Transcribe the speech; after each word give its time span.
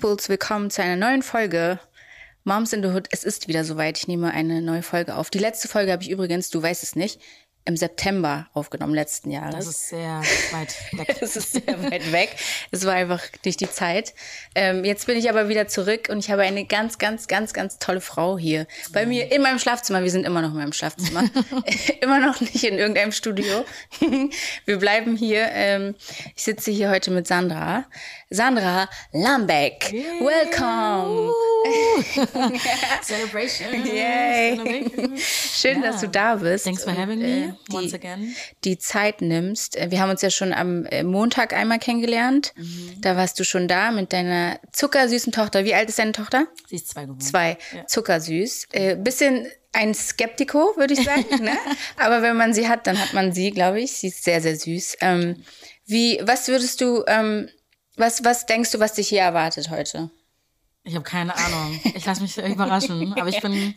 Peoples, 0.00 0.30
willkommen 0.30 0.70
zu 0.70 0.82
einer 0.82 0.96
neuen 0.96 1.20
Folge 1.20 1.78
Moms 2.44 2.72
in 2.72 2.82
the 2.82 2.88
Hood. 2.88 3.08
Es 3.10 3.22
ist 3.22 3.48
wieder 3.48 3.64
soweit. 3.64 3.98
Ich 3.98 4.08
nehme 4.08 4.30
eine 4.30 4.62
neue 4.62 4.82
Folge 4.82 5.14
auf. 5.14 5.28
Die 5.28 5.38
letzte 5.38 5.68
Folge 5.68 5.92
habe 5.92 6.02
ich 6.02 6.08
übrigens, 6.08 6.48
du 6.48 6.62
weißt 6.62 6.82
es 6.82 6.96
nicht, 6.96 7.20
im 7.66 7.76
September 7.76 8.48
aufgenommen 8.54 8.94
letzten 8.94 9.30
Jahres. 9.30 9.54
Das 9.54 9.66
ist 9.66 9.88
sehr 9.90 10.22
weit 10.52 10.74
weg. 10.92 11.16
das 11.20 11.36
ist 11.36 11.52
sehr 11.52 11.90
weit 11.90 12.12
weg. 12.12 12.34
Es 12.70 12.86
war 12.86 12.94
einfach 12.94 13.22
nicht 13.44 13.60
die 13.60 13.70
Zeit. 13.70 14.14
Ähm, 14.54 14.86
jetzt 14.86 15.06
bin 15.06 15.18
ich 15.18 15.28
aber 15.28 15.50
wieder 15.50 15.68
zurück 15.68 16.08
und 16.08 16.20
ich 16.20 16.30
habe 16.30 16.42
eine 16.42 16.64
ganz, 16.64 16.96
ganz, 16.96 17.28
ganz, 17.28 17.52
ganz 17.52 17.78
tolle 17.78 18.00
Frau 18.00 18.38
hier 18.38 18.66
bei 18.92 19.04
mir 19.04 19.30
in 19.30 19.42
meinem 19.42 19.58
Schlafzimmer. 19.58 20.02
Wir 20.02 20.10
sind 20.10 20.24
immer 20.24 20.40
noch 20.40 20.52
in 20.52 20.56
meinem 20.56 20.72
Schlafzimmer. 20.72 21.24
immer 22.00 22.20
noch 22.20 22.40
nicht 22.40 22.64
in 22.64 22.78
irgendeinem 22.78 23.12
Studio. 23.12 23.66
Wir 24.64 24.78
bleiben 24.78 25.14
hier. 25.14 25.46
Ähm, 25.52 25.94
ich 26.34 26.42
sitze 26.42 26.70
hier 26.70 26.88
heute 26.88 27.10
mit 27.10 27.26
Sandra. 27.26 27.84
Sandra 28.32 28.88
Lambeck. 29.12 29.92
Welcome. 30.20 31.32
Celebration. 33.02 33.84
Yay. 33.84 35.18
Schön, 35.18 35.82
Ja. 35.82 35.90
dass 35.90 36.00
du 36.00 36.08
da 36.08 36.36
bist. 36.36 36.64
Thanks 36.64 36.84
for 36.84 36.92
having 36.96 37.20
äh, 37.20 37.46
me 37.48 37.56
die, 37.68 37.74
once 37.76 37.92
again. 37.94 38.34
die 38.64 38.78
Zeit 38.78 39.20
nimmst. 39.20 39.76
Äh, 39.76 39.90
Wir 39.90 40.00
haben 40.00 40.10
uns 40.10 40.22
ja 40.22 40.30
schon 40.30 40.52
am 40.52 40.86
äh, 40.86 41.02
Montag 41.02 41.52
einmal 41.52 41.80
kennengelernt. 41.80 42.52
Mhm. 42.56 43.00
Da 43.00 43.16
warst 43.16 43.38
du 43.40 43.44
schon 43.44 43.66
da 43.66 43.90
mit 43.90 44.12
deiner 44.12 44.60
zuckersüßen 44.72 45.32
Tochter. 45.32 45.64
Wie 45.64 45.74
alt 45.74 45.88
ist 45.88 45.98
deine 45.98 46.12
Tochter? 46.12 46.46
Sie 46.68 46.76
ist 46.76 46.88
zwei 46.88 47.02
geworden. 47.02 47.20
Zwei. 47.20 47.58
Zuckersüß. 47.88 48.68
Äh, 48.70 48.94
bisschen 48.96 49.48
ein 49.72 49.92
Skeptiko, 49.92 50.74
würde 50.76 50.94
ich 50.94 51.04
sagen. 51.04 51.42
ne? 51.42 51.56
Aber 51.96 52.22
wenn 52.22 52.36
man 52.36 52.54
sie 52.54 52.68
hat, 52.68 52.86
dann 52.86 52.96
hat 53.00 53.12
man 53.12 53.32
sie, 53.32 53.50
glaube 53.50 53.80
ich. 53.80 53.92
Sie 53.92 54.06
ist 54.08 54.22
sehr, 54.22 54.40
sehr 54.40 54.56
süß. 54.56 54.98
Ähm, 55.00 55.42
wie, 55.86 56.20
was 56.22 56.46
würdest 56.46 56.80
du, 56.80 57.02
ähm, 57.08 57.48
was, 58.00 58.24
was 58.24 58.46
denkst 58.46 58.72
du, 58.72 58.80
was 58.80 58.94
dich 58.94 59.08
hier 59.08 59.20
erwartet 59.22 59.70
heute? 59.70 60.10
Ich 60.82 60.94
habe 60.94 61.04
keine 61.04 61.36
Ahnung. 61.36 61.78
Ich 61.94 62.04
lasse 62.06 62.22
mich 62.22 62.36
überraschen. 62.38 63.12
Aber 63.18 63.28
ich 63.28 63.40
bin, 63.40 63.74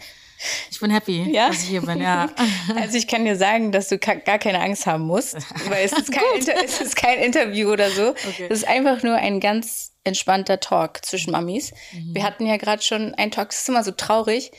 ich 0.71 0.79
bin 0.79 0.89
happy, 0.89 1.29
Ja? 1.31 1.49
dass 1.49 1.63
ich 1.63 1.69
hier 1.69 1.81
bin. 1.81 2.01
Ja. 2.01 2.29
Also 2.75 2.97
ich 2.97 3.07
kann 3.07 3.25
dir 3.25 3.35
sagen, 3.35 3.71
dass 3.71 3.89
du 3.89 3.97
gar 3.99 4.39
keine 4.39 4.59
Angst 4.61 4.85
haben 4.85 5.03
musst, 5.05 5.35
weil 5.69 5.85
es 5.85 5.91
ist 5.91 6.11
kein, 6.11 6.23
Inter 6.39 6.53
es 6.63 6.79
ist 6.81 6.95
kein 6.95 7.19
Interview 7.19 7.71
oder 7.71 7.89
so. 7.91 8.09
Okay. 8.09 8.47
Es 8.49 8.59
ist 8.59 8.67
einfach 8.67 9.03
nur 9.03 9.15
ein 9.15 9.39
ganz 9.39 9.91
entspannter 10.05 10.59
Talk 10.59 11.05
zwischen 11.05 11.31
Mamis. 11.31 11.71
Wir 11.91 12.23
hatten 12.23 12.45
ja 12.45 12.57
gerade 12.57 12.81
schon 12.81 13.13
einen 13.15 13.31
Talk, 13.31 13.51
es 13.51 13.59
ist 13.59 13.69
immer 13.69 13.83
so 13.83 13.91
traurig, 13.91 14.51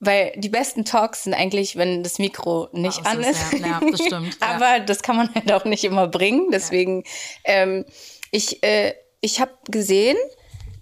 weil 0.00 0.32
die 0.36 0.48
besten 0.48 0.84
Talks 0.84 1.24
sind 1.24 1.34
eigentlich, 1.34 1.76
wenn 1.76 2.02
das 2.02 2.18
Mikro 2.18 2.68
nicht 2.72 3.00
Aus 3.00 3.06
an 3.06 3.20
ist, 3.20 3.52
ist. 3.52 3.60
ja. 3.60 3.66
Ja, 3.66 3.80
das 3.90 4.00
stimmt, 4.04 4.38
ja. 4.40 4.46
Aber 4.48 4.80
das 4.80 5.02
kann 5.02 5.16
man 5.16 5.34
halt 5.34 5.52
auch 5.52 5.64
nicht 5.64 5.84
immer 5.84 6.08
bringen. 6.08 6.48
Deswegen, 6.50 7.04
ähm, 7.44 7.84
ich, 8.30 8.62
äh, 8.62 8.94
ich 9.22 9.40
habe 9.40 9.52
gesehen, 9.70 10.16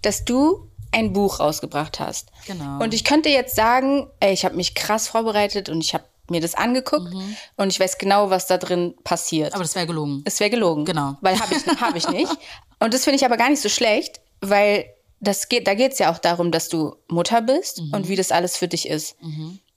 dass 0.01 0.25
du 0.25 0.67
ein 0.91 1.13
Buch 1.13 1.39
rausgebracht 1.39 2.01
hast. 2.01 2.29
Genau. 2.47 2.83
Und 2.83 2.93
ich 2.93 3.05
könnte 3.05 3.29
jetzt 3.29 3.55
sagen, 3.55 4.07
ey, 4.19 4.33
ich 4.33 4.43
habe 4.43 4.55
mich 4.57 4.75
krass 4.75 5.07
vorbereitet 5.07 5.69
und 5.69 5.79
ich 5.79 5.93
habe 5.93 6.03
mir 6.29 6.41
das 6.41 6.55
angeguckt 6.55 7.13
und 7.57 7.69
ich 7.69 7.79
weiß 7.79 7.97
genau, 7.97 8.29
was 8.29 8.47
da 8.47 8.57
drin 8.57 8.95
passiert. 9.03 9.49
Mhm. 9.51 9.55
Aber 9.55 9.63
das 9.63 9.75
wäre 9.75 9.87
gelogen. 9.87 10.21
es 10.25 10.39
wäre 10.41 10.49
gelogen. 10.49 10.83
Genau. 10.85 11.15
Weil 11.21 11.39
habe 11.39 11.55
ich, 11.55 11.65
hab 11.81 11.95
ich 11.95 12.07
nicht. 12.09 12.31
Und 12.79 12.93
das 12.95 13.03
finde 13.03 13.17
ich 13.17 13.25
aber 13.25 13.37
gar 13.37 13.49
nicht 13.49 13.61
so 13.61 13.69
schlecht, 13.69 14.21
weil 14.41 14.85
das 15.19 15.49
geht, 15.49 15.67
da 15.67 15.75
geht 15.75 15.91
es 15.91 15.99
ja 15.99 16.11
auch 16.11 16.17
darum, 16.17 16.51
dass 16.51 16.67
du 16.67 16.95
Mutter 17.09 17.41
bist 17.43 17.79
Mhm. 17.79 17.93
und 17.93 18.07
wie 18.07 18.15
das 18.15 18.31
alles 18.31 18.57
für 18.57 18.67
dich 18.67 18.87
ist. 18.87 19.15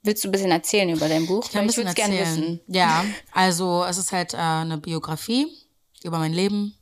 Willst 0.02 0.24
du 0.24 0.28
ein 0.28 0.32
bisschen 0.32 0.50
erzählen 0.50 0.88
über 0.88 1.06
dein 1.08 1.26
Buch? 1.26 1.42
kann 1.50 1.60
Weil 1.60 1.66
bisschen 1.66 1.82
würde 1.84 1.90
es 1.90 1.94
gerne 1.96 2.19
wissen. 2.19 2.60
Ja, 2.66 3.04
also 3.32 3.84
es 3.84 3.98
ist 3.98 4.10
halt 4.12 4.32
äh, 4.32 4.38
eine 4.38 4.78
Biografie 4.78 5.48
über 6.03 6.19
mein 6.19 6.32
Leben, 6.32 6.74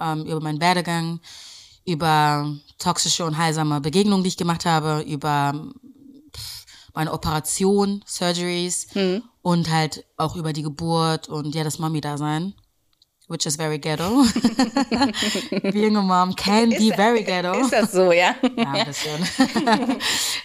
ähm, 0.00 0.24
über 0.26 0.40
meinen 0.40 0.60
Werdegang, 0.60 1.20
über 1.84 2.50
toxische 2.78 3.24
und 3.24 3.36
heilsame 3.36 3.80
Begegnungen, 3.80 4.22
die 4.24 4.28
ich 4.28 4.36
gemacht 4.36 4.64
habe, 4.64 5.02
über 5.06 5.52
meine 6.94 7.12
Operation, 7.12 8.02
Surgeries 8.06 8.86
und 9.42 9.70
halt 9.70 10.04
auch 10.16 10.36
über 10.36 10.52
die 10.52 10.62
Geburt 10.62 11.28
und 11.28 11.54
ja, 11.54 11.64
das 11.64 11.78
Mami-Dasein. 11.78 12.54
Which 13.26 13.46
is 13.46 13.56
very 13.56 13.78
ghetto. 13.78 14.22
Being 15.72 15.96
a 15.96 16.02
mom 16.02 16.36
can 16.36 16.68
be 16.68 16.92
very 16.94 17.22
ghetto. 17.24 17.54
Ist 17.58 17.72
das 17.72 17.92
so, 17.92 18.12
ja? 18.12 18.34
Ja, 18.54 18.72
ein 18.72 18.84
bisschen. 18.86 19.26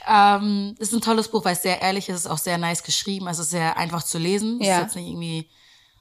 ähm, 0.08 0.76
ist 0.80 0.94
ein 0.94 1.02
tolles 1.02 1.28
Buch, 1.28 1.44
weil 1.44 1.54
es 1.54 1.62
sehr 1.62 1.82
ehrlich 1.82 2.08
ist, 2.08 2.16
ist 2.20 2.28
auch 2.28 2.38
sehr 2.38 2.58
nice 2.58 2.82
geschrieben, 2.82 3.28
es 3.28 3.38
ist 3.38 3.50
sehr 3.50 3.76
einfach 3.78 4.04
zu 4.04 4.18
lesen. 4.18 4.60
Es 4.62 4.68
Ja. 4.68 4.76
ist 4.78 4.82
jetzt 4.84 4.96
nicht 4.96 5.10
irgendwie 5.10 5.50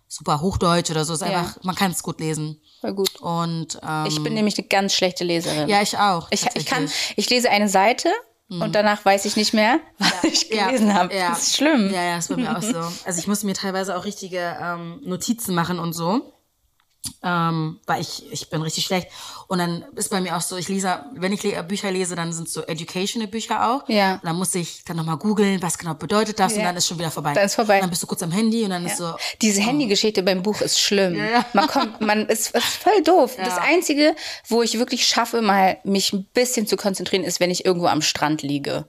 super 0.09 0.41
Hochdeutsch 0.41 0.91
oder 0.91 1.05
so, 1.05 1.15
ist 1.15 1.21
Ja. 1.21 1.27
einfach, 1.29 1.63
man 1.63 1.75
kann 1.75 1.91
es 1.91 2.03
gut 2.03 2.19
lesen. 2.21 2.61
Voll 2.81 2.95
gut. 2.95 3.17
Und 3.21 3.79
ähm, 3.87 4.07
Ich 4.07 4.23
bin 4.23 4.35
nämlich 4.35 4.57
eine 4.59 4.67
ganz 4.69 4.95
schlechte 4.95 5.25
Leserin. 5.25 5.69
ja, 5.69 5.83
ich 5.83 5.99
auch. 5.99 6.29
ich, 6.31 6.47
ich 6.55 6.67
kann, 6.67 6.91
ich 7.17 7.29
lese 7.31 7.51
eine 7.51 7.69
Seite 7.69 8.09
und 8.49 8.75
danach 8.75 9.05
weiß 9.05 9.27
ich 9.27 9.37
nicht 9.37 9.53
mehr, 9.53 9.79
was 9.99 10.25
ich 10.25 10.49
Ja, 10.51 10.67
gelesen 10.69 10.95
habe. 10.95 11.15
ja. 11.15 11.31
Das 11.31 11.49
ist 11.49 11.57
schlimm. 11.57 11.91
Ja, 11.93 12.03
ja, 12.03 12.17
ist 12.19 12.29
bei 12.29 12.37
mir 12.37 12.57
auch 12.57 12.63
so. 12.63 12.79
Also 13.05 13.19
ich 13.19 13.27
musste 13.27 13.45
mir 13.47 13.53
teilweise 13.55 13.95
auch 13.97 14.05
richtige 14.07 14.57
ähm, 14.61 15.01
Notizen 15.05 15.55
machen 15.55 15.79
und 15.79 15.93
so. 15.93 16.33
Ähm, 17.22 17.81
weil 17.86 18.00
ich, 18.00 18.31
ich 18.31 18.50
bin 18.50 18.60
richtig 18.62 18.84
schlecht. 18.84 19.09
Und 19.47 19.59
dann 19.59 19.84
ist 19.97 20.10
bei 20.10 20.20
mir 20.20 20.36
auch 20.36 20.41
so, 20.41 20.56
ich 20.56 20.69
lese, 20.69 21.04
wenn 21.14 21.32
ich 21.32 21.42
le 21.42 21.62
Bücher 21.64 21.91
lese, 21.91 22.14
dann 22.16 22.32
sind 22.32 22.48
so 22.48 22.62
educational 22.66 23.28
Bücher 23.28 23.69
auch. 23.70 23.88
Ja. 23.88 24.14
Und 24.14 24.25
dann 24.25 24.36
muss 24.36 24.54
ich 24.54 24.84
dann 24.84 24.97
nochmal 24.97 25.16
googeln, 25.16 25.62
was 25.62 25.78
genau 25.78 25.94
bedeutet 25.94 26.38
das 26.38 26.53
und 26.53 26.59
Ja. 26.60 26.66
dann 26.66 26.76
ist 26.76 26.86
schon 26.86 26.98
wieder 26.98 27.10
vorbei. 27.10 27.32
Dann 27.34 27.47
ist 27.47 27.54
vorbei. 27.54 27.76
Und 27.76 27.82
dann 27.82 27.91
bist 27.91 28.03
du 28.03 28.06
kurz 28.06 28.22
am 28.22 28.31
Handy 28.32 28.62
und 28.64 28.70
dann 28.70 28.84
ist 28.84 28.98
so, 28.98 29.14
Diese 29.41 29.60
Handygeschichte 29.62 30.22
beim 30.22 30.42
Buch 30.42 30.60
ist 30.60 30.78
schlimm. 30.81 31.14
ja. 31.14 31.44
Man 31.54 31.66
kommt, 31.69 32.00
man 32.00 32.26
ist, 32.26 32.54
ist 32.54 32.64
voll 32.66 33.03
doof. 33.04 33.36
Das 33.36 33.59
Einzige, 33.59 34.15
wo 34.48 34.62
ich 34.62 34.78
wirklich 34.78 35.06
schaffe, 35.06 35.41
mal 35.41 35.78
mich 35.84 36.12
ein 36.12 36.25
bisschen 36.34 36.66
zu 36.66 36.76
konzentrieren, 36.76 37.25
ist, 37.25 37.41
wenn 37.41 37.50
ich 37.50 37.65
irgendwo 37.65 37.86
am 37.86 38.03
Strand 38.03 38.42
liege. 38.42 38.86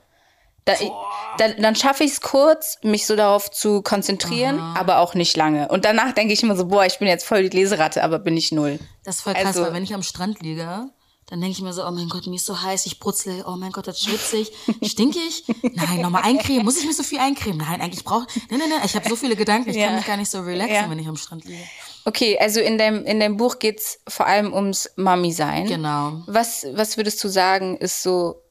Da, 1.37 1.47
da, 1.47 1.53
dann 1.53 1.75
schaffe 1.75 2.03
ich 2.03 2.11
es 2.11 2.21
kurz, 2.21 2.77
mich 2.83 3.05
so 3.05 3.15
darauf 3.15 3.49
zu 3.51 3.81
konzentrieren, 3.81 4.59
aber 4.59 4.99
auch 4.99 5.13
nicht 5.13 5.35
lange. 5.37 5.67
Und 5.69 5.85
danach 5.85 6.11
denke 6.13 6.33
ich 6.33 6.43
immer 6.43 6.55
so, 6.55 6.65
boah, 6.67 6.85
ich 6.85 6.99
bin 6.99 7.07
jetzt 7.07 7.25
voll 7.25 7.47
die 7.49 7.55
Leseratte, 7.57 8.03
aber 8.03 8.19
bin 8.19 8.35
ich 8.37 8.51
null. 8.51 8.79
das 9.03 9.17
ist 9.17 9.21
voll 9.21 9.33
krass, 9.33 9.45
Also- 9.47 9.63
weil 9.63 9.73
wenn 9.73 9.83
ich 9.83 9.93
am 9.93 10.03
Strand 10.03 10.41
liege, 10.41 10.89
dann 11.27 11.41
denke 11.41 11.51
ich 11.55 11.61
mir 11.61 11.73
so, 11.73 11.85
oh 11.85 11.91
mein 11.91 12.09
Gott, 12.09 12.25
mir 12.25 12.35
ist 12.37 12.47
so 12.47 12.59
heiß, 12.59 12.87
ich 12.87 12.99
brutzle, 12.99 13.43
oh 13.47 13.55
mein 13.55 13.71
Gott, 13.71 13.85
das 13.87 14.01
schwitze 14.01 14.37
ich, 14.37 14.51
stink 14.91 15.15
ich? 15.15 15.43
Nein, 15.75 16.01
nochmal 16.01 16.23
eincremen, 16.23 16.65
muss 16.65 16.77
ich 16.79 16.85
mir 16.87 16.93
so 16.93 17.03
viel 17.03 17.19
eincremen? 17.19 17.57
Nein, 17.59 17.81
eigentlich 17.81 18.03
brauche 18.03 18.25
nein, 18.49 18.59
nein, 18.59 18.69
nein, 18.69 18.81
ich 18.83 18.95
habe 18.95 19.07
so 19.07 19.15
viele 19.15 19.35
Gedanken, 19.35 19.69
ich 19.69 19.75
Ja. 19.75 19.87
kann 19.87 19.95
mich 19.97 20.05
gar 20.07 20.17
nicht 20.17 20.31
so 20.31 20.39
relaxen, 20.41 20.73
Ja. 20.73 20.89
wenn 20.89 20.97
ich 20.97 21.07
am 21.07 21.17
Strand 21.17 21.45
liege. 21.45 21.61
Okay, 22.05 22.39
also 22.39 22.59
in 22.61 22.79
deinem, 22.79 23.05
in 23.05 23.19
deinem 23.19 23.37
Buch 23.37 23.59
geht's 23.59 23.99
vor 24.07 24.25
allem 24.25 24.51
ums 24.53 24.89
Mami-Sein. 24.95 25.67
Genau. 25.67 26.23
Was, 26.25 26.65
was 26.73 26.97
würdest 26.97 27.23
du 27.23 27.27
sagen, 27.27 27.77
ist 27.77 28.01
so 28.01 28.41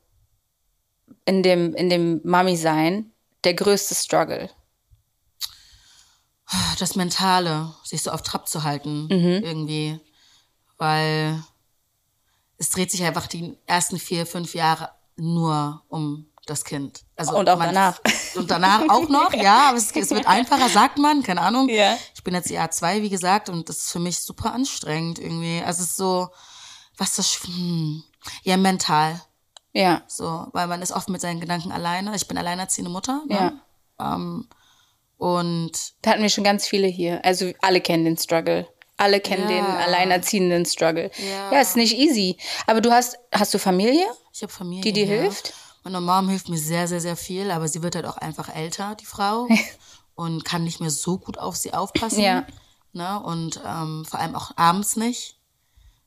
in 1.29 1.43
dem, 1.43 1.75
in 1.75 1.91
dem 1.91 2.21
Mami-Sein 2.25 3.13
der 3.45 3.53
größte 3.55 3.95
Struggle? 3.95 4.49
Das 6.79 6.97
Mentale, 6.97 7.75
sich 7.85 8.03
so 8.03 8.11
auf 8.11 8.23
Trab 8.23 8.49
zu 8.49 8.63
halten, 8.63 9.07
Mhm. 9.09 9.45
irgendwie. 9.45 10.01
Weil 10.79 11.43
es 12.57 12.71
dreht 12.71 12.91
sich 12.91 13.05
einfach 13.05 13.27
die 13.27 13.59
ersten 13.67 13.99
vier, 13.99 14.25
fünf 14.25 14.55
Jahre 14.55 14.91
nur 15.17 15.83
um 15.89 16.27
das 16.47 16.65
Kind. 16.65 17.03
Also 17.17 17.37
Und 17.37 17.51
auch 17.51 17.59
danach. 17.59 18.01
Und 18.35 18.51
danach 18.51 18.89
auch 18.89 19.09
noch, 19.11 19.35
ja, 19.35 19.69
aber 19.69 19.77
es, 19.79 19.91
es 19.95 20.11
wird 20.11 20.27
einfacher, 20.27 20.71
sagt 20.71 20.97
man, 20.99 21.23
keine 21.23 21.43
Ahnung. 21.43 21.69
Ja. 21.69 21.99
Ich 22.15 22.25
bin 22.25 22.33
jetzt 22.35 22.49
Jahr 22.49 22.71
zwei, 22.71 23.03
wie 23.03 23.11
gesagt, 23.11 23.49
und 23.51 23.69
das 23.69 23.79
ist 23.79 23.91
für 23.93 23.99
mich 23.99 24.19
super 24.21 24.55
anstrengend 24.55 25.19
irgendwie. 25.19 25.63
Also 25.63 25.83
es 25.83 25.91
ist 25.91 25.97
so, 25.97 26.29
was 26.97 27.17
das, 27.17 27.41
hm, 27.45 28.03
ja, 28.45 28.57
mental. 28.57 29.21
Ja, 29.73 30.03
So, 30.09 30.47
weil 30.53 30.67
man 30.67 30.83
ist 30.83 30.93
oft 30.93 31.09
mit 31.09 31.21
seinen 31.21 31.41
Gedanken 31.41 31.71
alleine. 31.73 32.15
Ich 32.17 32.27
bin 32.27 32.39
alleinerziehende 32.39 32.91
Mutter. 32.91 33.23
Ne? 33.27 33.61
Ähm, 34.01 34.49
und 35.17 35.73
da 36.03 36.11
hatten 36.11 36.23
wir 36.23 36.29
schon 36.31 36.45
ganz 36.45 36.67
viele 36.67 36.87
hier. 36.87 37.25
Also 37.25 37.53
alle 37.61 37.81
kennen 37.81 38.05
den 38.05 38.17
Struggle. 38.17 38.67
Alle 38.97 39.21
kennen 39.21 39.49
Ja. 39.49 39.57
den 39.57 39.65
alleinerziehenden 39.67 40.65
Struggle. 40.67 41.11
Ja. 41.19 41.53
Ja, 41.53 41.61
ist 41.61 41.77
nicht 41.77 41.97
easy. 41.97 42.37
Aber 42.67 42.81
du 42.81 42.91
hast, 42.91 43.19
hast 43.33 43.53
du 43.55 43.59
Familie? 43.59 44.07
ich 44.33 44.43
habe 44.43 44.53
Familie. 44.53 44.83
Die 44.83 44.93
dir 44.93 45.07
hier. 45.07 45.23
hilft? 45.23 45.53
Meine 45.85 46.01
Mom 46.01 46.29
hilft 46.29 46.49
mir 46.49 46.59
sehr, 46.59 46.87
sehr, 46.89 47.01
sehr 47.01 47.17
viel, 47.17 47.51
aber 47.51 47.67
sie 47.69 47.83
wird 47.83 47.95
halt 47.95 48.07
auch 48.07 48.17
einfach 48.19 48.55
älter, 48.55 48.95
die 48.97 49.07
Frau. 49.07 49.49
und 50.15 50.45
kann 50.45 50.65
nicht 50.65 50.81
mehr 50.81 50.91
so 50.91 51.19
gut 51.19 51.39
auf 51.39 51.57
sie 51.57 51.73
aufpassen. 51.75 52.21
Ja. 52.21 52.45
Ne? 52.93 53.21
Und 53.21 53.61
ähm, 53.65 54.05
vor 54.05 54.19
allem 54.21 54.35
auch 54.35 54.53
abends 54.57 54.97
nicht. 54.97 55.38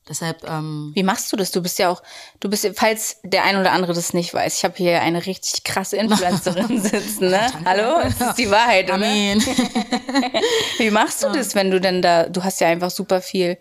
Deshalb, 0.08 0.42
ähm, 0.48 0.90
Wie 0.94 1.04
machst 1.04 1.32
du 1.32 1.36
das? 1.36 1.52
Du 1.52 1.62
bist 1.62 1.78
ja 1.78 1.88
auch, 1.88 2.02
du 2.40 2.50
bist, 2.50 2.68
falls 2.74 3.18
der 3.22 3.44
ein 3.44 3.56
oder 3.56 3.70
andere 3.70 3.92
das 3.94 4.12
nicht 4.14 4.34
weiß, 4.34 4.58
ich 4.58 4.64
habe 4.64 4.74
hier 4.76 5.00
eine 5.00 5.24
richtig 5.26 5.62
krasse 5.62 5.96
Influencerin 5.96 6.82
sitzen, 6.82 7.28
ne? 7.30 7.46
Hallo? 7.64 8.00
Das 8.18 8.30
ist 8.30 8.38
die 8.38 8.50
Wahrheit, 8.50 8.86
oder? 8.86 8.94
Amen. 8.94 9.40
Wie 10.78 10.90
machst 10.90 11.22
du 11.22 11.28
das, 11.30 11.54
wenn 11.54 11.70
du 11.70 11.80
denn 11.80 12.02
da, 12.02 12.24
du 12.28 12.42
hast 12.42 12.60
ja 12.60 12.66
einfach 12.68 12.90
super 12.90 13.20
viel 13.22 13.58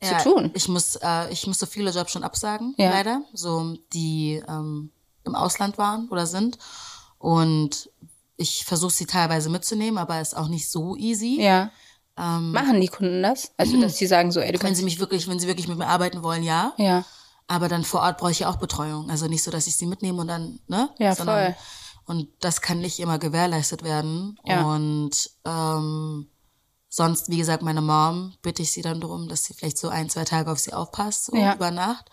Ja, 0.00 0.18
zu 0.18 0.30
tun. 0.30 0.52
Ich 0.54 0.68
muss, 0.68 0.96
äh, 0.96 1.32
ich 1.32 1.46
musste 1.48 1.66
viele 1.66 1.90
Jobs 1.90 2.12
schon 2.12 2.22
absagen, 2.24 2.74
Ja. 2.78 2.90
leider, 2.90 3.22
so 3.32 3.76
die 3.92 4.42
ähm, 4.48 4.92
im 5.24 5.34
Ausland 5.34 5.76
waren 5.76 6.08
oder 6.08 6.26
sind. 6.26 6.56
Und 7.18 7.90
ich 8.36 8.64
versuche 8.64 8.92
sie 8.92 9.06
teilweise 9.06 9.48
mitzunehmen, 9.50 9.98
aber 9.98 10.20
ist 10.20 10.36
auch 10.36 10.48
nicht 10.48 10.68
so 10.70 10.96
easy. 10.96 11.40
Ja. 11.40 11.70
Machen 12.16 12.80
die 12.80 12.88
Kunden 12.88 13.22
das? 13.22 13.52
Also, 13.56 13.80
dass 13.80 13.96
sie 13.96 14.06
sagen 14.06 14.30
so, 14.30 14.40
ey, 14.40 14.52
du 14.52 14.62
Wenn 14.62 14.74
sie 14.74 14.84
mich 14.84 15.00
wirklich, 15.00 15.26
wenn 15.28 15.40
sie 15.40 15.48
wirklich 15.48 15.68
mit 15.68 15.78
mir 15.78 15.88
arbeiten 15.88 16.22
wollen, 16.22 16.42
ja. 16.42 16.72
Ja. 16.76 17.04
Aber 17.46 17.68
dann 17.68 17.84
vor 17.84 18.00
Ort 18.02 18.18
brauche 18.18 18.30
ich 18.30 18.38
ja 18.40 18.48
auch 18.48 18.56
Betreuung. 18.56 19.10
Also 19.10 19.26
nicht 19.26 19.42
so, 19.42 19.50
dass 19.50 19.66
ich 19.66 19.76
sie 19.76 19.86
mitnehme 19.86 20.20
und 20.20 20.28
dann, 20.28 20.60
ne? 20.68 20.88
Ja, 20.98 21.14
Sondern, 21.14 21.54
voll. 21.54 21.56
Und 22.06 22.28
das 22.40 22.60
kann 22.60 22.78
nicht 22.80 23.00
immer 23.00 23.18
gewährleistet 23.18 23.82
werden. 23.82 24.38
Ja. 24.44 24.62
Und 24.62 25.30
ähm, 25.44 26.28
sonst, 26.88 27.30
wie 27.30 27.36
gesagt, 27.38 27.62
meine 27.62 27.80
Mom 27.82 28.34
bitte 28.42 28.62
ich 28.62 28.72
sie 28.72 28.82
dann 28.82 29.00
darum, 29.00 29.28
dass 29.28 29.44
sie 29.44 29.54
vielleicht 29.54 29.78
so 29.78 29.88
ein, 29.88 30.08
zwei 30.08 30.24
Tage 30.24 30.50
auf 30.52 30.58
sie 30.58 30.72
aufpasst, 30.72 31.26
so 31.26 31.36
Ja. 31.36 31.54
über 31.54 31.70
Nacht. 31.70 32.06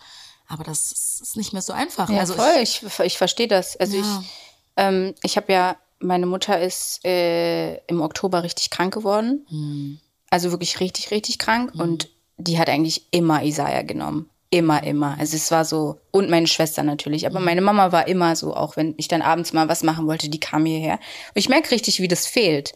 Aber 0.48 0.64
das 0.64 0.92
ist 0.92 1.20
ist 1.22 1.36
nicht 1.36 1.52
mehr 1.52 1.62
so 1.62 1.72
einfach. 1.72 2.10
Ja, 2.10 2.20
also 2.20 2.34
voll. 2.34 2.56
Ich, 2.60 2.82
ich, 3.04 3.16
verstehe 3.16 3.48
das. 3.48 3.76
Also 3.76 3.96
Ja. 3.98 4.02
ich, 4.02 4.28
ähm, 4.76 5.14
ich 5.22 5.36
habe 5.36 5.52
ja, 5.52 5.76
meine 6.02 6.26
Mutter 6.26 6.60
ist 6.60 7.04
äh, 7.04 7.76
im 7.86 8.00
Oktober 8.00 8.42
richtig 8.42 8.70
krank 8.70 8.94
geworden. 8.94 9.46
Hm. 9.48 9.98
Also 10.30 10.50
wirklich 10.50 10.80
richtig, 10.80 11.10
richtig 11.10 11.38
krank. 11.38 11.72
Und 11.74 12.08
die 12.36 12.58
hat 12.58 12.68
eigentlich 12.68 13.06
immer 13.10 13.42
Isaiah 13.42 13.82
genommen. 13.82 14.28
Immer, 14.50 14.82
immer. 14.82 15.16
Also 15.18 15.36
es 15.36 15.50
war 15.50 15.64
so, 15.64 15.98
und 16.10 16.28
meine 16.28 16.46
Schwester 16.46 16.82
natürlich. 16.82 17.26
Aber 17.26 17.40
meine 17.40 17.62
Mama 17.62 17.90
war 17.92 18.06
immer 18.06 18.36
so, 18.36 18.54
auch 18.54 18.76
wenn 18.76 18.94
ich 18.98 19.08
dann 19.08 19.22
abends 19.22 19.52
mal 19.54 19.68
was 19.68 19.82
machen 19.82 20.06
wollte, 20.06 20.28
die 20.28 20.40
kam 20.40 20.66
hierher. 20.66 20.94
Und 20.94 21.36
ich 21.36 21.48
merke 21.48 21.70
richtig, 21.70 22.00
wie 22.00 22.08
das 22.08 22.26
fehlt. 22.26 22.74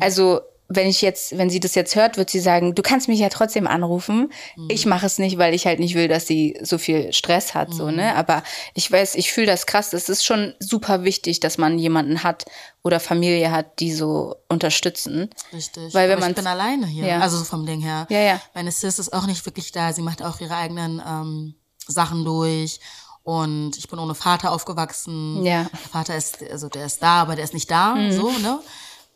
Also 0.00 0.40
wenn 0.70 0.86
ich 0.86 1.00
jetzt, 1.00 1.38
wenn 1.38 1.48
sie 1.48 1.60
das 1.60 1.74
jetzt 1.74 1.96
hört, 1.96 2.18
wird 2.18 2.28
sie 2.28 2.40
sagen, 2.40 2.74
du 2.74 2.82
kannst 2.82 3.08
mich 3.08 3.18
ja 3.18 3.30
trotzdem 3.30 3.66
anrufen. 3.66 4.30
Ich 4.68 4.84
mache 4.84 5.06
es 5.06 5.18
nicht, 5.18 5.38
weil 5.38 5.54
ich 5.54 5.64
halt 5.66 5.80
nicht 5.80 5.94
will, 5.94 6.08
dass 6.08 6.26
sie 6.26 6.58
so 6.62 6.76
viel 6.76 7.10
Stress 7.14 7.54
hat, 7.54 7.72
so, 7.72 7.90
ne? 7.90 8.14
Aber 8.16 8.42
ich 8.74 8.90
weiß, 8.92 9.14
ich 9.14 9.32
fühle 9.32 9.46
das 9.46 9.64
krass. 9.64 9.94
Es 9.94 10.10
ist 10.10 10.26
schon 10.26 10.52
super 10.60 11.04
wichtig, 11.04 11.40
dass 11.40 11.56
man 11.56 11.78
jemanden 11.78 12.22
hat 12.22 12.44
oder 12.84 13.00
Familie 13.00 13.50
hat, 13.50 13.80
die 13.80 13.94
so 13.94 14.36
unterstützen. 14.50 15.30
Richtig. 15.54 15.94
Weil 15.94 16.10
wenn 16.10 16.20
man 16.20 16.30
ich 16.30 16.36
bin 16.36 16.46
alleine 16.46 16.86
hier. 16.86 17.06
Ja. 17.06 17.20
Also 17.20 17.38
so 17.38 17.44
vom 17.44 17.64
Ding 17.64 17.80
her. 17.80 18.06
Ja, 18.10 18.20
ja. 18.20 18.40
Meine 18.52 18.70
Sis 18.70 18.98
ist 18.98 19.14
auch 19.14 19.26
nicht 19.26 19.46
wirklich 19.46 19.72
da. 19.72 19.94
Sie 19.94 20.02
macht 20.02 20.22
auch 20.22 20.38
ihre 20.40 20.54
eigenen 20.54 21.02
ähm, 21.06 21.54
Sachen 21.86 22.26
durch. 22.26 22.78
Und 23.22 23.76
ich 23.78 23.88
bin 23.88 23.98
ohne 23.98 24.14
Vater 24.14 24.52
aufgewachsen. 24.52 25.44
Ja. 25.44 25.62
Mhm. 25.62 25.68
Der 25.72 25.90
Vater 25.90 26.16
ist, 26.16 26.42
also 26.50 26.68
der 26.68 26.84
ist 26.84 27.02
da, 27.02 27.22
aber 27.22 27.36
der 27.36 27.44
ist 27.44 27.54
nicht 27.54 27.70
da. 27.70 27.94
So, 28.10 28.30
ne? 28.30 28.60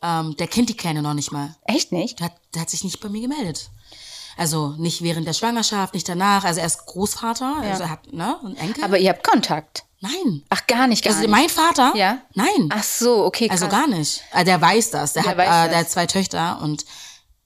Ähm, 0.03 0.35
der 0.37 0.47
kennt 0.47 0.69
die 0.69 0.75
Kleine 0.77 1.01
noch 1.01 1.13
nicht 1.13 1.31
mal. 1.31 1.55
Echt 1.65 1.91
nicht? 1.93 2.19
Der 2.19 2.25
hat, 2.27 2.33
der 2.53 2.61
hat 2.63 2.69
sich 2.69 2.83
nicht 2.83 2.99
bei 2.99 3.07
mir 3.09 3.21
gemeldet. 3.21 3.69
Also 4.35 4.69
nicht 4.77 5.01
während 5.01 5.27
der 5.27 5.33
Schwangerschaft, 5.33 5.93
nicht 5.93 6.09
danach. 6.09 6.43
Also 6.43 6.59
er 6.59 6.65
ist 6.65 6.85
Großvater, 6.85 7.55
also 7.61 7.83
er 7.83 7.89
hat 7.89 8.11
ne, 8.11 8.37
einen 8.43 8.57
Enkel. 8.57 8.83
Aber 8.83 8.97
ihr 8.97 9.09
habt 9.11 9.23
Kontakt. 9.23 9.85
Nein. 10.01 10.43
Ach, 10.49 10.67
gar 10.67 10.87
nicht, 10.87 11.03
gar 11.03 11.11
Also 11.13 11.21
nicht. 11.21 11.31
mein 11.31 11.47
Vater? 11.47 11.93
Ja? 11.95 12.17
Nein. 12.33 12.69
Ach 12.69 12.83
so, 12.83 13.23
okay, 13.23 13.47
krass. 13.47 13.61
also 13.61 13.73
gar 13.73 13.87
nicht. 13.87 14.21
Also 14.31 14.45
der 14.45 14.59
weiß 14.59 14.91
das. 14.91 15.13
Der, 15.13 15.23
Der 15.23 15.31
hat, 15.31 15.37
äh, 15.39 15.45
das. 15.45 15.69
der 15.69 15.77
hat 15.79 15.89
zwei 15.89 16.05
Töchter 16.07 16.61
und 16.61 16.83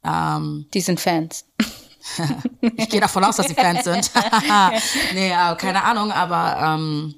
ähm, 0.03 0.65
Die 0.73 0.81
sind 0.81 0.99
Fans. 0.99 1.45
ich 2.61 2.89
gehe 2.89 3.01
davon 3.01 3.23
aus, 3.23 3.35
dass 3.35 3.47
sie 3.47 3.53
Fans 3.53 3.83
sind. 3.83 4.09
nee, 5.13 5.29
äh, 5.31 5.55
keine 5.57 5.83
Ahnung, 5.83 6.11
aber 6.11 6.57
ähm, 6.79 7.15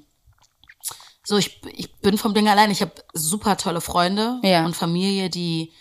so, 1.30 1.38
ich, 1.38 1.60
ich 1.72 1.94
bin 2.00 2.18
vom 2.18 2.34
Ding 2.34 2.48
allein. 2.48 2.72
Ich 2.72 2.80
habe 2.80 2.90
super 3.14 3.56
tolle 3.56 3.80
Freunde 3.80 4.40
Ja. 4.42 4.64
und 4.66 4.74
Familie, 4.74 5.30
die 5.30 5.72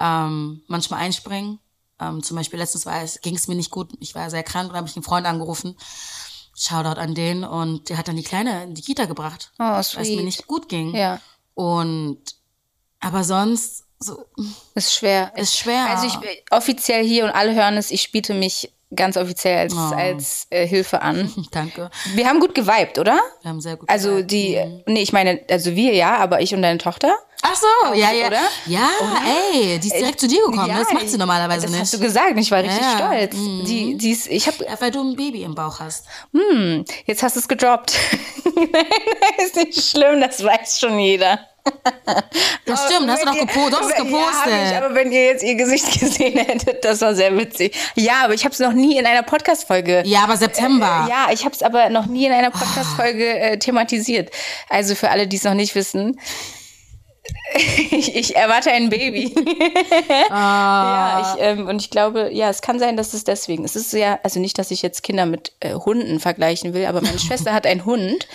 ähm, 0.00 0.62
manchmal 0.66 0.98
einspringen. 1.00 1.60
Ähm, 2.00 2.24
zum 2.24 2.36
Beispiel 2.36 2.58
letztens 2.58 3.20
ging 3.22 3.36
es 3.36 3.46
mir 3.46 3.54
nicht 3.54 3.70
gut. 3.70 3.90
Ich 4.00 4.16
war 4.16 4.28
sehr 4.30 4.42
krank 4.42 4.70
und 4.70 4.76
habe 4.76 4.88
ich 4.88 4.96
einen 4.96 5.04
Freund 5.04 5.24
angerufen. 5.26 5.76
Shoutout 6.56 6.98
an 7.00 7.14
den 7.14 7.44
und 7.44 7.88
der 7.88 7.98
hat 7.98 8.08
dann 8.08 8.16
die 8.16 8.24
Kleine 8.24 8.64
in 8.64 8.74
die 8.74 8.82
Kita 8.82 9.04
gebracht, 9.04 9.52
Oh, 9.60 9.62
weil 9.64 9.80
es 9.80 9.94
mir 9.96 10.22
nicht 10.24 10.48
gut 10.48 10.68
ging. 10.68 10.92
Ja. 10.94 11.20
Und 11.54 12.18
aber 12.98 13.22
sonst 13.22 13.84
so, 14.00 14.24
Ist 14.74 14.92
schwer. 14.92 15.32
Ist 15.36 15.56
schwer. 15.56 15.86
Also 15.88 16.06
ich 16.08 16.42
offiziell 16.50 17.06
hier 17.06 17.26
und 17.26 17.30
alle 17.30 17.54
hören 17.54 17.76
es, 17.76 17.92
ich 17.92 18.10
biete 18.10 18.34
mich 18.34 18.72
ganz 18.94 19.16
offiziell 19.16 19.58
als, 19.58 19.74
Oh. 19.74 19.94
als 19.94 20.46
äh, 20.50 20.66
Hilfe 20.66 21.02
an. 21.02 21.32
danke. 21.50 21.90
Wir 22.14 22.28
haben 22.28 22.40
gut 22.40 22.54
geweibt, 22.54 22.98
oder? 22.98 23.18
Wir 23.42 23.50
haben 23.50 23.60
sehr 23.60 23.76
gut 23.76 23.88
Also 23.88 24.10
gesagt. 24.14 24.30
die, 24.30 24.60
nee, 24.86 25.02
ich 25.02 25.12
meine, 25.12 25.40
also 25.50 25.74
wir 25.74 25.92
ja, 25.94 26.16
aber 26.16 26.40
ich 26.40 26.54
und 26.54 26.62
deine 26.62 26.78
Tochter. 26.78 27.14
Ach 27.42 27.54
so, 27.54 27.94
ja, 27.94 28.10
ja. 28.12 28.26
oder? 28.28 28.40
Ja, 28.66 28.88
ey, 29.52 29.78
die 29.78 29.88
ist 29.88 29.96
direkt 29.96 30.18
zu 30.20 30.26
dir 30.26 30.40
gekommen. 30.40 30.68
Ja, 30.68 30.78
das 30.78 30.92
macht 30.92 31.08
sie 31.08 31.18
normalerweise 31.18 31.62
das 31.62 31.70
nicht. 31.70 31.80
hast 31.82 31.94
du 31.94 31.98
gesagt, 32.00 32.32
ich 32.36 32.50
war 32.50 32.62
richtig 32.62 32.80
Ja, 32.80 32.96
stolz. 32.96 33.36
Die, 33.66 33.96
die 33.98 34.10
ist, 34.10 34.26
ich 34.28 34.46
habe, 34.46 34.64
Ja, 34.64 34.80
weil 34.80 34.90
du 34.90 35.00
ein 35.02 35.14
Baby 35.16 35.42
im 35.42 35.54
Bauch 35.54 35.78
hast. 35.80 36.06
jetzt 37.04 37.22
hast 37.22 37.36
du 37.36 37.40
es 37.40 37.46
gedroppt. 37.48 37.94
ist 39.44 39.56
nicht 39.56 39.80
schlimm, 39.90 40.20
das 40.20 40.42
weiß 40.42 40.80
schon 40.80 40.98
jeder. 40.98 41.40
Das 42.64 42.84
stimmt, 42.86 43.08
hast 43.10 43.22
du 43.22 43.26
doch 43.26 43.38
gepostet. 43.38 43.72
Du 43.72 43.76
hast 43.76 43.90
es 43.90 43.96
Ja, 43.98 44.04
ich, 44.04 44.10
gepostet. 44.10 44.82
aber 44.82 44.94
wenn 44.94 45.12
ihr 45.12 45.24
jetzt 45.24 45.44
ihr 45.44 45.54
Gesicht 45.54 46.00
gesehen 46.00 46.38
hättet, 46.38 46.84
das 46.84 47.00
war 47.00 47.14
sehr 47.14 47.36
witzig. 47.36 47.74
Ja, 47.94 48.24
aber 48.24 48.34
ich 48.34 48.44
habe 48.44 48.52
es 48.52 48.58
noch 48.58 48.72
nie 48.72 48.98
in 48.98 49.06
einer 49.06 49.22
Podcast-Folge. 49.22 50.02
Ja, 50.04 50.24
aber 50.24 50.36
September. 50.36 51.06
Ja, 51.08 51.28
ich 51.32 51.44
habe 51.44 51.54
es 51.54 51.62
aber 51.62 51.88
noch 51.90 52.06
nie 52.06 52.26
in 52.26 52.32
einer 52.32 52.50
Podcast-Folge 52.50 53.38
äh, 53.38 53.58
thematisiert. 53.58 54.30
Also 54.68 54.94
für 54.94 55.10
alle, 55.10 55.26
die 55.26 55.36
es 55.36 55.44
noch 55.44 55.54
nicht 55.54 55.74
wissen. 55.74 56.18
Ich, 57.54 58.14
ich 58.16 58.36
erwarte 58.36 58.70
ein 58.70 58.88
Baby. 58.88 59.34
Ah. 60.30 61.20
Ja, 61.20 61.34
ich, 61.34 61.42
ähm, 61.42 61.66
und 61.68 61.80
ich 61.80 61.90
glaube, 61.90 62.30
ja, 62.32 62.50
es 62.50 62.62
kann 62.62 62.78
sein, 62.78 62.96
dass 62.96 63.14
es 63.14 63.24
deswegen. 63.24 63.64
Es 63.64 63.76
ist 63.76 63.92
ja, 63.92 64.18
also 64.22 64.40
nicht, 64.40 64.58
dass 64.58 64.70
ich 64.70 64.82
jetzt 64.82 65.02
Kinder 65.02 65.26
mit 65.26 65.52
äh, 65.60 65.74
Hunden 65.74 66.20
vergleichen 66.20 66.74
will, 66.74 66.86
aber 66.86 67.00
meine 67.00 67.18
Schwester 67.18 67.52
hat 67.52 67.66
einen 67.66 67.84
Hund. 67.84 68.26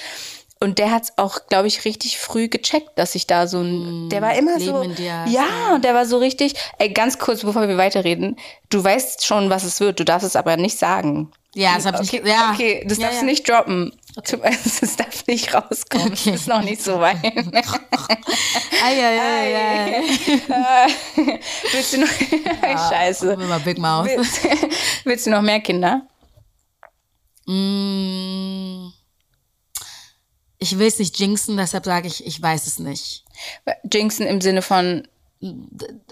Und 0.63 0.77
der 0.77 0.91
hat 0.91 1.03
es 1.03 1.17
auch, 1.17 1.47
glaube 1.49 1.67
ich, 1.67 1.85
richtig 1.85 2.19
früh 2.19 2.47
gecheckt, 2.47 2.91
dass 2.95 3.15
ich 3.15 3.25
da 3.25 3.47
so 3.47 3.61
ein. 3.61 4.09
Der 4.09 4.21
war 4.21 4.35
immer 4.35 4.55
Mm, 4.57 4.59
Leben 4.59 4.71
so. 4.75 4.81
in 4.81 4.95
dir 4.95 5.25
ja, 5.27 5.73
und 5.73 5.83
der 5.83 5.95
war 5.95 6.05
so 6.05 6.19
richtig. 6.19 6.53
Ey, 6.77 6.89
ganz 6.93 7.17
kurz, 7.17 7.41
bevor 7.41 7.67
wir 7.67 7.77
weiterreden. 7.77 8.37
Du 8.69 8.83
weißt 8.83 9.25
schon, 9.25 9.49
was 9.49 9.63
es 9.63 9.79
wird. 9.79 9.99
Du 9.99 10.05
darfst 10.05 10.27
es 10.27 10.35
aber 10.35 10.57
nicht 10.57 10.77
sagen. 10.77 11.31
Ja, 11.55 11.75
das 11.75 11.85
hab 11.87 11.99
ich 12.01 12.13
okay. 12.13 12.21
Ja. 12.29 12.51
okay, 12.53 12.85
das 12.87 12.97
ja, 12.99 13.05
darfst 13.05 13.15
ja. 13.17 13.19
du 13.21 13.25
nicht 13.25 13.49
droppen. 13.49 13.91
Du- 14.29 14.37
Das 14.37 14.95
darf 14.97 15.25
nicht 15.27 15.53
rauskommen. 15.53 16.07
Okay. 16.13 16.31
Das 16.31 16.41
ist 16.41 16.47
noch 16.47 16.61
nicht 16.61 16.81
so 16.83 16.99
weit. 16.99 17.17
Ei, 17.23 17.31
ei, 18.83 19.19
ei, 19.19 19.55
ei. 19.55 20.03
Willst 21.73 21.93
du 21.93 22.01
noch. 22.01 22.07
Scheiße. 22.91 23.33
Immer 23.33 23.59
Big 23.59 23.77
Mouth. 23.79 24.05
Willst, 24.07 24.41
willst 25.05 25.25
du 25.25 25.31
noch 25.31 25.41
mehr 25.41 25.59
Kinder? 25.59 26.03
Mm, 27.47 28.89
Ich 30.63 30.77
will 30.77 30.87
es 30.87 30.99
nicht 30.99 31.17
jinxen, 31.19 31.57
deshalb 31.57 31.85
sage 31.85 32.07
ich, 32.07 32.23
ich 32.25 32.39
weiß 32.39 32.67
es 32.67 32.77
nicht. 32.77 33.25
Jinxen 33.91 34.27
im 34.27 34.41
Sinne 34.41 34.61
von. 34.61 35.07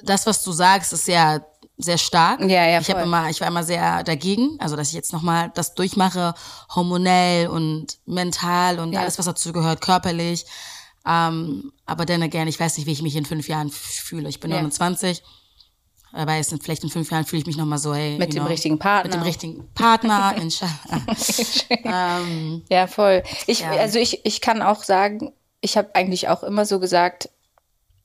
Das, 0.04 0.26
was 0.26 0.44
du 0.44 0.52
sagst, 0.52 0.92
ist 0.92 1.08
ja 1.08 1.42
sehr 1.78 2.00
stark. 2.00 2.42
Ja, 2.42 2.66
ja, 2.66 2.80
Ich 2.82 2.90
habe 2.90 3.04
immer, 3.04 3.30
ich 3.30 3.40
war 3.42 3.48
immer 3.48 3.64
sehr 3.64 4.04
dagegen, 4.04 4.58
also 4.60 4.76
dass 4.76 4.88
ich 4.88 4.96
jetzt 4.96 5.14
nochmal 5.14 5.52
das 5.54 5.76
durchmache, 5.76 6.34
hormonell 6.74 7.48
und 7.48 8.00
mental 8.08 8.80
und 8.80 8.92
Ja. 8.92 9.02
alles, 9.02 9.20
was 9.20 9.26
dazu 9.28 9.54
gehört, 9.54 9.82
körperlich. 9.82 10.46
Ähm, 11.06 11.72
aber 11.86 12.08
dann 12.08 12.24
again, 12.24 12.48
ich 12.48 12.60
weiß 12.60 12.76
nicht, 12.78 12.88
wie 12.88 12.92
ich 12.92 13.04
mich 13.04 13.16
in 13.16 13.26
fünf 13.26 13.48
Jahren 13.48 13.70
fühle. 13.70 14.30
Ich 14.30 14.40
bin 14.40 14.50
Ja. 14.50 14.58
29. 14.58 15.22
Er 16.14 16.26
weiß 16.26 16.52
nicht, 16.52 16.64
vielleicht 16.64 16.84
in 16.84 16.90
fünf 16.90 17.12
Jahren 17.12 17.26
fühle 17.26 17.42
ich 17.42 17.46
mich 17.48 17.58
nochmal 17.58 17.78
so, 17.78 17.94
hey. 17.94 18.18
Mit 18.18 18.34
dem 18.34 18.46
richtigen 18.46 18.80
Partner. 18.80 19.10
Mit 19.12 19.14
dem 19.14 19.22
richtigen 19.28 19.70
Partner, 19.74 20.34
inshallah. 20.42 20.72
ähm, 21.70 22.64
Ja, 22.70 22.88
voll. 22.88 23.24
Ich, 23.48 23.60
Ja. 23.62 23.72
Also 23.72 24.00
ich, 24.00 24.26
ich 24.26 24.42
kann 24.42 24.62
auch 24.62 24.84
sagen, 24.84 25.34
ich 25.62 25.78
habe 25.78 25.94
eigentlich 25.96 26.28
auch 26.30 26.44
immer 26.44 26.66
so 26.66 26.80
gesagt, 26.80 27.30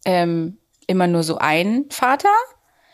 ähm, 0.04 0.58
immer 0.86 1.06
nur 1.06 1.22
so 1.22 1.38
einen 1.38 1.90
Vater. 1.90 2.28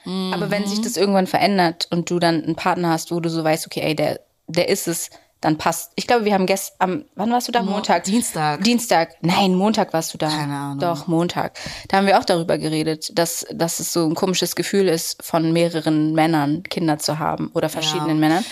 Aber 0.07 0.51
wenn 0.51 0.63
Mhm. 0.63 0.67
sich 0.67 0.81
das 0.81 0.97
irgendwann 0.97 1.27
verändert 1.27 1.87
und 1.91 2.09
du 2.11 2.19
dann 2.19 2.43
einen 2.43 2.57
Partner 2.57 2.89
hast, 2.91 3.11
wo 3.13 3.21
du 3.21 3.29
so 3.29 3.45
weißt, 3.45 3.67
okay, 3.67 3.81
ey, 3.81 3.95
der, 3.95 4.21
der 4.47 4.69
ist 4.69 4.89
es, 4.89 5.11
dann 5.41 5.57
passt. 5.57 5.93
Ich 5.97 6.07
glaube, 6.07 6.25
wir 6.25 6.35
haben 6.35 6.47
gestern, 6.47 6.77
am, 6.79 7.05
wann 7.15 7.31
warst 7.31 7.49
du 7.49 7.53
da? 7.53 7.63
Montag. 7.63 8.05
Dienstag. 8.05 8.63
Dienstag. 8.63 9.15
Nein, 9.23 9.55
Montag 9.55 9.93
warst 9.93 10.13
du 10.13 10.19
da. 10.19 10.29
Keine 10.29 10.55
Ahnung. 10.55 10.79
Doch, 10.81 11.07
Montag. 11.07 11.59
Da 11.89 11.97
haben 11.97 12.07
wir 12.07 12.19
auch 12.19 12.25
darüber 12.25 12.59
geredet, 12.59 13.11
dass, 13.19 13.47
dass 13.51 13.81
es 13.81 13.93
so 13.93 14.05
ein 14.07 14.15
komisches 14.15 14.55
Gefühl 14.55 14.89
ist, 14.89 15.23
von 15.23 15.53
mehreren 15.53 16.13
Männern 16.13 16.63
Kinder 16.65 16.99
zu 16.99 17.19
haben 17.19 17.51
oder 17.55 17.69
verschiedenen 17.71 18.21
Männern. 18.21 18.45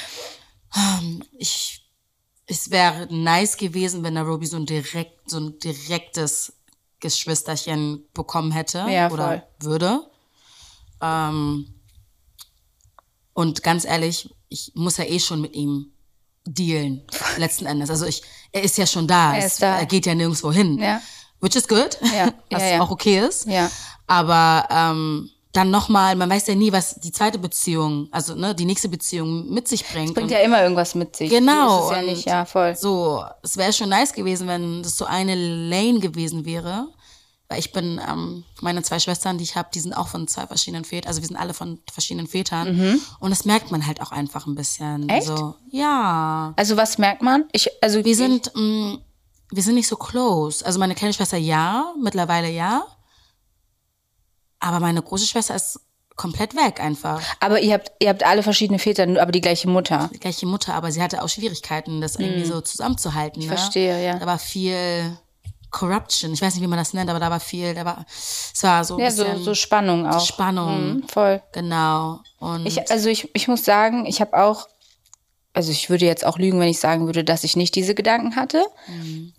ich, 1.36 1.82
es 2.46 2.70
wäre 2.70 3.06
nice 3.10 3.58
gewesen, 3.58 4.02
wenn 4.02 4.14
der 4.14 4.24
so 4.42 4.56
ein 4.56 4.66
direkt, 4.66 5.30
so 5.30 5.38
ein 5.38 5.58
direktes 5.58 6.54
Geschwisterchen 7.00 8.06
bekommen 8.14 8.50
hätte 8.50 8.86
Ja, 8.88 9.10
oder 9.10 9.46
würde. 9.60 10.00
Ähm, 11.02 11.74
und 13.34 13.62
ganz 13.62 13.84
ehrlich, 13.84 14.34
ich 14.48 14.72
muss 14.74 14.96
ja 14.96 15.04
eh 15.04 15.20
schon 15.20 15.42
mit 15.42 15.54
ihm 15.54 15.92
dealen, 16.54 17.02
letzten 17.36 17.66
Endes. 17.66 17.90
Also 17.90 18.06
ich, 18.06 18.22
er 18.52 18.62
ist 18.62 18.78
ja 18.78 18.86
schon 18.86 19.06
da. 19.06 19.34
Er 19.34 19.38
Es- 19.44 19.52
ist 19.54 19.62
da. 19.62 19.78
Er 19.78 19.86
geht 19.86 20.06
ja 20.06 20.14
nirgendwo 20.14 20.52
hin. 20.52 20.78
Ja. 20.78 21.00
Which 21.40 21.54
is 21.56 21.68
good. 21.68 21.98
Ja, 22.16 22.28
Was 22.50 22.62
ja, 22.62 22.68
ja. 22.76 22.80
auch 22.80 22.90
okay 22.90 23.20
ist. 23.20 23.46
Ja. 23.46 23.70
Aber 24.06 24.66
ähm, 24.70 25.30
dann 25.52 25.70
nochmal, 25.70 26.14
man 26.16 26.28
weiß 26.30 26.46
ja 26.48 26.54
nie, 26.54 26.72
was 26.72 26.96
die 26.96 27.10
zweite 27.12 27.38
Beziehung, 27.38 28.08
also 28.10 28.34
ne, 28.34 28.54
die 28.54 28.64
nächste 28.64 28.88
Beziehung 28.88 29.48
mit 29.50 29.66
sich 29.68 29.84
bringt. 29.86 30.14
Bringt 30.14 30.30
Und 30.30 30.30
ja 30.30 30.40
immer 30.40 30.62
irgendwas 30.62 30.94
mit 30.94 31.16
sich. 31.16 31.30
Genau, 31.30 31.78
ist 31.78 31.90
es 31.90 31.96
ja 31.96 32.02
nicht, 32.02 32.26
ja, 32.26 32.44
voll. 32.44 32.76
So, 32.76 33.24
es 33.42 33.56
wäre 33.56 33.72
schon 33.72 33.88
nice 33.88 34.12
gewesen, 34.12 34.46
wenn 34.46 34.82
das 34.82 34.96
so 34.96 35.04
eine 35.06 35.34
Lane 35.34 36.00
gewesen 36.00 36.44
wäre. 36.44 36.88
Weil 37.48 37.60
ich 37.60 37.72
bin, 37.72 37.98
ähm, 38.06 38.44
meine 38.60 38.82
zwei 38.82 38.98
Schwestern, 38.98 39.38
die 39.38 39.44
ich 39.44 39.56
habe, 39.56 39.70
die 39.72 39.80
sind 39.80 39.94
auch 39.94 40.08
von 40.08 40.28
zwei 40.28 40.46
verschiedenen 40.46 40.84
Vätern. 40.84 41.08
Also 41.08 41.22
wir 41.22 41.28
sind 41.28 41.38
alle 41.38 41.54
von 41.54 41.80
verschiedenen 41.90 42.26
Vätern. 42.26 43.00
Und 43.20 43.30
das 43.30 43.46
merkt 43.46 43.70
man 43.70 43.86
halt 43.86 44.02
auch 44.02 44.12
einfach 44.12 44.46
ein 44.46 44.54
bisschen. 44.54 45.04
Mhm. 45.04 45.08
Echt? 45.08 45.30
Also, 45.30 45.54
ja. 45.70 46.52
Also 46.56 46.76
was 46.76 46.98
merkt 46.98 47.22
man? 47.22 47.44
Ich, 47.52 47.70
also 47.82 48.04
Wir 48.04 48.14
sind, 48.16 48.52
mh, 48.54 48.98
wir 49.50 49.62
sind 49.62 49.76
nicht 49.76 49.88
so 49.88 49.96
close. 49.96 50.64
Also 50.64 50.78
meine 50.78 50.94
kleine 50.94 51.14
Schwester 51.14 51.38
ja, 51.38 51.94
mittlerweile 52.02 52.50
ja. 52.50 52.84
Aber 54.60 54.80
meine 54.80 55.00
große 55.00 55.26
Schwester 55.26 55.54
ist 55.54 55.80
komplett 56.16 56.54
weg 56.54 56.80
einfach. 56.80 57.22
aber 57.40 57.60
ihr 57.60 57.74
habt, 57.74 57.92
ihr 58.00 58.08
habt 58.08 58.24
alle 58.24 58.42
verschiedene 58.42 58.78
Väter, 58.80 59.04
aber 59.22 59.30
die 59.32 59.40
gleiche 59.40 59.68
Mutter. 59.68 60.10
Die 60.12 60.18
gleiche 60.18 60.46
Mutter, 60.46 60.74
aber 60.74 60.90
sie 60.90 61.00
hatte 61.00 61.22
auch 61.22 61.28
Schwierigkeiten, 61.28 62.00
das 62.00 62.16
irgendwie 62.16 62.44
so 62.44 62.60
zusammenzuhalten. 62.60 63.40
Ich 63.40 63.46
ne? 63.48 63.54
Mhm. 63.54 63.56
verstehe, 63.56 64.04
ja. 64.04 64.18
Da 64.18 64.26
war 64.26 64.38
viel 64.38 65.16
Corruption. 65.70 66.32
Ich 66.32 66.40
weiß 66.40 66.54
nicht, 66.54 66.62
wie 66.62 66.68
man 66.68 66.78
das 66.78 66.94
nennt, 66.94 67.10
aber 67.10 67.20
da 67.20 67.30
war 67.30 67.40
viel, 67.40 67.74
da 67.74 67.84
war, 67.84 68.04
es 68.08 68.62
war 68.62 68.84
so 68.84 68.98
Ja, 68.98 69.10
so, 69.10 69.36
so 69.36 69.54
Spannung 69.54 70.06
auch. 70.06 70.24
Spannung. 70.24 70.94
Mhm, 70.94 71.08
voll. 71.08 71.42
Genau. 71.52 72.20
Und 72.38 72.66
Ich, 72.66 72.90
also 72.90 73.08
ich, 73.08 73.28
ich 73.34 73.48
muss 73.48 73.64
sagen, 73.64 74.06
ich 74.06 74.20
habe 74.20 74.36
auch, 74.42 74.66
also 75.52 75.70
ich 75.70 75.90
würde 75.90 76.06
jetzt 76.06 76.24
auch 76.24 76.38
lügen, 76.38 76.60
wenn 76.60 76.68
ich 76.68 76.80
sagen 76.80 77.06
würde, 77.06 77.24
dass 77.24 77.44
ich 77.44 77.56
nicht 77.56 77.74
diese 77.74 77.94
Gedanken 77.94 78.36
hatte. 78.36 78.64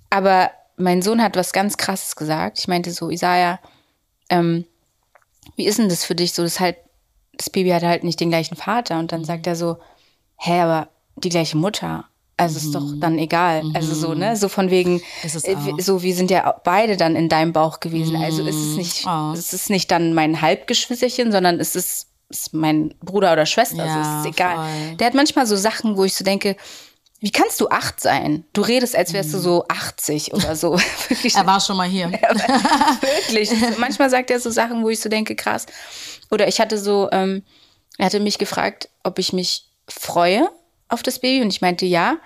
Aber 0.09 0.51
mein 0.77 1.01
Sohn 1.01 1.21
hat 1.21 1.35
was 1.35 1.53
ganz 1.53 1.77
Krasses 1.77 2.15
gesagt. 2.15 2.59
Ich 2.59 2.67
meinte 2.67 2.91
so, 2.91 3.09
Isaiah, 3.09 3.59
ähm, 4.29 4.65
wie 5.55 5.65
ist 5.65 5.79
denn 5.79 5.89
das 5.89 6.05
für 6.05 6.15
dich 6.15 6.33
so? 6.33 6.43
Das 6.43 6.59
halt, 6.59 6.77
das 7.33 7.49
Baby 7.49 7.69
hat 7.69 7.83
halt 7.83 8.03
nicht 8.03 8.19
den 8.19 8.29
gleichen 8.29 8.55
Vater. 8.55 8.99
Und 8.99 9.11
dann 9.11 9.25
sagt 9.25 9.47
er 9.47 9.55
so, 9.55 9.77
hä, 10.37 10.61
aber 10.61 10.89
die 11.15 11.29
gleiche 11.29 11.57
Mutter. 11.57 12.05
Also 12.39 12.57
ist 12.59 12.73
doch 12.73 12.85
dann 12.97 13.17
egal. 13.19 13.63
Also 13.73 13.93
so, 13.93 14.13
ne? 14.13 14.35
So 14.37 14.49
von 14.49 14.69
wegen, 14.69 15.01
Ist 15.23 15.35
es 15.35 15.43
äh, 15.43 15.55
so, 15.79 16.01
wir 16.01 16.15
sind 16.15 16.31
ja 16.31 16.59
beide 16.63 16.97
dann 16.97 17.15
in 17.15 17.29
deinem 17.29 17.53
Bauch 17.53 17.79
gewesen. 17.79 18.15
Also 18.15 18.45
ist 18.45 18.55
es 18.55 18.75
nicht, 18.77 19.05
Oh. 19.07 19.31
es 19.33 19.53
ist 19.53 19.69
nicht 19.69 19.91
dann 19.91 20.13
mein 20.13 20.41
Halbgeschwisterchen, 20.41 21.31
sondern 21.31 21.59
es 21.59 21.75
ist, 21.75 22.07
ist 22.29 22.53
mein 22.53 22.95
Bruder 23.03 23.33
oder 23.33 23.45
Schwester. 23.45 23.85
Ja, 23.85 23.95
also 23.95 23.99
es 23.99 24.25
ist 24.25 24.35
egal. 24.37 24.55
voll. 24.55 24.95
Der 24.97 25.07
hat 25.07 25.13
manchmal 25.13 25.45
so 25.47 25.55
Sachen, 25.55 25.97
wo 25.97 26.03
ich 26.03 26.15
so 26.15 26.23
denke, 26.23 26.55
wie 27.21 27.31
kannst 27.31 27.59
du 27.59 27.67
acht 27.67 27.99
sein? 27.99 28.45
Du 28.53 28.61
redest, 28.61 28.95
als 28.95 29.11
wärst 29.11 29.33
du 29.33 29.39
so 29.39 29.65
80 29.67 30.33
oder 30.33 30.55
so. 30.55 30.79
Wirklich. 31.09 31.35
er 31.35 31.45
war 31.45 31.59
schon 31.59 31.75
mal 31.75 31.87
hier. 31.89 32.09
Wirklich. 33.01 33.51
Manchmal 33.77 34.09
sagt 34.09 34.31
er 34.31 34.39
so 34.39 34.49
Sachen, 34.49 34.83
wo 34.83 34.89
ich 34.89 34.99
so 34.99 35.09
denke, 35.09 35.35
krass. 35.35 35.65
Oder 36.31 36.47
ich 36.47 36.59
hatte 36.61 36.77
so, 36.77 37.09
ähm, 37.11 37.43
er 37.97 38.05
hatte 38.05 38.19
mich 38.19 38.37
gefragt, 38.37 38.89
ob 39.03 39.19
ich 39.19 39.33
mich 39.33 39.65
freue 39.87 40.49
auf 40.89 41.03
das 41.03 41.19
Baby 41.19 41.43
und 41.43 41.49
ich 41.49 41.61
meinte 41.61 41.85
ja. 41.85 42.17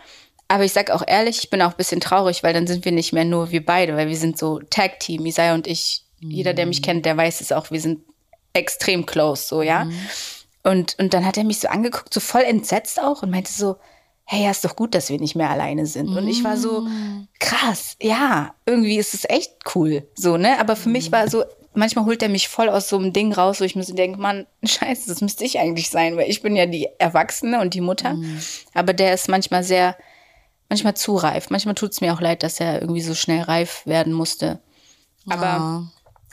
Aber 0.47 0.65
ich 0.65 0.73
sag 0.73 0.91
auch 0.91 1.03
ehrlich, 1.05 1.39
ich 1.39 1.49
bin 1.49 1.61
auch 1.61 1.71
ein 1.71 1.77
bisschen 1.77 2.01
traurig, 2.01 2.43
weil 2.43 2.53
dann 2.53 2.67
sind 2.67 2.85
wir 2.85 2.91
nicht 2.91 3.13
mehr 3.13 3.25
nur 3.25 3.51
wir 3.51 3.65
beide, 3.65 3.95
weil 3.95 4.09
wir 4.09 4.17
sind 4.17 4.37
so 4.37 4.59
Tag-Team, 4.59 5.25
Isaiah 5.25 5.53
und 5.53 5.67
ich. 5.67 6.01
Jeder, 6.25 6.53
der 6.53 6.65
mich 6.65 6.81
kennt, 6.81 7.05
der 7.05 7.17
weiß 7.17 7.41
es 7.41 7.51
auch, 7.51 7.69
wir 7.69 7.81
sind 7.81 7.99
extrem 8.53 9.05
close, 9.05 9.45
so, 9.45 9.61
ja. 9.61 9.89
Und, 10.63 10.95
und 10.97 11.13
dann 11.13 11.25
hat 11.25 11.37
er 11.37 11.43
mich 11.43 11.59
so 11.59 11.67
angeguckt, 11.67 12.13
so 12.13 12.21
voll 12.21 12.43
entsetzt 12.43 13.01
auch 13.01 13.23
und 13.23 13.29
meinte 13.29 13.51
so, 13.51 13.75
hey, 14.23 14.43
ja, 14.43 14.51
ist 14.51 14.63
doch 14.63 14.77
gut, 14.77 14.95
dass 14.95 15.09
wir 15.09 15.19
nicht 15.19 15.35
mehr 15.35 15.49
alleine 15.49 15.85
sind. 15.85 16.07
Und 16.07 16.27
ich 16.29 16.43
war 16.45 16.55
so, 16.55 16.87
krass, 17.39 17.97
ja, 18.01 18.55
irgendwie 18.65 18.97
ist 18.97 19.13
es 19.13 19.25
echt 19.29 19.51
cool, 19.75 20.07
so, 20.15 20.37
ne? 20.37 20.59
Aber 20.59 20.77
für 20.77 20.87
mich 20.87 21.11
war 21.11 21.29
so, 21.29 21.43
manchmal 21.75 22.05
holt 22.05 22.21
er 22.21 22.29
mich 22.29 22.47
voll 22.47 22.69
aus 22.69 22.89
so 22.89 22.97
einem 22.97 23.13
Ding 23.13 23.33
raus, 23.33 23.59
wo 23.59 23.63
ich 23.63 23.75
mir 23.75 23.83
so 23.83 23.93
denke, 23.93 24.19
Mann, 24.19 24.47
scheiße, 24.63 25.07
das 25.07 25.21
müsste 25.21 25.43
ich 25.43 25.59
eigentlich 25.59 25.89
sein, 25.89 26.17
weil 26.17 26.29
ich 26.29 26.41
bin 26.41 26.55
ja 26.55 26.65
die 26.65 26.87
Erwachsene 26.99 27.59
und 27.61 27.73
die 27.73 27.81
Mutter. 27.81 28.17
Aber 28.73 28.93
der 28.93 29.13
ist 29.13 29.29
manchmal 29.29 29.63
sehr, 29.63 29.97
manchmal 30.69 30.95
zu 30.95 31.15
reif. 31.15 31.49
Manchmal 31.49 31.75
tut 31.75 31.91
es 31.91 32.01
mir 32.01 32.13
auch 32.13 32.21
leid, 32.21 32.43
dass 32.43 32.59
er 32.59 32.81
irgendwie 32.81 33.01
so 33.01 33.15
schnell 33.15 33.41
reif 33.41 33.85
werden 33.85 34.13
musste. 34.13 34.59
Aber 35.29 35.87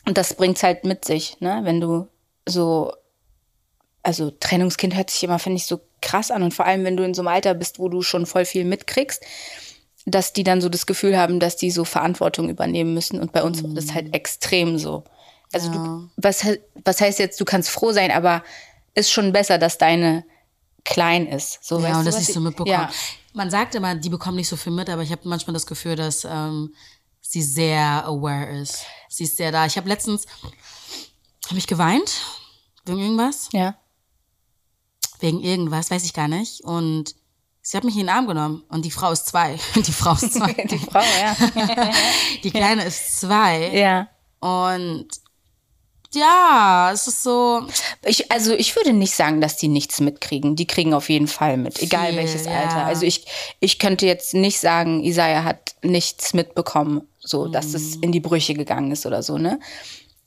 und 0.06 0.18
das 0.18 0.34
bringt's 0.34 0.62
halt 0.62 0.84
mit 0.84 1.04
sich, 1.04 1.36
ne? 1.40 1.60
Wenn 1.62 1.80
du 1.80 2.08
so, 2.46 2.92
also 4.02 4.30
Trennungskind 4.30 4.96
hört 4.96 5.10
sich 5.10 5.22
immer, 5.22 5.38
finde 5.38 5.58
ich, 5.58 5.66
so 5.66 5.80
krass 6.00 6.30
an. 6.30 6.42
Und 6.42 6.54
vor 6.54 6.66
allem, 6.66 6.84
wenn 6.84 6.96
du 6.96 7.04
in 7.04 7.14
so 7.14 7.22
einem 7.22 7.28
Alter 7.28 7.54
bist, 7.54 7.78
wo 7.78 7.88
du 7.88 8.02
schon 8.02 8.26
voll 8.26 8.44
viel 8.44 8.64
mitkriegst, 8.64 9.22
dass 10.06 10.32
die 10.32 10.44
dann 10.44 10.60
so 10.60 10.68
das 10.68 10.86
Gefühl 10.86 11.18
haben, 11.18 11.40
dass 11.40 11.56
die 11.56 11.70
so 11.70 11.84
Verantwortung 11.84 12.48
übernehmen 12.48 12.94
müssen. 12.94 13.20
Und 13.20 13.32
bei 13.32 13.42
uns 13.42 13.62
war 13.62 13.70
das 13.70 13.92
halt 13.92 14.14
extrem 14.14 14.78
so. 14.78 15.04
Also 15.52 15.70
du, 15.70 16.08
was, 16.16 16.44
was 16.84 17.00
heißt 17.00 17.18
jetzt, 17.18 17.40
du 17.40 17.44
kannst 17.44 17.70
froh 17.70 17.92
sein, 17.92 18.10
aber 18.10 18.42
ist 18.94 19.10
schon 19.10 19.32
besser, 19.32 19.58
dass 19.58 19.78
deine 19.78 20.24
klein 20.84 21.26
ist. 21.26 21.62
So, 21.64 21.78
Ja, 21.78 21.84
weißt 21.88 21.98
und 21.98 22.04
du, 22.06 22.10
das 22.10 22.18
nicht 22.20 22.28
ich- 22.28 22.34
so 22.34 22.40
mitbekommen. 22.40 22.70
Ja. 22.72 22.90
Man 23.32 23.50
sagt 23.50 23.74
immer, 23.76 23.94
die 23.94 24.08
bekommen 24.08 24.36
nicht 24.36 24.48
so 24.48 24.56
viel 24.56 24.72
mit, 24.72 24.88
aber 24.90 25.02
ich 25.02 25.12
habe 25.12 25.22
manchmal 25.28 25.54
das 25.54 25.66
Gefühl, 25.66 25.94
dass 25.94 26.24
ähm, 26.24 26.74
sie 27.20 27.42
sehr 27.42 28.04
aware 28.04 28.58
ist. 28.58 28.84
Sie 29.08 29.22
ist 29.24 29.36
sehr 29.36 29.52
da. 29.52 29.66
Ich 29.66 29.76
habe 29.76 29.88
letztens, 29.88 30.26
habe 31.48 31.58
ich 31.58 31.66
geweint 31.68 32.20
wegen 32.86 32.98
irgendwas, 32.98 33.48
ja. 33.52 33.76
wegen 35.20 35.40
irgendwas, 35.40 35.90
weiß 35.90 36.04
ich 36.04 36.12
gar 36.14 36.26
nicht. 36.28 36.62
Und 36.62 37.14
sie 37.62 37.76
hat 37.76 37.84
mich 37.84 37.94
in 37.94 38.00
den 38.00 38.08
Arm 38.08 38.26
genommen 38.26 38.64
und 38.68 38.84
die 38.84 38.90
Frau 38.90 39.12
ist 39.12 39.26
zwei. 39.26 39.58
Die 39.76 39.92
Frau 39.92 40.14
ist 40.14 40.32
zwei. 40.32 40.52
Die 40.70 40.78
Frau, 40.78 41.00
ja. 41.00 41.36
Die 42.42 42.50
Kleine 42.50 42.84
ist 42.84 43.20
zwei. 43.20 43.68
ja. 43.76 44.08
Und 44.40 45.06
ja, 46.12 46.90
es 46.92 47.06
ist 47.06 47.22
so, 47.22 47.62
Ich, 48.04 48.30
also 48.32 48.52
ich 48.52 48.74
würde 48.76 48.92
nicht 48.92 49.14
sagen, 49.14 49.40
dass 49.40 49.56
die 49.56 49.68
nichts 49.68 50.00
mitkriegen. 50.00 50.56
Die 50.56 50.66
kriegen 50.66 50.92
auf 50.94 51.08
jeden 51.08 51.28
Fall 51.28 51.56
mit, 51.56 51.80
egal 51.82 52.08
Viel, 52.08 52.16
welches 52.16 52.46
ja. 52.46 52.52
Alter. 52.52 52.84
Also 52.86 53.06
ich, 53.06 53.26
ich 53.60 53.78
könnte 53.78 54.06
jetzt 54.06 54.34
nicht 54.34 54.58
sagen, 54.58 55.02
Isaiah 55.04 55.44
hat 55.44 55.74
nichts 55.82 56.34
mitbekommen, 56.34 57.02
so 57.20 57.46
dass 57.48 57.74
es 57.74 57.96
Mhm. 57.96 58.02
in 58.02 58.12
die 58.12 58.20
Brüche 58.20 58.54
gegangen 58.54 58.90
ist 58.90 59.06
oder 59.06 59.22
so, 59.22 59.38
ne? 59.38 59.60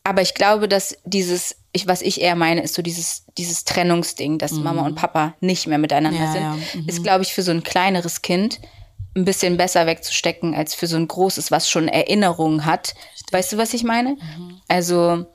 Aber 0.06 0.22
ich 0.22 0.34
glaube, 0.34 0.68
dass 0.68 0.98
dieses, 1.06 1.56
ich, 1.72 1.88
was 1.88 2.02
ich 2.02 2.20
eher 2.22 2.36
meine, 2.36 2.62
ist 2.62 2.74
so 2.76 2.82
dieses, 2.82 3.24
dieses 3.38 3.64
Trennungsding, 3.64 4.38
dass 4.38 4.52
Mama 4.52 4.86
und 4.86 4.96
Papa 4.96 5.34
nicht 5.40 5.66
mehr 5.68 5.78
miteinander 5.78 6.20
Mhm. 6.20 6.26
Ja, 6.26 6.32
sind, 6.32 6.42
ja, 6.42 6.82
ist, 6.88 7.04
glaube 7.04 7.24
ich, 7.24 7.34
für 7.34 7.42
so 7.42 7.52
ein 7.52 7.64
kleineres 7.64 8.22
Kind 8.22 8.60
ein 9.16 9.26
bisschen 9.26 9.58
besser 9.58 9.86
wegzustecken 9.86 10.56
als 10.56 10.76
für 10.76 10.88
so 10.88 10.98
ein 10.98 11.08
großes, 11.08 11.52
was 11.52 11.70
schon 11.70 11.88
Erinnerungen 11.88 12.66
hat. 12.66 12.96
Weißt 13.32 13.54
du, 13.54 13.58
was 13.58 13.74
ich 13.74 13.84
meine? 13.84 14.12
Mhm. 14.16 14.62
Also 14.68 15.26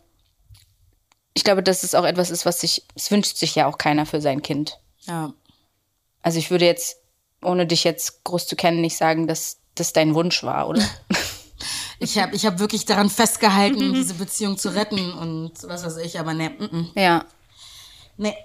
ich 1.39 1.45
glaube, 1.45 1.63
dass 1.63 1.85
es 1.85 1.95
auch 1.95 2.03
etwas 2.03 2.31
ist, 2.31 2.47
was 2.47 2.61
sich, 2.61 2.83
es 2.97 3.13
wünscht 3.13 3.37
sich 3.37 3.55
ja 3.55 3.67
auch 3.67 3.79
keiner 3.79 4.07
für 4.07 4.21
sein 4.21 4.43
Kind. 4.43 4.81
ja. 5.03 5.33
Also 6.21 6.41
ich 6.41 6.51
würde 6.51 6.67
jetzt, 6.67 6.97
ohne 7.43 7.65
dich 7.65 7.85
jetzt 7.85 8.25
groß 8.25 8.49
zu 8.49 8.57
kennen, 8.57 8.81
nicht 8.81 8.97
sagen, 8.97 9.29
dass 9.29 9.59
das 9.77 9.93
dein 9.93 10.17
Wunsch 10.17 10.43
war, 10.43 10.69
oder? 10.69 10.83
Ich 12.01 12.17
habe 12.17 12.37
ich 12.37 12.47
hab 12.47 12.61
wirklich 12.61 12.85
daran 12.85 13.11
festgehalten, 13.11 13.93
diese 13.95 14.15
Beziehung 14.15 14.57
zu 14.57 14.73
retten 14.73 15.13
und 15.15 15.51
was 15.65 15.85
weiß 15.85 15.97
ich, 15.97 16.21
aber 16.21 16.33
ne, 16.33 16.51
mm, 16.51 16.77
mm. 16.77 16.91
ja. 16.95 17.25
nee. 18.17 18.37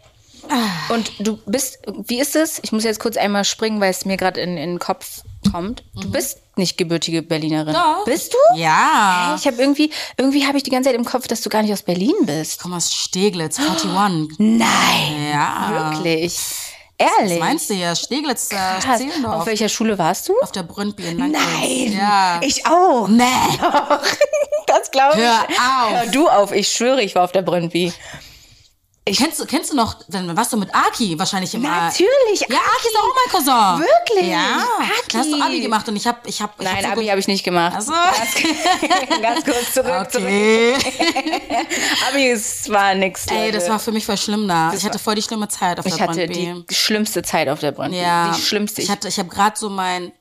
Und 0.89 1.11
du 1.19 1.37
bist, 1.45 1.77
wie 2.07 2.19
ist 2.19 2.35
es? 2.35 2.59
Ich 2.63 2.71
muss 2.71 2.83
jetzt 2.83 2.99
kurz 2.99 3.15
einmal 3.15 3.45
springen, 3.45 3.79
weil 3.79 3.91
es 3.91 4.05
mir 4.05 4.17
gerade 4.17 4.41
in, 4.41 4.57
in 4.57 4.71
den 4.71 4.79
Kopf 4.79 5.21
kommt. 5.53 5.83
Du 5.95 6.09
bist 6.11 6.39
nicht 6.57 6.77
gebürtige 6.77 7.21
Berlinerin. 7.21 7.73
Mhm. 7.73 7.77
Doch. 7.77 8.05
Bist 8.05 8.33
du? 8.33 8.59
Ja. 8.59 9.35
Ich 9.39 9.47
habe 9.47 9.61
irgendwie, 9.61 9.91
irgendwie 10.17 10.45
habe 10.45 10.57
ich 10.57 10.63
die 10.63 10.69
ganze 10.71 10.89
Zeit 10.89 10.97
im 10.97 11.05
Kopf, 11.05 11.27
dass 11.27 11.41
du 11.41 11.49
gar 11.49 11.61
nicht 11.61 11.71
aus 11.71 11.83
Berlin 11.83 12.15
bist. 12.23 12.59
Komm 12.61 12.73
aus 12.73 12.93
Steglitz, 12.93 13.59
41. 13.59 13.89
Nein. 14.39 15.29
Ja. 15.31 15.91
Wirklich. 15.93 16.37
Ehrlich. 16.97 17.39
Was 17.39 17.39
meinst 17.39 17.69
du 17.69 17.73
ja? 17.73 17.95
Steglitz, 17.95 18.51
äh, 18.51 18.55
Krass. 18.79 18.99
Zehlendorf. 18.99 19.35
Auf 19.41 19.45
welcher 19.45 19.69
Schule 19.69 19.97
warst 19.97 20.29
du? 20.29 20.33
Auf 20.41 20.51
der 20.51 20.63
Brünnby 20.63 21.03
in 21.03 21.17
Langwitz. 21.17 21.41
Nein. 21.59 21.93
Ja. 21.97 22.39
Ich 22.43 22.65
auch. 22.65 23.07
nee. 23.07 23.23
Das 24.65 24.89
glaube 24.89 25.17
ich. 25.17 25.23
Hör 25.23 25.41
auf. 25.41 25.91
Hör 25.91 26.05
du 26.07 26.27
auf. 26.29 26.51
Ich 26.51 26.69
schwöre, 26.69 27.01
ich 27.03 27.13
war 27.13 27.25
auf 27.25 27.31
der 27.31 27.43
Brünnby. 27.43 27.93
Kennst 29.05 29.37
du, 29.37 29.45
kennst 29.45 29.69
du 29.69 29.75
noch, 29.75 29.95
dann 30.07 30.35
warst 30.37 30.53
du 30.53 30.57
mit 30.57 30.73
Aki 30.73 31.19
wahrscheinlich 31.19 31.53
im 31.53 31.65
A- 31.65 31.87
Natürlich. 31.87 32.39
Ja, 32.47 32.55
Aki 32.55 32.87
ist 32.87 32.97
auch 32.97 33.13
mein 33.13 33.33
Cousin. 33.33 33.85
Wirklich? 33.85 34.29
Ja. 34.31 34.65
Aki. 34.79 35.11
Da 35.11 35.17
hast 35.19 35.29
du 35.31 35.41
Abi 35.41 35.59
gemacht 35.59 35.89
und 35.89 35.97
ich 35.97 36.07
hab, 36.07 36.25
ich 36.25 36.41
hab, 36.41 36.57
ich 36.57 36.65
Nein, 36.65 36.77
hab 36.77 36.83
so 36.85 36.91
Abi 37.01 37.07
habe 37.07 37.19
ich 37.19 37.27
nicht 37.27 37.43
gemacht. 37.43 37.75
Also. 37.75 37.91
Ganz 39.21 39.43
kurz 39.43 39.73
zurück. 39.73 40.09
zurück. 40.09 40.23
Okay. 40.25 40.73
Abi 42.09 42.29
es 42.29 42.69
war 42.69 42.95
nix. 42.95 43.27
Ey, 43.27 43.47
Leute. 43.47 43.51
das 43.59 43.67
war 43.69 43.79
für 43.79 43.91
mich 43.91 44.05
voll 44.05 44.17
schlimm 44.17 44.47
da. 44.47 44.71
Ich 44.73 44.85
hatte 44.85 44.99
voll 44.99 45.15
die 45.15 45.21
schlimme 45.21 45.49
Zeit 45.49 45.79
auf 45.79 45.85
ich 45.85 45.95
der 45.95 46.07
hatte 46.07 46.25
Brøndby. 46.25 46.63
die 46.69 46.73
schlimmste 46.73 47.23
Zeit 47.23 47.49
auf 47.49 47.59
der 47.59 47.73
Brünnby. 47.73 47.97
Ja. 47.99 48.31
Die 48.33 48.41
schlimmste. 48.41 48.81
Ich 48.81 48.89
hatte, 48.89 49.09
ich 49.09 49.19
habe 49.19 49.27
gerade 49.27 49.57
so 49.57 49.69
mein 49.69 50.13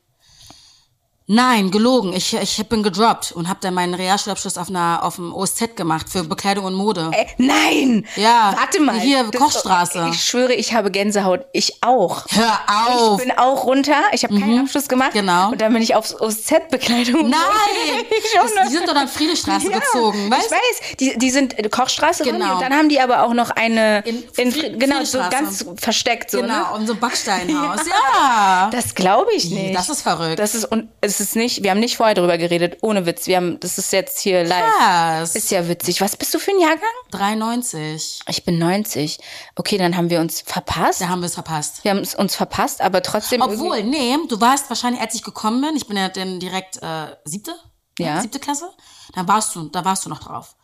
Nein, 1.26 1.70
gelogen. 1.70 2.12
Ich, 2.12 2.34
ich 2.34 2.68
bin 2.68 2.82
gedroppt 2.82 3.32
und 3.32 3.48
habe 3.48 3.58
dann 3.62 3.74
meinen 3.74 3.94
Realschulabschluss 3.94 4.58
auf 4.58 4.68
einer 4.68 5.00
auf 5.02 5.16
dem 5.16 5.32
OSZ 5.34 5.76
gemacht 5.76 6.06
für 6.10 6.24
Bekleidung 6.24 6.64
und 6.64 6.74
Mode. 6.74 7.10
Ey, 7.12 7.26
nein! 7.38 8.06
Ja, 8.16 8.54
Warte 8.58 8.80
mal. 8.82 8.98
hier, 8.98 9.24
Kochstraße. 9.30 10.08
Ich 10.10 10.24
schwöre, 10.24 10.52
ich 10.52 10.74
habe 10.74 10.90
Gänsehaut. 10.90 11.46
Ich 11.52 11.82
auch. 11.82 12.26
Hör 12.30 12.58
auf. 12.88 13.20
Ich 13.20 13.26
bin 13.28 13.38
auch 13.38 13.64
runter. 13.64 13.94
Ich 14.12 14.24
habe 14.24 14.38
keinen 14.38 14.60
Abschluss 14.60 14.88
gemacht. 14.88 15.12
genau. 15.12 15.50
Und 15.52 15.60
dann 15.60 15.72
bin 15.72 15.80
ich 15.82 15.94
aufs 15.94 16.12
OZ-Bekleidung. 16.20 17.30
Nein! 17.30 17.40
ich 18.10 18.24
Das, 18.34 18.68
die 18.68 18.74
sind 18.76 18.88
doch 18.88 18.94
dann 18.94 19.08
Friedrichstraße 19.08 19.70
Ja, 19.70 19.78
gezogen, 19.78 20.30
weißt 20.30 20.46
Ich 20.46 20.50
weiß, 20.50 20.96
die, 20.98 21.18
die 21.18 21.30
sind 21.30 21.58
äh, 21.58 21.68
Kochstraße 21.68 22.24
Genau. 22.24 22.54
und 22.54 22.62
dann 22.62 22.72
haben 22.74 22.88
die 22.88 23.00
aber 23.00 23.22
auch 23.22 23.32
noch 23.32 23.50
eine 23.50 24.00
In 24.00 24.22
in, 24.36 24.52
Fried- 24.52 24.78
genau 24.78 25.04
so 25.04 25.18
ganz 25.30 25.64
versteckt 25.76 26.30
so, 26.30 26.40
Genau, 26.40 26.54
ne? 26.54 26.64
und 26.74 26.86
so 26.86 26.94
ein 26.94 27.00
Backsteinhaus. 27.00 27.80
Ja. 28.16 28.68
Das 28.72 28.94
glaube 28.94 29.30
ich 29.34 29.50
nicht. 29.50 29.74
Das 29.76 29.88
ist 29.88 30.02
verrückt. 30.02 30.38
Das 30.38 30.54
ist 30.54 30.64
und 30.64 30.88
es 31.12 31.21
ist 31.21 31.37
nicht, 31.37 31.62
wir 31.62 31.71
haben 31.71 31.81
nicht 31.81 31.97
vorher 31.97 32.14
drüber 32.14 32.38
geredet, 32.38 32.78
ohne 32.83 33.04
Witz. 33.07 33.26
Wir 33.26 33.37
haben, 33.37 33.61
das 33.61 33.76
ist 33.78 33.92
jetzt 33.92 34.19
hier 34.21 34.45
live. 34.45 34.64
Krass. 34.78 35.35
Ist 35.37 35.50
ja 35.50 35.69
witzig. 35.69 36.00
Was 36.00 36.16
bist 36.16 36.33
du 36.35 36.38
für 36.38 36.50
ein 36.52 36.59
Jahrgang? 36.61 36.88
93. 37.11 38.21
Ich 38.28 38.45
bin 38.45 38.59
90. 38.59 39.19
Okay, 39.57 39.78
dann 39.78 39.97
haben 39.97 40.11
wir 40.11 40.21
uns 40.21 40.40
verpasst. 40.40 41.00
Da 41.00 41.09
haben 41.09 41.21
wir 41.21 41.26
es 41.26 41.35
verpasst. 41.35 41.85
Wir 41.85 41.90
haben 41.90 41.99
es 42.00 42.14
uns 42.14 42.35
verpasst, 42.35 42.81
aber 42.81 43.02
trotzdem. 43.02 43.42
Obwohl, 43.42 43.83
nee, 43.85 44.16
du 44.28 44.40
warst 44.40 44.69
wahrscheinlich, 44.71 45.00
als 45.02 45.14
ich 45.14 45.23
gekommen 45.23 45.61
bin, 45.61 45.76
ich 45.76 45.87
bin 45.87 45.97
ja 45.97 46.09
dann 46.09 46.40
direkt 46.40 46.78
äh, 46.83 47.14
siebte, 47.25 47.54
Ja. 47.99 48.21
siebte 48.21 48.38
Klasse, 48.40 48.71
da 49.14 49.26
warst 49.28 49.54
du, 49.54 49.69
da 49.69 49.85
warst 49.85 50.04
du 50.07 50.09
noch 50.09 50.21
drauf. 50.21 50.57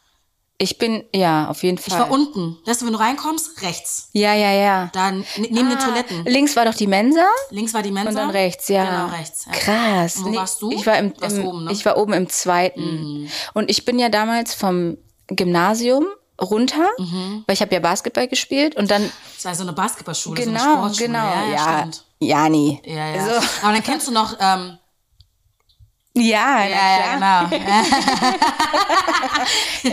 Ich 0.61 0.77
bin, 0.79 1.05
ja, 1.15 1.47
auf 1.49 1.63
jeden 1.63 1.79
Ich 1.79 1.85
Fall. 1.85 2.01
war 2.01 2.11
unten. 2.11 2.59
Weißt 2.67 2.83
du, 2.83 2.87
wenn 2.87 2.93
du 2.93 2.99
reinkommst, 2.99 3.63
rechts. 3.63 4.09
ja, 4.13 4.35
ja, 4.35 4.51
ja. 4.51 4.91
Da 4.93 5.11
n- 5.11 5.25
neben 5.37 5.55
den 5.69 5.79
Ah, 5.79 5.85
Toiletten. 5.85 6.25
Links 6.25 6.57
war 6.57 6.65
doch 6.65 6.75
die 6.75 6.89
Mensa 6.89 7.25
Links 7.51 7.73
war 7.75 7.83
die 7.83 7.93
Mensa. 7.93 8.09
und 8.11 8.17
dann 8.17 8.31
rechts, 8.31 8.67
ja. 8.67 8.85
Genau, 8.85 9.07
rechts. 9.17 9.47
Ja. 9.47 9.53
Krass. 9.53 10.17
Und 10.17 10.25
wo 10.33 10.35
warst 10.35 10.61
du? 10.61 10.73
Ich 10.73 10.85
war 10.85 10.99
im, 10.99 11.13
im 11.23 11.45
oben, 11.47 11.59
ne? 11.59 11.65
Mhm. 11.67 11.71
ich 11.71 11.85
war 11.87 11.97
oben 11.97 12.13
im 12.13 12.29
zweiten. 12.29 13.31
Und 13.55 13.71
ich 13.71 13.85
bin 13.85 14.01
ja 14.01 14.09
damals 14.09 14.53
vom 14.55 14.99
Gymnasium 15.29 16.07
runter, 16.41 16.89
Mhm. 16.99 17.45
weil 17.47 17.55
ich 17.55 17.61
habe 17.63 17.73
ja 17.75 17.81
Basketball 17.81 18.27
gespielt 18.27 18.77
und 18.77 18.91
dann 18.91 19.11
Das 19.37 19.45
war 19.45 19.55
so 19.55 19.63
eine 19.63 19.73
Basketballschule, 19.73 20.43
so 20.43 20.51
eine 20.51 20.59
genau, 20.59 20.73
Sportschule. 20.77 21.07
genau, 21.07 21.19
Ja, 21.25 21.45
ja, 21.45 21.53
ja, 21.53 21.79
stimmt. 21.79 22.05
ja, 22.19 22.49
nie. 22.49 22.81
Ja, 22.85 23.09
ja. 23.15 23.25
So. 23.27 23.47
Aber 23.63 23.73
dann 23.75 23.83
kennst 23.85 24.09
du 24.09 24.13
noch, 24.13 24.37
ähm, 24.41 24.79
Ja, 26.21 26.65
ja, 26.65 26.69
ja, 26.69 27.15
genau. 27.15 27.49
Ja. 27.65 27.85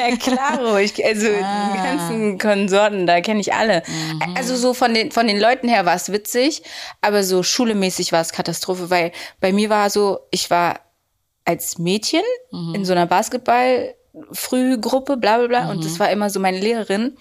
Ja, 0.10 0.16
klaro. 0.18 0.78
Ich, 0.78 1.04
also 1.06 1.28
Ah. 1.44 1.72
die 1.74 1.78
ganzen 1.84 2.38
Konsorten, 2.40 3.06
da 3.08 3.22
kenne 3.22 3.40
ich 3.40 3.54
alle. 3.54 3.84
Mhm. 3.88 4.22
Also 4.36 4.56
so 4.56 4.74
von 4.74 4.94
den, 4.94 5.12
von 5.12 5.28
den 5.28 5.40
Leuten 5.40 5.68
her 5.68 5.86
war 5.86 5.96
es 5.96 6.12
witzig, 6.12 6.64
aber 7.02 7.24
so 7.24 7.44
schulemäßig 7.44 8.12
war 8.12 8.22
es 8.22 8.32
Katastrophe, 8.32 8.90
weil 8.90 9.12
bei 9.40 9.52
mir 9.54 9.70
war 9.70 9.90
so, 9.90 10.20
ich 10.32 10.50
war 10.50 10.80
als 11.46 11.78
Mädchen 11.78 12.22
Mhm. 12.52 12.76
in 12.76 12.86
so 12.86 12.94
einer 12.94 13.06
Basketball-Frühgruppe, 13.06 15.18
bla 15.18 15.38
bla 15.38 15.48
bla, 15.48 15.70
und 15.70 15.78
Mhm. 15.80 15.84
das 15.84 16.00
war 16.00 16.10
immer 16.10 16.30
so 16.30 16.40
meine 16.40 16.60
Lehrerin. 16.60 17.18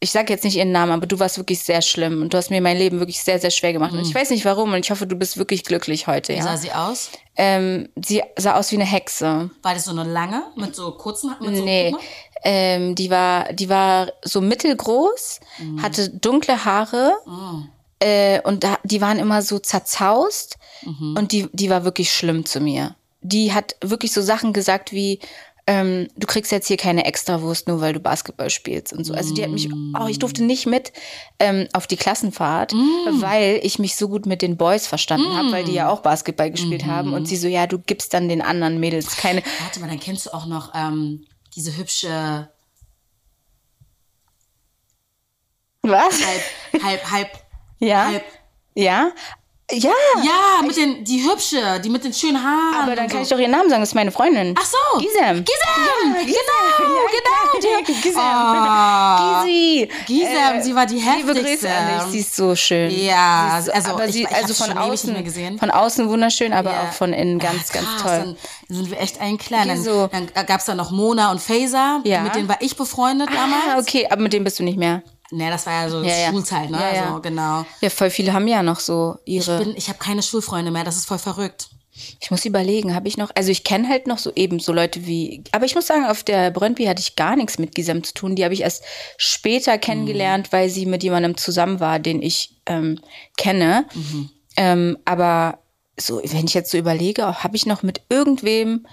Ich 0.00 0.10
sage 0.10 0.32
jetzt 0.32 0.44
nicht 0.44 0.56
ihren 0.56 0.72
Namen, 0.72 0.92
aber 0.92 1.06
du 1.06 1.18
warst 1.18 1.38
wirklich 1.38 1.60
sehr 1.62 1.80
schlimm 1.80 2.20
und 2.20 2.34
du 2.34 2.36
hast 2.36 2.50
mir 2.50 2.60
mein 2.60 2.76
Leben 2.76 2.98
wirklich 2.98 3.22
sehr, 3.22 3.38
sehr 3.38 3.50
schwer 3.50 3.72
gemacht. 3.72 3.92
Und 3.92 4.00
ich 4.02 4.14
weiß 4.14 4.30
nicht 4.30 4.44
warum 4.44 4.72
und 4.74 4.84
ich 4.84 4.90
hoffe, 4.90 5.06
du 5.06 5.16
bist 5.16 5.38
wirklich 5.38 5.64
glücklich 5.64 6.06
heute. 6.06 6.32
Mhm. 6.32 6.36
Wie 6.36 6.40
Ja? 6.40 6.44
sah 6.44 6.56
sie 6.58 6.72
aus? 6.72 7.10
Ähm, 7.36 7.88
sie 8.04 8.22
sah 8.36 8.56
aus 8.56 8.70
wie 8.70 8.76
eine 8.76 8.84
Hexe. 8.84 9.50
War 9.62 9.74
das 9.74 9.84
so 9.86 9.92
eine 9.92 10.04
lange, 10.04 10.42
mit 10.56 10.76
so 10.76 10.92
kurzen, 10.92 11.34
mit 11.40 11.56
so, 11.56 11.64
Nee, 11.64 11.94
ähm, 12.44 12.94
die 12.94 13.08
war, 13.10 13.50
die 13.54 13.68
war 13.70 14.12
so 14.22 14.42
mittelgroß, 14.42 15.40
Mhm. 15.60 15.82
hatte 15.82 16.10
dunkle 16.10 16.64
Haare 16.66 17.14
äh, 18.00 18.40
und 18.42 18.62
da, 18.64 18.78
die 18.84 19.00
waren 19.00 19.18
immer 19.18 19.40
so 19.40 19.58
zerzaust 19.58 20.58
Mhm. 20.82 21.14
und 21.16 21.32
die, 21.32 21.48
die 21.54 21.70
war 21.70 21.84
wirklich 21.84 22.12
schlimm 22.12 22.44
zu 22.44 22.60
mir. 22.60 22.94
Die 23.22 23.54
hat 23.54 23.76
wirklich 23.80 24.12
so 24.12 24.20
Sachen 24.20 24.52
gesagt 24.52 24.92
wie, 24.92 25.18
ähm, 25.66 26.08
du 26.16 26.26
kriegst 26.26 26.52
jetzt 26.52 26.68
hier 26.68 26.76
keine 26.76 27.06
Extrawurst, 27.06 27.68
nur 27.68 27.80
weil 27.80 27.94
du 27.94 28.00
Basketball 28.00 28.50
spielst 28.50 28.92
und 28.92 29.04
so. 29.04 29.14
Also 29.14 29.32
die 29.34 29.42
hat 29.42 29.50
mich, 29.50 29.70
oh, 29.98 30.06
ich 30.06 30.18
durfte 30.18 30.44
nicht 30.44 30.66
mit 30.66 30.92
ähm, 31.38 31.68
auf 31.72 31.86
die 31.86 31.96
Klassenfahrt, 31.96 32.72
weil 33.20 33.60
ich 33.62 33.78
mich 33.78 33.96
so 33.96 34.08
gut 34.08 34.26
mit 34.26 34.42
den 34.42 34.56
Boys 34.58 34.86
verstanden 34.86 35.34
habe, 35.36 35.52
weil 35.52 35.64
die 35.64 35.72
ja 35.72 35.88
auch 35.88 36.00
Basketball 36.00 36.50
gespielt 36.50 36.84
haben 36.84 37.14
und 37.14 37.26
sie 37.26 37.36
so, 37.36 37.48
ja, 37.48 37.66
du 37.66 37.78
gibst 37.78 38.12
dann 38.12 38.28
den 38.28 38.42
anderen 38.42 38.78
Mädels 38.78 39.16
keine. 39.16 39.42
Warte 39.60 39.80
mal, 39.80 39.88
dann 39.88 40.00
kennst 40.00 40.26
du 40.26 40.34
auch 40.34 40.46
noch 40.46 40.72
ähm, 40.74 41.24
diese 41.54 41.76
hübsche, 41.76 42.48
Was? 45.82 46.20
halb, 46.26 46.82
halb, 46.82 47.10
halb, 47.10 47.28
Ja. 47.78 48.06
halb. 48.06 48.24
Ja? 48.74 49.12
Ja. 49.70 49.90
Ja, 50.22 50.62
mit 50.66 50.76
den, 50.76 51.02
die 51.04 51.22
hübsche, 51.24 51.80
die 51.82 51.88
mit 51.88 52.04
den 52.04 52.12
schönen 52.12 52.36
Haaren. 52.42 52.82
Aber 52.82 52.94
dann 52.94 53.08
kann 53.08 53.18
so. 53.18 53.22
ich 53.22 53.28
doch 53.30 53.38
ihren 53.38 53.50
Namen 53.50 53.70
sagen, 53.70 53.80
das 53.80 53.88
ist 53.90 53.94
meine 53.94 54.12
Freundin. 54.12 54.54
Ach 54.58 54.64
so. 54.66 54.98
Gisem. 54.98 55.42
Gisem, 55.42 56.14
Ja, 56.14 56.20
genau, 56.20 57.06
genau. 57.08 57.82
Die, 57.88 57.92
Gisem. 57.94 58.20
Oh. 58.20 59.42
Gysi. 59.42 59.88
Gisem, 60.06 60.62
sie 60.62 60.74
war 60.74 60.84
die 60.84 60.96
Liebe 60.96 61.32
Grüße 61.32 61.44
heftigste. 61.68 61.70
an 61.74 61.86
dich, 62.04 62.12
sie 62.12 62.18
ist 62.18 62.36
so 62.36 62.54
schön. 62.54 62.90
Ja, 62.90 63.58
ist, 63.58 63.70
also 63.72 63.90
aber 63.92 64.06
ich- 64.06 64.12
sie, 64.12 64.26
also 64.26 64.52
von 64.52 64.76
außen, 64.76 65.58
von 65.58 65.70
außen 65.70 66.08
wunderschön, 66.10 66.52
aber 66.52 66.70
Ja. 66.70 66.82
auch 66.82 66.92
von 66.92 67.14
innen 67.14 67.38
ganz, 67.38 67.72
Ja, 67.72 67.80
ganz 67.80 68.02
toll. 68.02 68.36
Dann 68.68 68.76
sind 68.76 68.90
wir 68.90 69.00
echt 69.00 69.18
ein 69.22 69.38
Clan. 69.38 69.66
Dann, 69.68 69.82
dann 70.34 70.46
gab 70.46 70.60
es 70.60 70.66
da 70.66 70.74
noch 70.74 70.90
Mona 70.90 71.30
und 71.30 71.40
Faser. 71.40 72.00
Ja. 72.04 72.20
Mit 72.20 72.34
denen 72.34 72.48
war 72.48 72.58
ich 72.60 72.76
befreundet 72.76 73.30
Ah, 73.32 73.34
damals. 73.34 73.88
okay, 73.88 74.06
aber 74.10 74.20
mit 74.20 74.34
dem 74.34 74.44
bist 74.44 74.58
du 74.58 74.62
nicht 74.62 74.78
mehr. 74.78 75.02
Nee, 75.30 75.50
das 75.50 75.66
war 75.66 75.72
ja 75.84 75.90
so 75.90 76.02
Ja. 76.02 76.30
Schulzeit, 76.30 76.70
ne? 76.70 76.78
Ja, 76.78 76.94
ja. 76.94 77.04
Also, 77.06 77.20
genau. 77.20 77.64
Ja, 77.80 77.90
voll 77.90 78.10
viele 78.10 78.32
haben 78.32 78.46
ja 78.46 78.62
noch 78.62 78.80
so 78.80 79.16
ihre. 79.24 79.58
Ich, 79.58 79.66
bin, 79.66 79.76
ich 79.76 79.88
habe 79.88 79.98
keine 79.98 80.22
Schulfreunde 80.22 80.70
mehr, 80.70 80.84
das 80.84 80.96
ist 80.96 81.06
voll 81.06 81.18
verrückt. 81.18 81.68
Ich 82.20 82.30
muss 82.32 82.44
überlegen, 82.44 82.92
habe 82.94 83.06
ich 83.06 83.16
noch, 83.16 83.30
also 83.36 83.52
ich 83.52 83.62
kenne 83.62 83.88
halt 83.88 84.08
noch 84.08 84.18
so 84.18 84.32
eben 84.34 84.58
so 84.58 84.72
Leute 84.72 85.06
wie, 85.06 85.44
aber 85.52 85.64
ich 85.64 85.76
muss 85.76 85.86
sagen, 85.86 86.04
auf 86.06 86.24
der 86.24 86.50
Brøndby 86.50 86.86
hatte 86.86 87.00
ich 87.00 87.14
gar 87.14 87.36
nichts 87.36 87.58
mit 87.58 87.74
Gisem 87.74 88.02
zu 88.02 88.12
tun. 88.14 88.34
Die 88.34 88.42
habe 88.42 88.52
ich 88.52 88.62
erst 88.62 88.82
später 89.16 89.78
kennengelernt, 89.78 90.50
weil 90.50 90.68
sie 90.70 90.86
mit 90.86 91.04
jemandem 91.04 91.36
zusammen 91.36 91.78
war, 91.78 92.00
den 92.00 92.20
ich 92.20 92.56
ähm, 92.66 93.00
kenne. 93.36 93.86
Ähm, 94.56 94.98
aber 95.04 95.58
so, 95.96 96.20
wenn 96.24 96.46
ich 96.46 96.54
jetzt 96.54 96.72
so 96.72 96.78
überlege, 96.78 97.44
habe 97.44 97.54
ich 97.54 97.64
noch 97.66 97.84
mit 97.84 98.00
irgendwem, 98.08 98.86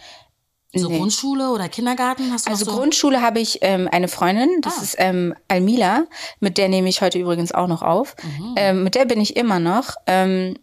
So 0.74 0.90
Nee. 0.90 0.98
Grundschule 1.00 1.50
oder 1.52 1.68
Kindergarten 1.68 2.32
hast 2.32 2.48
du 2.48 2.52
also 2.52 2.66
so? 2.66 2.72
Grundschule 2.72 3.22
habe 3.22 3.40
ich 3.40 3.60
ähm, 3.62 3.90
eine 3.92 4.08
Freundin, 4.08 4.62
das 4.62 4.78
Ah. 4.80 4.82
ist 4.84 4.96
ähm, 5.00 5.36
Almila, 5.50 6.06
mit 6.40 6.58
der 6.58 6.70
nehme 6.70 6.88
ich 6.88 7.02
heute 7.02 7.20
übrigens 7.20 7.52
auch 7.52 7.68
noch 7.68 7.82
auf. 7.82 8.16
Mhm. 8.24 8.56
Ähm, 8.56 8.84
mit 8.84 8.96
der 8.96 9.06
bin 9.06 9.20
ich 9.20 9.36
immer 9.36 9.60
noch. 9.60 9.96
Ähm, 10.08 10.56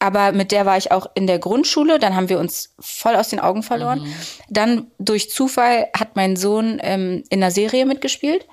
aber 0.00 0.32
mit 0.32 0.50
der 0.50 0.66
war 0.66 0.76
ich 0.76 0.90
auch 0.90 1.06
in 1.14 1.28
der 1.28 1.38
Grundschule, 1.38 2.00
dann 2.00 2.16
haben 2.16 2.28
wir 2.28 2.40
uns 2.40 2.74
voll 2.80 3.14
aus 3.14 3.28
den 3.28 3.38
Augen 3.38 3.62
verloren. 3.62 4.00
Mhm. 4.00 4.14
Dann 4.48 4.86
durch 4.98 5.30
Zufall 5.30 5.86
hat 5.96 6.16
mein 6.16 6.34
Sohn 6.34 6.80
ähm, 6.82 7.22
in 7.30 7.40
einer 7.40 7.52
Serie 7.52 7.86
mitgespielt. 7.86 8.44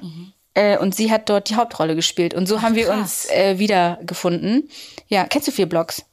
Äh, 0.53 0.77
und 0.77 0.93
sie 0.93 1.11
hat 1.11 1.27
dort 1.27 1.49
die 1.49 1.55
Hauptrolle 1.55 1.95
gespielt. 1.95 2.35
Und 2.35 2.47
so 2.47 2.61
haben 2.61 2.75
wir 2.75 2.85
krass. 2.85 2.99
uns 2.99 3.29
äh, 3.31 3.57
wiedergefunden. 3.57 4.69
Ja, 5.07 5.23
kennst 5.25 5.47
du 5.47 5.51
vier 5.51 5.67
Blogs? 5.67 6.03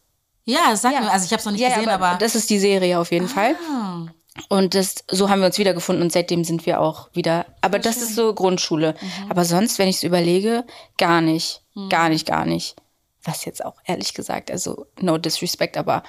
Ja, 0.46 0.70
das 0.70 0.80
sagt 0.80 0.98
mir, 0.98 1.10
also 1.10 1.26
ich 1.26 1.32
habe 1.32 1.40
es 1.40 1.44
noch 1.44 1.52
nicht 1.52 1.60
Ja, 1.60 1.68
gesehen, 1.68 1.88
aber, 1.90 2.06
aber, 2.06 2.18
das 2.18 2.34
ist 2.34 2.48
die 2.48 2.58
Serie 2.58 2.98
auf 2.98 3.10
jeden 3.12 3.28
Fall. 3.28 3.56
Und 4.48 4.74
das, 4.74 4.96
so 5.10 5.28
haben 5.30 5.40
wir 5.40 5.46
uns 5.46 5.58
wiedergefunden 5.58 6.02
und 6.02 6.12
seitdem 6.12 6.44
sind 6.44 6.66
wir 6.66 6.80
auch 6.80 7.08
wieder. 7.14 7.46
Aber 7.60 7.78
das 7.78 7.96
ist 7.98 8.14
so 8.14 8.34
Grundschule. 8.34 8.94
Mhm. 9.00 9.30
Aber 9.30 9.44
sonst, 9.44 9.78
wenn 9.78 9.88
ich 9.88 9.96
es 9.96 10.02
überlege, 10.02 10.64
gar 10.98 11.20
nicht. 11.20 11.62
Gar 11.90 12.08
nicht, 12.08 12.26
gar 12.26 12.46
nicht. 12.46 12.74
Was 13.22 13.44
jetzt 13.44 13.64
auch 13.64 13.74
ehrlich 13.84 14.14
gesagt, 14.14 14.50
also 14.50 14.86
no 15.00 15.18
disrespect, 15.18 15.76
aber 15.76 16.02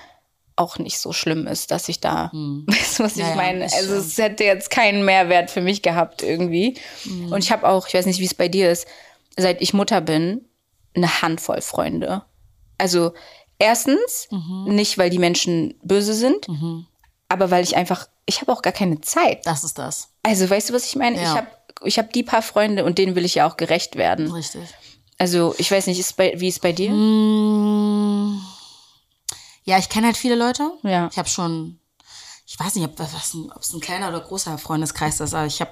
auch 0.56 0.78
nicht 0.80 0.98
so 1.00 1.12
schlimm 1.14 1.46
ist, 1.48 1.72
dass 1.72 1.90
ich 1.90 2.00
da, 2.00 2.32
weißt 2.68 3.00
du, 3.00 3.04
was 3.04 3.18
ich 3.18 3.24
Hm. 3.24 3.24
Ja, 3.24 3.30
ja, 3.30 3.36
meine? 3.36 3.64
Also 3.66 3.88
schon. 3.96 3.98
es 3.98 4.18
hätte 4.18 4.44
jetzt 4.44 4.70
keinen 4.70 5.04
Mehrwert 5.06 5.52
für 5.52 5.62
mich 5.62 5.82
gehabt 5.82 6.24
irgendwie. 6.24 6.76
Hm. 7.04 7.32
Und 7.32 7.44
ich 7.44 7.52
habe 7.52 7.68
auch, 7.68 7.88
ich 7.88 7.94
weiß 7.94 8.06
nicht, 8.06 8.20
wie 8.20 8.26
es 8.26 8.34
bei 8.34 8.48
dir 8.48 8.72
ist, 8.72 8.88
seit 9.36 9.62
ich 9.62 9.74
Mutter 9.74 10.02
bin, 10.02 10.46
eine 10.96 11.22
Handvoll 11.22 11.62
Freunde. 11.62 12.24
Also 12.78 13.14
erstens, 13.60 14.28
Mhm. 14.32 14.66
nicht 14.76 14.98
weil 14.98 15.10
die 15.10 15.20
Menschen 15.20 15.76
böse 15.84 16.14
sind, 16.14 16.48
aber 17.30 17.52
weil 17.52 17.64
ich 17.64 17.76
einfach, 17.76 18.08
ich 18.28 18.42
habe 18.42 18.52
auch 18.52 18.62
gar 18.62 18.74
keine 18.74 19.02
Zeit. 19.02 19.46
das 19.48 19.64
ist 19.64 19.80
das. 19.80 20.10
Also 20.24 20.48
weißt 20.50 20.70
du, 20.70 20.74
was 20.76 20.86
ich 20.86 20.96
meine? 20.96 21.18
Ja. 21.18 21.24
Ich 21.24 21.30
habe 21.38 21.48
ich 21.84 21.98
hab 22.00 22.14
die 22.14 22.24
paar 22.24 22.42
Freunde 22.44 22.86
und 22.86 22.98
denen 23.00 23.16
will 23.16 23.26
ich 23.26 23.36
ja 23.36 23.48
auch 23.50 23.58
gerecht 23.58 23.96
werden. 23.96 24.32
Richtig. 24.32 24.62
Also 25.18 25.56
ich 25.58 25.72
weiß 25.72 25.88
nicht, 25.88 26.00
ist 26.00 26.16
bei, 26.18 26.34
wie 26.38 26.48
ist 26.50 26.62
bei 26.62 26.72
dir? 26.74 26.92
Mm, 26.92 28.42
Ja, 29.64 29.78
ich 29.78 29.90
kenne 29.90 30.08
halt 30.08 30.18
viele 30.18 30.36
Leute. 30.36 30.72
Ja. 30.84 31.10
Ich 31.12 31.18
habe 31.18 31.28
schon, 31.30 31.80
ich 32.46 32.60
weiß 32.60 32.76
nicht, 32.76 32.86
ob 32.86 32.98
was 33.00 33.34
ein- 33.34 33.52
es 33.60 33.74
ein 33.74 33.80
kleiner 33.82 34.10
oder 34.10 34.22
großer 34.22 34.58
Freundeskreis 34.58 35.20
ist, 35.20 35.34
aber 35.34 35.46
ich 35.46 35.60
habe, 35.62 35.72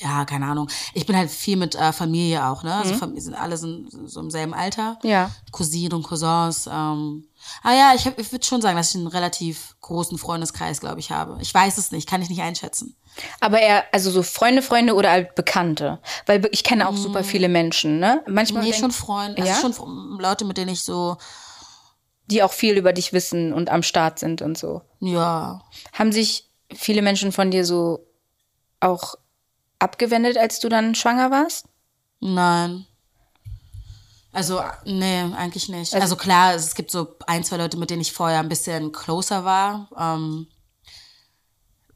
ja, 0.00 0.24
keine 0.24 0.46
Ahnung. 0.46 0.68
Ich 0.94 1.06
bin 1.06 1.16
halt 1.16 1.30
viel 1.30 1.56
mit 1.56 1.74
äh, 1.74 1.92
Familie 1.92 2.46
auch, 2.46 2.62
ne? 2.62 2.74
Also 2.74 3.14
wir 3.14 3.20
sind 3.20 3.34
alle 3.34 3.56
sind 3.56 3.88
so 4.10 4.20
im 4.20 4.30
selben 4.30 4.54
Alter. 4.54 4.98
Mhm. 5.02 5.08
Ja. 5.10 5.30
Cousinen 5.52 5.92
und 5.94 6.02
Cousins. 6.04 6.68
Ähm. 6.72 7.24
Ah 7.62 7.72
ja, 7.72 7.92
ich, 7.94 8.04
hab- 8.06 8.18
ich 8.18 8.30
würde 8.32 8.44
schon 8.44 8.60
sagen, 8.60 8.76
dass 8.76 8.90
ich 8.90 8.96
einen 8.96 9.06
relativ 9.06 9.76
großen 9.80 10.18
Freundeskreis, 10.18 10.80
glaube 10.80 11.00
ich, 11.00 11.10
habe. 11.10 11.38
Ich 11.40 11.52
weiß 11.54 11.78
es 11.78 11.90
nicht, 11.92 12.08
kann 12.08 12.20
ich 12.22 12.28
nicht 12.28 12.42
einschätzen. 12.42 12.94
Aber 13.40 13.58
eher, 13.60 13.84
also 13.92 14.10
so 14.10 14.22
Freunde, 14.22 14.62
Freunde 14.62 14.94
oder 14.94 15.10
halt 15.10 15.34
Bekannte. 15.34 15.98
Weil 16.26 16.46
ich 16.52 16.62
kenne 16.62 16.88
auch 16.88 16.96
super 16.96 17.24
viele 17.24 17.48
Menschen, 17.48 17.98
ne? 17.98 18.22
Manchmal 18.28 18.62
Nee, 18.64 18.70
denk- 18.70 18.80
schon 18.80 18.90
Freunde. 18.92 19.40
Also 19.42 19.52
Ja? 19.54 19.60
schon 19.60 19.72
Fr- 19.72 20.20
Leute, 20.20 20.44
mit 20.44 20.56
denen 20.58 20.70
ich 20.72 20.82
so, 20.82 21.16
die 22.26 22.42
auch 22.42 22.52
viel 22.52 22.76
über 22.76 22.92
dich 22.92 23.12
wissen 23.12 23.52
und 23.52 23.70
am 23.70 23.82
Start 23.82 24.18
sind 24.18 24.42
und 24.42 24.58
so. 24.58 24.82
ja, 25.00 25.62
Haben 25.92 26.12
sich 26.12 26.50
viele 26.74 27.00
Menschen 27.02 27.32
von 27.32 27.50
dir 27.50 27.64
so 27.64 28.00
auch 28.80 29.14
abgewendet, 29.78 30.36
als 30.36 30.60
du 30.60 30.68
dann 30.68 30.94
schwanger 30.94 31.30
warst? 31.30 31.66
Nein. 32.20 32.86
Also, 34.32 34.60
nee, 34.84 35.20
eigentlich 35.36 35.68
nicht. 35.68 35.94
Also, 35.94 36.16
klar, 36.16 36.54
es 36.54 36.74
gibt 36.74 36.90
so 36.90 37.16
ein, 37.26 37.44
zwei 37.44 37.56
Leute, 37.56 37.76
mit 37.76 37.90
denen 37.90 38.02
ich 38.02 38.12
vorher 38.12 38.40
ein 38.40 38.48
bisschen 38.48 38.92
closer 38.92 39.44
war, 39.44 39.88
ähm, 39.98 40.46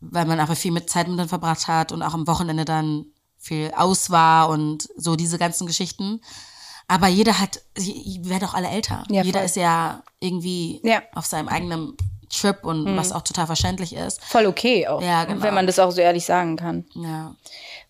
weil 0.00 0.24
man 0.24 0.40
einfach 0.40 0.56
viel 0.56 0.72
mit 0.72 0.90
Zeit 0.90 1.08
mit 1.08 1.18
denen 1.18 1.28
verbracht 1.28 1.68
hat 1.68 1.92
und 1.92 2.02
auch 2.02 2.14
am 2.14 2.26
Wochenende 2.26 2.64
dann 2.64 3.06
viel 3.38 3.72
aus 3.76 4.10
war 4.10 4.48
und 4.48 4.88
so 4.96 5.14
diese 5.16 5.38
ganzen 5.38 5.66
Geschichten. 5.66 6.20
Aber 6.88 7.06
jeder 7.08 7.38
hat, 7.38 7.60
wir 7.76 8.28
werden 8.28 8.48
auch 8.48 8.54
alle 8.54 8.68
älter. 8.68 9.04
Ja, 9.08 9.22
jeder 9.22 9.44
ist 9.44 9.56
ja 9.56 10.02
irgendwie 10.20 10.80
Ja. 10.84 11.02
auf 11.14 11.26
seinem 11.26 11.48
eigenen 11.48 11.96
Trip 12.32 12.64
und 12.64 12.96
was 12.96 13.12
auch 13.12 13.22
total 13.22 13.46
verständlich 13.46 13.94
ist. 13.94 14.22
Voll 14.24 14.46
okay 14.46 14.86
auch. 14.88 15.02
Ja, 15.02 15.24
genau. 15.24 15.42
Wenn 15.42 15.54
man 15.54 15.66
das 15.66 15.78
auch 15.78 15.90
so 15.90 16.00
ehrlich 16.00 16.24
sagen 16.24 16.56
kann. 16.56 16.86
Ja, 16.94 17.36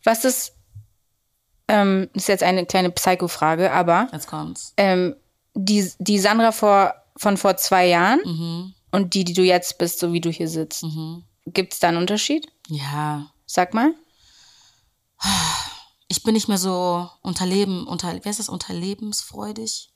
Was 0.05 0.25
ist, 0.25 0.53
ähm, 1.69 2.11
ist 2.15 2.29
jetzt 2.29 2.43
eine 2.43 2.67
kleine 2.67 2.91
Psycho-Frage, 2.91 3.73
aber 3.73 4.09
jetzt 4.13 4.27
kommt's. 4.27 4.75
ähm, 4.77 5.15
die, 5.55 5.91
die 5.99 6.19
Sandra 6.19 6.51
vor, 6.53 6.95
von 7.17 7.37
vor 7.37 7.57
zwei 7.57 7.87
Jahren 7.87 8.21
Mhm. 8.25 8.75
und 8.91 9.15
die, 9.15 9.25
die 9.25 9.33
du 9.35 9.43
jetzt 9.43 9.79
bist, 9.79 9.99
so 10.01 10.13
wie 10.13 10.21
du 10.21 10.31
hier 10.31 10.49
sitzt, 10.49 10.85
gibt 11.47 11.73
es 11.75 11.79
da 11.79 11.89
einen 11.89 11.99
Unterschied? 11.99 12.47
Ja, 12.69 13.27
Sag 13.47 13.75
mal. 13.75 13.93
ich 16.09 16.23
bin 16.23 16.35
nicht 16.35 16.49
mehr 16.49 16.59
so 16.59 17.09
unterleben, 17.23 17.87
unter, 17.87 18.13
wer 18.23 18.31
ist 18.31 18.39
das, 18.41 18.49
unterlebensfreudig? 18.49 19.91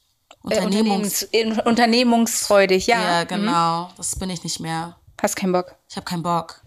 Äh, 0.48 0.60
Unternehmungs... 0.60 1.22
In- 1.22 1.60
unternehmungsfreudig, 1.60 2.86
ja. 2.86 3.02
ja, 3.02 3.24
genau, 3.24 3.90
das 3.96 4.16
bin 4.16 4.30
ich 4.30 4.44
nicht 4.44 4.60
mehr. 4.60 4.96
Hast 5.20 5.36
keinen 5.36 5.52
Bock. 5.52 5.74
Ich 5.88 5.96
habe 5.96 6.04
keinen 6.04 6.22
Bock. 6.22 6.60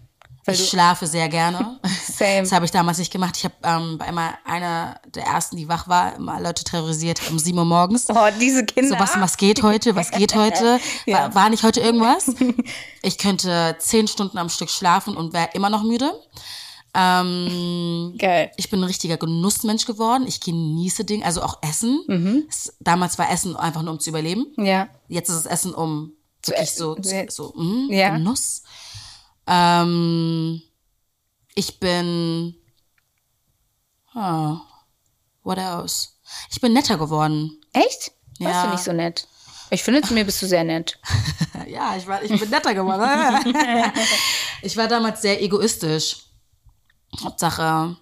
Weil 0.46 0.56
ich 0.56 0.70
schlafe 0.70 1.06
sehr 1.06 1.30
gerne. 1.30 1.80
Same. 2.12 2.42
Das 2.42 2.52
habe 2.52 2.66
ich 2.66 2.72
damals 2.72 2.98
nicht 2.98 3.12
gemacht. 3.12 3.38
Ich 3.38 3.44
habe 3.44 3.54
ähm, 3.64 3.98
bei 4.00 4.08
immer 4.08 4.34
einer 4.46 5.00
der 5.14 5.24
ersten, 5.26 5.58
die 5.58 5.68
wach 5.68 5.88
war, 5.88 6.16
immer 6.16 6.40
Leute 6.40 6.64
terrorisiert 6.64 7.22
um 7.30 7.38
7 7.38 7.58
Uhr 7.58 7.66
morgens. 7.66 8.08
Oh, 8.10 8.16
diese 8.40 8.66
Kinder. 8.66 8.98
So, 8.98 9.00
was, 9.00 9.20
was 9.20 9.38
geht 9.38 9.62
heute? 9.62 9.96
Was 9.96 10.10
geht 10.10 10.34
heute? 10.36 10.80
War, 11.06 11.36
war 11.36 11.50
nicht 11.50 11.64
heute 11.64 11.82
irgendwas? 11.82 12.32
Ich 13.02 13.18
könnte 13.18 13.78
zehn 13.80 14.10
Stunden 14.10 14.38
am 14.38 14.50
Stück 14.50 14.70
schlafen 14.70 15.16
und 15.16 15.32
wäre 15.32 15.50
immer 15.54 15.70
noch 15.70 15.84
müde. 15.84 16.12
Ähm, 16.94 18.16
Geil. 18.18 18.52
ich 18.58 18.70
bin 18.70 18.80
ein 18.82 18.86
richtiger 18.86 19.18
Genussmensch 19.18 19.86
geworden. 19.86 20.26
Ich 20.28 20.42
genieße 20.42 21.06
Dinge, 21.06 21.24
also 21.26 21.42
auch 21.44 21.60
Essen. 21.62 22.04
Mhm. 22.08 22.44
Es, 22.50 22.76
damals 22.80 23.18
war 23.20 23.32
Essen 23.32 23.56
einfach 23.56 23.82
nur 23.84 23.94
um 23.94 24.00
zu 24.00 24.10
überleben. 24.10 24.48
Ja. 24.58 24.90
Jetzt 25.08 25.30
ist 25.30 25.36
es 25.36 25.46
Essen 25.46 25.74
um 25.74 26.14
wirklich 26.46 26.72
so, 26.74 26.96
essen. 26.98 27.30
so, 27.30 27.54
so 27.54 27.62
mm, 27.62 27.92
Ja. 27.92 28.10
Genuss. 28.10 28.64
Ähm, 29.48 30.62
ich 31.56 31.80
bin, 31.80 32.56
oh, 34.16 34.58
what 35.44 35.58
else? 35.58 36.10
Ich 36.52 36.62
bin 36.62 36.74
netter 36.74 36.98
geworden. 36.98 37.60
Echt? 37.74 38.12
Warst 38.40 38.56
Ja. 38.56 38.66
du 38.66 38.72
nicht 38.72 38.84
so 38.84 38.94
nett? 38.94 39.28
Ich 39.72 39.84
finde, 39.84 40.02
zu 40.02 40.14
mir 40.14 40.26
bist 40.26 40.42
du 40.42 40.48
sehr 40.48 40.64
nett. 40.64 41.00
Ja, 41.68 41.96
ich, 41.96 42.08
war, 42.08 42.24
ich 42.24 42.40
bin 42.40 42.50
netter 42.50 42.74
geworden. 42.74 43.54
ich 44.64 44.76
war 44.78 44.88
damals 44.88 45.22
sehr 45.22 45.40
egoistisch. 45.44 46.29
Hauptsache, 47.24 47.98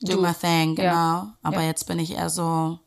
do 0.00 0.12
Du. 0.16 0.20
my 0.22 0.32
thing, 0.32 0.74
genau. 0.76 0.88
Ja. 0.92 1.36
Aber 1.42 1.60
Ja. 1.62 1.66
jetzt 1.68 1.86
bin 1.86 1.98
ich 1.98 2.12
eher 2.12 2.30
so, 2.30 2.78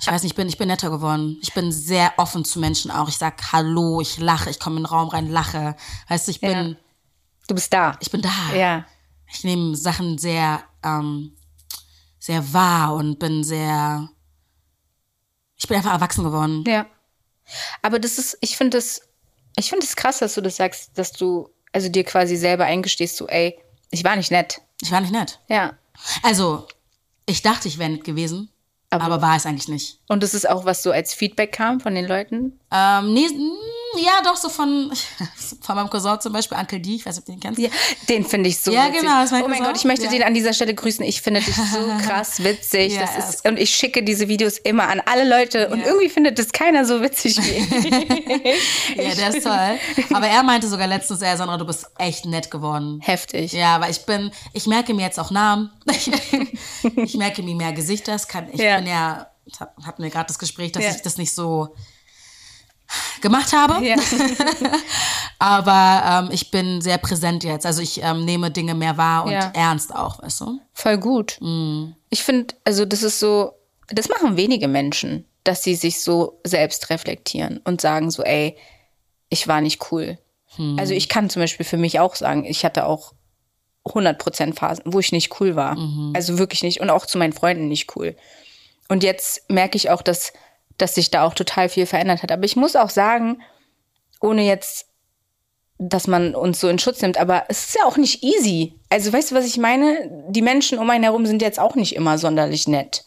ich 0.00 0.06
weiß 0.06 0.22
nicht, 0.22 0.32
ich 0.32 0.36
bin, 0.36 0.48
ich 0.48 0.58
bin 0.58 0.68
netter 0.68 0.90
geworden. 0.90 1.38
Ich 1.42 1.54
bin 1.54 1.70
sehr 1.70 2.12
offen 2.16 2.44
zu 2.44 2.58
Menschen 2.58 2.90
auch. 2.90 3.08
Ich 3.08 3.18
sag 3.18 3.52
Hallo, 3.52 4.00
ich 4.00 4.18
lache, 4.18 4.50
ich 4.50 4.58
komme 4.58 4.76
in 4.76 4.82
den 4.82 4.86
Raum 4.86 5.08
rein, 5.08 5.28
lache. 5.28 5.76
Weißt 6.08 6.26
du, 6.26 6.30
ich 6.32 6.40
bin, 6.40 6.50
Ja. 6.50 6.76
Du 7.48 7.54
bist 7.54 7.72
da. 7.72 7.96
ich 8.00 8.10
bin 8.10 8.22
da. 8.22 8.30
Ja. 8.54 8.84
Ich 9.32 9.44
nehme 9.44 9.76
Sachen 9.76 10.18
sehr, 10.18 10.62
ähm, 10.82 11.36
sehr 12.18 12.52
wahr 12.52 12.94
und 12.94 13.18
bin 13.18 13.42
sehr, 13.44 14.08
ich 15.56 15.66
bin 15.68 15.76
einfach 15.76 15.92
erwachsen 15.92 16.24
geworden. 16.24 16.64
Ja. 16.66 16.86
Aber 17.82 17.98
das 17.98 18.18
ist, 18.18 18.38
ich 18.40 18.56
finde 18.56 18.78
das, 18.78 19.02
ich 19.56 19.68
finde 19.68 19.84
es 19.86 19.96
krass, 19.96 20.18
dass 20.18 20.34
du 20.34 20.40
das 20.40 20.56
sagst, 20.56 20.96
dass 20.98 21.12
du, 21.12 21.48
also 21.72 21.88
dir 21.88 22.04
quasi 22.04 22.36
selber 22.36 22.64
eingestehst, 22.64 23.16
so, 23.16 23.26
ey, 23.28 23.58
ich 23.92 24.02
war 24.02 24.16
nicht 24.16 24.32
nett. 24.32 24.60
Ich 24.80 24.90
war 24.90 25.00
nicht 25.00 25.12
nett. 25.12 25.38
Ja. 25.48 25.74
Also, 26.24 26.66
ich 27.26 27.42
dachte, 27.42 27.68
ich 27.68 27.78
wäre 27.78 27.90
nett 27.90 28.02
gewesen, 28.04 28.50
Aber- 28.90 29.04
aber, 29.04 29.22
war 29.22 29.36
es 29.36 29.46
eigentlich 29.46 29.68
nicht. 29.68 30.00
Und 30.08 30.22
das 30.24 30.34
ist 30.34 30.48
auch, 30.48 30.64
was 30.64 30.82
so 30.82 30.90
als 30.90 31.14
Feedback 31.14 31.52
kam 31.52 31.78
von 31.78 31.94
den 31.94 32.06
Leuten. 32.06 32.58
Ähm, 32.72 33.14
nee, 33.14 33.28
ja, 33.98 34.20
doch, 34.24 34.36
so 34.36 34.48
von, 34.48 34.92
von 35.60 35.76
meinem 35.76 35.90
Cousin 35.90 36.20
zum 36.20 36.32
Beispiel, 36.32 36.56
Uncle 36.58 36.80
D, 36.80 36.94
ich 36.96 37.06
weiß 37.06 37.16
nicht, 37.16 37.20
ob 37.22 37.26
du 37.26 37.32
den 37.32 37.40
kennst. 37.40 37.58
Ja, 37.60 37.68
den 38.08 38.24
finde 38.24 38.48
ich 38.48 38.58
so 38.60 38.72
Ja, 38.72 38.86
witzig. 38.88 39.00
genau, 39.00 39.14
mein 39.14 39.26
Oh 39.26 39.30
mein 39.30 39.58
Cousin. 39.58 39.64
Gott, 39.64 39.76
ich 39.76 39.84
möchte 39.84 40.04
Ja. 40.06 40.10
den 40.10 40.22
an 40.22 40.34
dieser 40.34 40.52
Stelle 40.52 40.74
grüßen. 40.74 41.04
Ich 41.04 41.22
finde 41.22 41.40
dich 41.40 41.54
so 41.54 41.62
krass 42.06 42.42
witzig. 42.42 42.94
Ja, 42.94 43.02
das 43.16 43.34
ist, 43.34 43.48
und 43.48 43.58
ich 43.58 43.70
schicke 43.74 44.02
diese 44.02 44.28
Videos 44.28 44.58
immer 44.58 44.88
an 44.88 45.00
alle 45.04 45.28
Leute 45.28 45.68
und 45.68 45.80
irgendwie 45.84 46.08
findet 46.08 46.38
das 46.38 46.52
keiner 46.52 46.84
so 46.84 47.00
witzig 47.02 47.38
wie 47.38 47.50
ich. 48.96 48.96
Ja, 48.96 49.14
der 49.14 49.28
ist 49.36 49.42
toll. 49.44 49.78
Aber 50.16 50.26
er 50.26 50.42
meinte 50.42 50.68
sogar 50.68 50.86
letztens, 50.86 51.22
ey, 51.22 51.36
Sandra, 51.36 51.56
du 51.56 51.64
bist 51.66 51.86
echt 51.98 52.24
nett 52.26 52.50
geworden. 52.50 53.00
Heftig. 53.02 53.52
Ja, 53.52 53.80
weil 53.80 53.90
ich 53.90 54.04
bin, 54.06 54.30
ich 54.52 54.66
merke 54.66 54.94
mir 54.94 55.02
jetzt 55.02 55.18
auch 55.18 55.30
Namen. 55.30 55.70
ich 56.96 57.14
merke 57.16 57.42
mir 57.42 57.54
mehr 57.54 57.72
Gesichter. 57.72 58.12
Das 58.12 58.28
kann, 58.28 58.48
ich 58.52 58.60
Ja. 58.60 58.76
bin 58.78 58.86
ja, 58.86 59.26
ich 59.44 59.60
hab, 59.60 59.74
hab 59.84 59.98
mir 59.98 60.10
gerade 60.10 60.26
das 60.26 60.38
Gespräch, 60.38 60.72
dass 60.72 60.84
ich 60.96 61.02
das 61.02 61.16
nicht 61.18 61.34
so 61.34 61.74
gemacht 63.20 63.52
habe. 63.52 63.84
Ja. 63.84 63.96
Aber 65.38 66.26
ähm, 66.26 66.30
ich 66.32 66.50
bin 66.50 66.80
sehr 66.80 66.98
präsent 66.98 67.44
jetzt. 67.44 67.66
Also 67.66 67.82
ich 67.82 68.02
ähm, 68.02 68.24
nehme 68.24 68.50
Dinge 68.50 68.74
mehr 68.74 68.96
wahr 68.96 69.24
und 69.24 69.32
Ja. 69.32 69.50
ernst 69.54 69.94
auch, 69.94 70.22
weißt 70.22 70.40
du? 70.42 70.60
Voll 70.72 70.98
gut. 70.98 71.38
Ich 72.10 72.22
finde, 72.22 72.54
also 72.64 72.84
das 72.84 73.02
ist 73.02 73.18
so, 73.18 73.52
das 73.88 74.08
machen 74.08 74.36
wenige 74.36 74.68
Menschen, 74.68 75.24
dass 75.44 75.62
sie 75.62 75.74
sich 75.74 76.00
so 76.02 76.40
selbst 76.44 76.90
reflektieren 76.90 77.58
und 77.64 77.80
sagen 77.80 78.10
so, 78.10 78.22
ey, 78.22 78.56
ich 79.28 79.48
war 79.48 79.60
nicht 79.60 79.90
cool. 79.90 80.18
Also 80.76 80.92
ich 80.92 81.08
kann 81.08 81.30
zum 81.30 81.40
Beispiel 81.40 81.64
für 81.64 81.78
mich 81.78 81.98
auch 81.98 82.14
sagen, 82.14 82.44
ich 82.44 82.64
hatte 82.66 82.84
auch 82.86 83.14
100% 83.86 84.54
Phasen, 84.54 84.84
wo 84.86 85.00
ich 85.00 85.10
nicht 85.10 85.40
cool 85.40 85.56
war. 85.56 85.76
Also 86.14 86.38
wirklich 86.38 86.62
nicht 86.62 86.80
und 86.80 86.90
auch 86.90 87.06
zu 87.06 87.16
meinen 87.18 87.32
Freunden 87.32 87.68
nicht 87.68 87.96
cool. 87.96 88.14
Und 88.88 89.02
jetzt 89.02 89.50
merke 89.50 89.76
ich 89.76 89.88
auch, 89.88 90.02
dass, 90.02 90.32
dass 90.82 90.96
sich 90.96 91.10
da 91.10 91.24
auch 91.24 91.34
total 91.34 91.68
viel 91.68 91.86
verändert 91.86 92.24
hat. 92.24 92.32
Aber 92.32 92.44
ich 92.44 92.56
muss 92.56 92.74
auch 92.74 92.90
sagen, 92.90 93.40
ohne 94.20 94.42
jetzt, 94.42 94.86
dass 95.78 96.08
man 96.08 96.34
uns 96.34 96.58
so 96.58 96.68
in 96.68 96.80
Schutz 96.80 97.00
nimmt, 97.00 97.18
aber 97.18 97.44
es 97.48 97.68
ist 97.68 97.76
ja 97.76 97.86
auch 97.86 97.96
nicht 97.96 98.24
easy. 98.24 98.74
Also 98.90 99.12
weißt 99.12 99.30
du, 99.30 99.34
was 99.36 99.46
ich 99.46 99.58
meine? 99.58 100.26
Die 100.28 100.42
Menschen 100.42 100.78
um 100.78 100.90
einen 100.90 101.04
herum 101.04 101.24
sind 101.24 101.40
jetzt 101.40 101.60
auch 101.60 101.76
nicht 101.76 101.94
immer 101.94 102.18
sonderlich 102.18 102.66
nett. 102.66 103.04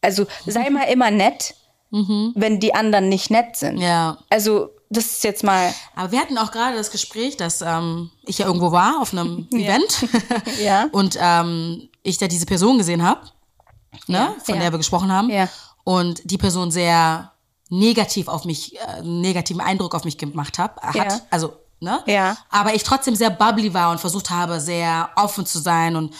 Also 0.00 0.26
sei 0.46 0.68
mal 0.70 0.88
immer 0.88 1.12
nett, 1.12 1.54
wenn 1.90 2.58
die 2.58 2.74
anderen 2.74 3.08
nicht 3.08 3.30
nett 3.30 3.56
sind. 3.56 3.78
Ja. 3.78 4.18
Also 4.28 4.70
das 4.90 5.06
ist 5.06 5.24
jetzt 5.24 5.44
mal, 5.44 5.72
Aber 5.94 6.10
wir 6.10 6.18
hatten 6.18 6.36
auch 6.38 6.50
gerade 6.50 6.76
das 6.76 6.90
Gespräch, 6.90 7.36
dass 7.36 7.62
ähm, 7.62 8.10
ich 8.26 8.38
ja 8.38 8.46
irgendwo 8.46 8.72
war 8.72 9.00
auf 9.00 9.12
einem 9.12 9.46
Event 9.52 10.06
Ja. 10.60 10.88
und 10.92 11.16
ähm, 11.20 11.88
ich 12.02 12.18
da 12.18 12.26
diese 12.26 12.46
Person 12.46 12.78
gesehen 12.78 13.04
habe, 13.04 13.20
ne, 14.08 14.18
Ja, 14.18 14.36
von 14.42 14.58
der 14.58 14.72
wir 14.72 14.78
gesprochen 14.78 15.12
haben. 15.12 15.30
Ja. 15.30 15.48
Und 15.84 16.20
die 16.24 16.38
Person 16.38 16.70
sehr 16.70 17.32
negativ 17.68 18.28
auf 18.28 18.44
mich, 18.44 18.76
äh, 18.76 18.80
einen 18.80 19.20
negativen 19.20 19.60
Eindruck 19.60 19.94
auf 19.94 20.04
mich 20.04 20.18
gemacht 20.18 20.58
hab, 20.58 20.82
hat. 20.82 20.94
Ja. 20.94 21.20
Also, 21.30 21.54
ne? 21.80 22.02
Ja. 22.06 22.36
Aber 22.50 22.74
ich 22.74 22.82
trotzdem 22.82 23.16
sehr 23.16 23.30
bubbly 23.30 23.72
war 23.72 23.90
und 23.90 23.98
versucht 23.98 24.30
habe, 24.30 24.60
sehr 24.60 25.10
offen 25.16 25.46
zu 25.46 25.58
sein 25.58 25.96
und 25.96 26.14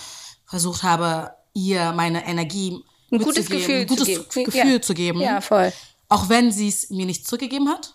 versucht 0.46 0.82
habe, 0.82 1.32
ihr 1.54 1.92
meine 1.92 2.26
Energie 2.26 2.82
ein 3.10 3.18
gutes 3.18 3.48
Gefühl 3.48 3.80
ein 3.80 3.86
gutes 3.86 4.06
zu 4.06 4.22
geben. 4.22 4.44
Gefühl 4.44 4.72
ja. 4.72 4.82
zu 4.82 4.94
geben. 4.94 5.20
Ja, 5.20 5.40
voll. 5.40 5.72
Auch 6.08 6.28
wenn 6.28 6.50
sie 6.50 6.68
es 6.68 6.90
mir 6.90 7.06
nicht 7.06 7.26
zurückgegeben 7.26 7.68
hat, 7.68 7.94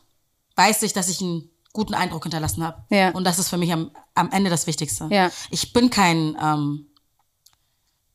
weiß 0.56 0.84
ich, 0.84 0.94
dass 0.94 1.10
ich 1.10 1.22
einen 1.22 1.50
guten 1.74 1.94
Eindruck 1.94 2.24
hinterlassen 2.24 2.64
habe. 2.64 2.84
Ja. 2.90 3.12
Und 3.12 3.24
das 3.24 3.40
ist 3.40 3.50
für 3.50 3.58
mich 3.58 3.72
am, 3.72 3.92
am 4.16 4.32
Ende 4.32 4.50
das 4.50 4.68
Wichtigste. 4.68 5.08
Ja. 5.12 5.32
Ich 5.50 5.74
bin 5.74 5.90
kein 5.90 6.38
ähm, 6.42 6.87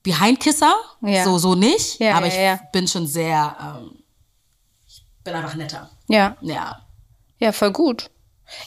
Behind-Kisser, 0.02 0.74
Ja. 1.02 1.24
so, 1.24 1.38
so 1.38 1.54
nicht, 1.54 1.98
Ja, 2.00 2.16
aber 2.16 2.26
ja, 2.26 2.54
ich 2.54 2.60
bin 2.72 2.88
schon 2.88 3.06
sehr, 3.06 3.56
ähm, 3.60 4.02
ich 4.86 5.04
bin 5.24 5.34
einfach 5.34 5.54
netter. 5.54 5.90
Ja. 6.08 6.36
Ja. 6.40 6.86
Ja, 7.38 7.52
voll 7.52 7.72
gut. 7.72 8.10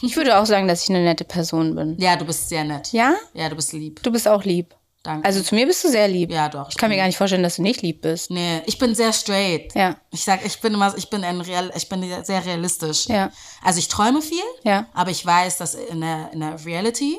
Ich 0.02 0.16
würde 0.18 0.38
auch 0.40 0.46
sagen, 0.46 0.68
dass 0.68 0.84
ich 0.84 0.90
eine 0.90 1.04
nette 1.04 1.24
Person 1.26 1.76
bin. 1.76 1.98
Ja, 2.00 2.16
du 2.16 2.26
bist 2.26 2.50
sehr 2.50 2.64
nett. 2.64 2.92
Ja? 2.92 3.16
Ja, 3.34 3.50
du 3.50 3.56
bist 3.56 3.72
lieb. 3.74 4.02
Du 4.04 4.12
bist 4.12 4.28
auch 4.28 4.44
lieb. 4.44 4.74
Danke. 5.04 5.28
Also 5.28 5.44
zu 5.44 5.54
mir 5.54 5.68
bist 5.68 5.84
du 5.84 5.90
sehr 5.90 6.08
lieb. 6.08 6.32
ja, 6.32 6.50
doch. 6.50 6.68
Ich 6.70 6.78
kann 6.78 6.90
mir 6.90 6.98
gar 6.98 7.06
nicht 7.06 7.18
vorstellen, 7.18 7.44
dass 7.44 7.58
du 7.58 7.62
nicht 7.62 7.84
lieb 7.84 8.02
bist. 8.02 8.32
Nee, 8.32 8.62
ich 8.66 8.80
bin 8.80 8.96
sehr 8.96 9.14
straight. 9.14 9.76
Ja. 9.76 9.98
Ich 10.10 10.24
sag, 10.24 10.44
ich 10.44 10.60
bin 10.60 10.74
immer, 10.74 10.98
ich 10.98 11.10
bin 11.12 11.24
ein 11.24 11.40
Real, 11.42 11.72
ich 11.76 11.88
bin 11.88 12.02
sehr 12.24 12.44
realistisch. 12.44 13.06
Ja. 13.06 13.30
Also 13.62 13.78
ich 13.78 13.88
träume 13.88 14.24
viel, 14.24 14.42
Ja. 14.64 14.88
aber 14.94 15.12
ich 15.12 15.24
weiß, 15.24 15.58
dass 15.58 15.76
in 15.76 16.02
der, 16.02 16.32
in 16.34 16.40
der 16.40 16.66
Reality 16.66 17.18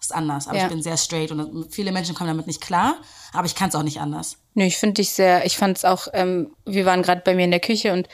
ist 0.00 0.14
anders. 0.14 0.48
Aber 0.48 0.56
Ja. 0.58 0.64
ich 0.64 0.70
bin 0.70 0.82
sehr 0.82 0.96
straight 0.96 1.30
und 1.32 1.72
viele 1.74 1.92
Menschen 1.92 2.14
kommen 2.14 2.28
damit 2.28 2.46
nicht 2.46 2.60
klar, 2.60 2.96
aber 3.32 3.46
ich 3.46 3.54
kann 3.54 3.68
es 3.68 3.74
auch 3.74 3.82
nicht 3.82 4.00
anders. 4.00 4.36
Nö, 4.54 4.64
ich 4.64 4.76
finde 4.76 4.94
dich 4.94 5.10
sehr, 5.10 5.44
ich 5.44 5.56
fand 5.56 5.78
es 5.78 5.84
auch, 5.84 6.08
ähm, 6.12 6.52
wir 6.64 6.86
waren 6.86 7.02
gerade 7.02 7.22
bei 7.24 7.34
mir 7.34 7.44
in 7.44 7.50
der 7.50 7.60
Küche 7.60 7.92
und 7.92 8.08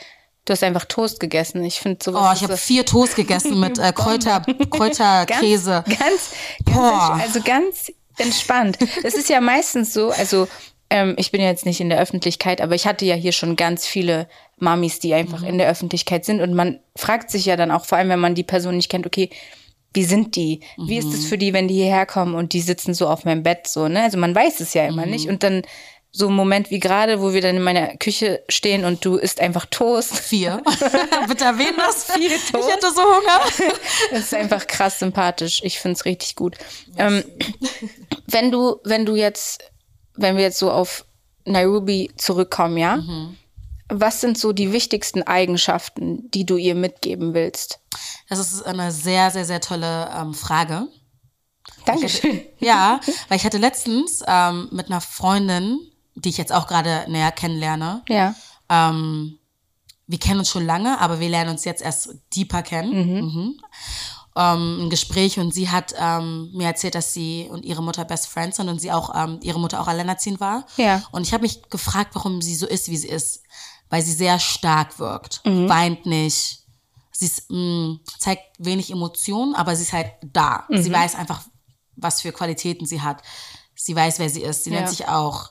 du 0.44 0.52
hast 0.52 0.62
einfach 0.62 0.84
Toast 0.86 1.20
gegessen. 1.20 1.64
Ich 1.64 1.80
finde 1.80 2.02
sowas. 2.02 2.28
Oh, 2.30 2.36
ich 2.36 2.42
habe 2.42 2.56
vier 2.56 2.84
Toast 2.84 3.16
gegessen 3.16 3.58
mit 3.60 3.78
äh, 3.80 3.92
Kräuter, 3.92 4.42
Kräuterkäse. 4.70 5.84
Ganz, 5.88 5.98
ganz, 5.98 6.30
Boah. 6.64 7.08
ganz 7.18 7.22
also 7.22 7.40
ganz 7.42 7.92
entspannt. 8.18 8.78
Es 9.02 9.14
ist 9.14 9.28
ja 9.28 9.40
meistens 9.40 9.92
so, 9.92 10.10
also 10.10 10.46
ähm, 10.90 11.14
ich 11.18 11.30
bin 11.32 11.40
ja 11.40 11.48
jetzt 11.48 11.66
nicht 11.66 11.80
in 11.80 11.88
der 11.88 11.98
Öffentlichkeit, 11.98 12.60
aber 12.60 12.74
ich 12.74 12.86
hatte 12.86 13.04
ja 13.04 13.14
hier 13.14 13.32
schon 13.32 13.56
ganz 13.56 13.86
viele 13.86 14.28
Mamis, 14.58 15.00
die 15.00 15.14
einfach 15.14 15.42
in 15.42 15.58
der 15.58 15.68
Öffentlichkeit 15.68 16.24
sind 16.24 16.40
und 16.40 16.54
man 16.54 16.78
fragt 16.96 17.30
sich 17.30 17.44
ja 17.46 17.56
dann 17.56 17.70
auch, 17.70 17.84
vor 17.84 17.98
allem 17.98 18.08
wenn 18.10 18.20
man 18.20 18.34
die 18.34 18.44
Person 18.44 18.76
nicht 18.76 18.88
kennt, 18.90 19.06
okay, 19.06 19.30
wie 19.94 20.04
sind 20.04 20.36
die? 20.36 20.60
Wie 20.76 20.98
ist 20.98 21.12
es 21.14 21.26
für 21.26 21.38
die, 21.38 21.52
wenn 21.52 21.68
die 21.68 21.74
hierher 21.74 22.06
kommen 22.06 22.34
und 22.34 22.52
die 22.52 22.60
sitzen 22.60 22.94
so 22.94 23.08
auf 23.08 23.24
meinem 23.24 23.42
Bett 23.42 23.66
so, 23.66 23.88
ne? 23.88 24.02
Also 24.02 24.18
man 24.18 24.34
weiß 24.34 24.60
es 24.60 24.74
ja 24.74 24.86
immer 24.86 25.06
nicht 25.06 25.28
und 25.28 25.42
dann 25.42 25.62
so 26.16 26.28
ein 26.28 26.34
Moment 26.34 26.70
wie 26.70 26.78
gerade, 26.78 27.20
wo 27.20 27.32
wir 27.32 27.40
dann 27.40 27.56
in 27.56 27.62
meiner 27.62 27.96
Küche 27.96 28.44
stehen 28.48 28.84
und 28.84 29.04
du 29.04 29.16
isst 29.16 29.40
einfach 29.40 29.66
Toast. 29.66 30.16
Vier. 30.16 30.62
Bitte 31.28 31.44
erwähnen 31.44 31.76
das. 31.76 32.04
Vier 32.12 32.36
Ich 32.36 32.52
Toast. 32.52 32.72
hatte 32.72 32.92
so 32.94 33.02
Hunger. 33.02 33.40
Das 34.12 34.20
ist 34.20 34.34
einfach 34.34 34.68
krass 34.68 35.00
sympathisch. 35.00 35.60
Ich 35.64 35.80
finde 35.80 35.96
es 35.96 36.04
richtig 36.04 36.36
gut. 36.36 36.56
Ähm, 36.98 37.24
wenn 38.28 38.52
du, 38.52 38.76
wenn 38.84 39.04
du 39.04 39.16
jetzt, 39.16 39.64
wenn 40.14 40.36
wir 40.36 40.44
jetzt 40.44 40.58
so 40.60 40.70
auf 40.70 41.04
Nairobi 41.46 42.12
zurückkommen, 42.16 42.76
ja? 42.76 43.02
Was 43.88 44.20
sind 44.20 44.38
so 44.38 44.52
die 44.52 44.72
wichtigsten 44.72 45.24
Eigenschaften, 45.24 46.30
die 46.30 46.46
du 46.46 46.56
ihr 46.56 46.76
mitgeben 46.76 47.34
willst? 47.34 47.80
Das 48.28 48.38
ist 48.38 48.62
eine 48.62 48.90
sehr, 48.90 49.30
sehr, 49.30 49.44
sehr 49.44 49.60
tolle 49.60 50.10
ähm, 50.16 50.34
Frage. 50.34 50.88
Dankeschön. 51.84 52.42
Ja, 52.58 53.00
weil 53.28 53.36
ich 53.38 53.44
hatte 53.44 53.58
letztens 53.58 54.22
ähm, 54.26 54.68
mit 54.72 54.86
einer 54.86 55.00
Freundin, 55.00 55.78
die 56.14 56.28
ich 56.30 56.38
jetzt 56.38 56.52
auch 56.52 56.66
gerade 56.66 57.04
näher 57.08 57.32
kennenlerne, 57.32 58.02
Ja. 58.08 58.34
ähm, 58.68 59.38
wir 60.06 60.18
kennen 60.18 60.40
uns 60.40 60.50
schon 60.50 60.66
lange, 60.66 61.00
aber 61.00 61.18
wir 61.20 61.28
lernen 61.30 61.50
uns 61.50 61.64
jetzt 61.64 61.80
erst 61.82 62.10
deeper 62.36 62.62
kennen. 62.62 62.92
Mhm. 63.24 63.60
Ähm, 64.36 64.84
ein 64.86 64.90
Gespräch 64.90 65.38
und 65.38 65.54
sie 65.54 65.70
hat 65.70 65.94
ähm, 65.98 66.50
mir 66.52 66.66
erzählt, 66.66 66.94
dass 66.94 67.14
sie 67.14 67.48
und 67.50 67.64
ihre 67.64 67.82
Mutter 67.82 68.04
Best 68.04 68.26
Friends 68.26 68.56
sind 68.56 68.68
und 68.68 68.80
sie 68.80 68.90
auch, 68.92 69.14
ähm, 69.14 69.38
ihre 69.42 69.60
Mutter 69.60 69.80
auch 69.80 69.86
alleinerziehend 69.86 70.40
war. 70.40 70.66
Ja. 70.76 71.02
Und 71.12 71.22
ich 71.22 71.32
habe 71.32 71.42
mich 71.42 71.62
gefragt, 71.70 72.10
warum 72.14 72.42
sie 72.42 72.54
so 72.56 72.66
ist, 72.66 72.88
wie 72.88 72.96
sie 72.96 73.08
ist. 73.08 73.42
Weil 73.90 74.02
sie 74.02 74.12
sehr 74.12 74.38
stark 74.40 74.98
wirkt, 74.98 75.40
Mhm. 75.44 75.68
weint 75.68 76.04
nicht. 76.06 76.63
Sie 77.16 77.26
ist, 77.26 77.48
mh, 77.50 77.98
zeigt 78.18 78.42
wenig 78.58 78.90
Emotionen, 78.90 79.54
aber 79.54 79.76
sie 79.76 79.82
ist 79.84 79.92
halt 79.92 80.10
da. 80.22 80.64
Mhm. 80.68 80.82
Sie 80.82 80.92
weiß 80.92 81.14
einfach, 81.14 81.42
was 81.96 82.20
für 82.22 82.32
Qualitäten 82.32 82.86
sie 82.86 83.00
hat. 83.02 83.22
Sie 83.76 83.94
weiß, 83.94 84.18
wer 84.18 84.28
sie 84.28 84.42
ist. 84.42 84.64
Sie 84.64 84.70
Ja. 84.70 84.76
nennt 84.80 84.90
sich 84.90 85.06
auch, 85.06 85.50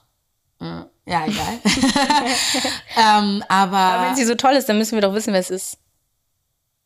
äh, 0.60 0.84
ja, 1.06 1.26
egal. 1.26 1.60
ähm, 2.98 3.44
aber 3.48 3.78
Aber 3.78 4.08
wenn 4.08 4.16
sie 4.16 4.26
so 4.26 4.36
toll 4.36 4.54
ist, 4.54 4.68
dann 4.68 4.78
müssen 4.78 4.96
wir 4.96 5.02
doch 5.02 5.14
wissen, 5.14 5.32
wer 5.34 5.40
es 5.40 5.50
ist. 5.50 5.78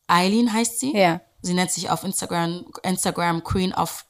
Eileen 0.06 0.52
heißt 0.52 0.78
sie. 0.80 0.96
Ja. 0.96 1.20
Sie 1.42 1.54
nennt 1.54 1.70
sich 1.70 1.90
auf 1.90 2.02
Instagram, 2.04 2.64
Instagram 2.82 3.42
Queen 3.44 3.74
of 3.74 4.04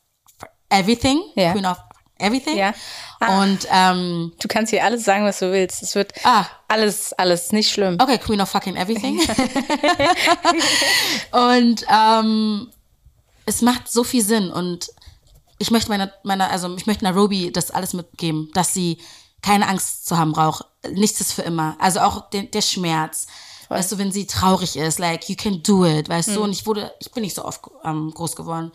Everything. 0.70 1.20
Ja. 1.34 1.52
Queen 1.52 1.66
of 1.66 1.78
Everything. 2.18 2.56
Ja. 2.56 2.72
Ah. 3.20 3.42
Und 3.42 3.66
ähm, 3.70 4.32
Du 4.40 4.48
kannst 4.48 4.70
hier 4.70 4.84
alles 4.84 5.04
sagen, 5.04 5.24
was 5.24 5.38
du 5.38 5.52
willst. 5.52 5.82
Es 5.82 5.94
wird 5.94 6.12
Ah. 6.24 6.46
alles, 6.68 7.12
alles 7.12 7.52
nicht 7.52 7.70
schlimm. 7.70 7.96
Okay, 8.00 8.18
Queen 8.18 8.40
of 8.40 8.48
fucking 8.48 8.76
everything. 8.76 9.20
und 11.32 11.84
ähm, 11.90 12.70
es 13.46 13.62
macht 13.62 13.90
so 13.90 14.04
viel 14.04 14.24
Sinn 14.24 14.50
und 14.50 14.88
ich 15.58 15.70
möchte 15.70 15.90
meiner, 15.90 16.12
meiner, 16.22 16.50
also 16.50 16.74
ich 16.76 16.86
möchte 16.86 17.04
Nairobi 17.04 17.50
das 17.52 17.70
alles 17.70 17.92
mitgeben, 17.92 18.50
dass 18.54 18.74
sie 18.74 18.98
keine 19.42 19.66
Angst 19.68 20.06
zu 20.06 20.18
haben 20.18 20.32
braucht. 20.32 20.64
Nichts 20.92 21.20
ist 21.20 21.32
für 21.32 21.42
immer. 21.42 21.76
Also 21.80 22.00
auch 22.00 22.30
den, 22.30 22.50
der 22.50 22.62
Schmerz. 22.62 23.26
Weißt 23.68 23.92
du, 23.92 23.98
wenn 23.98 24.12
sie 24.12 24.26
traurig 24.26 24.76
ist, 24.76 24.98
like, 24.98 25.28
you 25.28 25.36
can 25.36 25.62
do 25.62 25.84
it, 25.84 26.08
weißt 26.08 26.34
du? 26.34 26.42
Und 26.42 26.52
ich 26.52 26.64
wurde, 26.64 26.90
ich 27.00 27.10
bin 27.12 27.22
nicht 27.22 27.34
so 27.34 27.44
oft 27.44 27.60
ähm, 27.84 28.10
groß 28.14 28.34
geworden. 28.34 28.72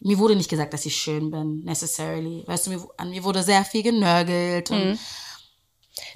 Mir 0.00 0.18
wurde 0.18 0.34
nicht 0.36 0.48
gesagt, 0.50 0.72
dass 0.72 0.86
ich 0.86 0.96
schön 0.96 1.30
bin, 1.30 1.60
necessarily. 1.64 2.44
Weißt 2.46 2.66
du, 2.66 2.70
mir, 2.70 2.88
an 2.96 3.10
mir 3.10 3.22
wurde 3.24 3.42
sehr 3.42 3.64
viel 3.64 3.82
genörgelt 3.82 4.70
und 4.70 4.98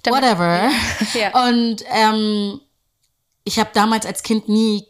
whatever. 0.06 0.70
Ja. 1.14 1.48
Und 1.48 1.84
ähm, 1.90 2.60
ich 3.44 3.58
habe 3.58 3.70
damals 3.74 4.06
als 4.06 4.22
Kind 4.22 4.48
nie 4.48 4.86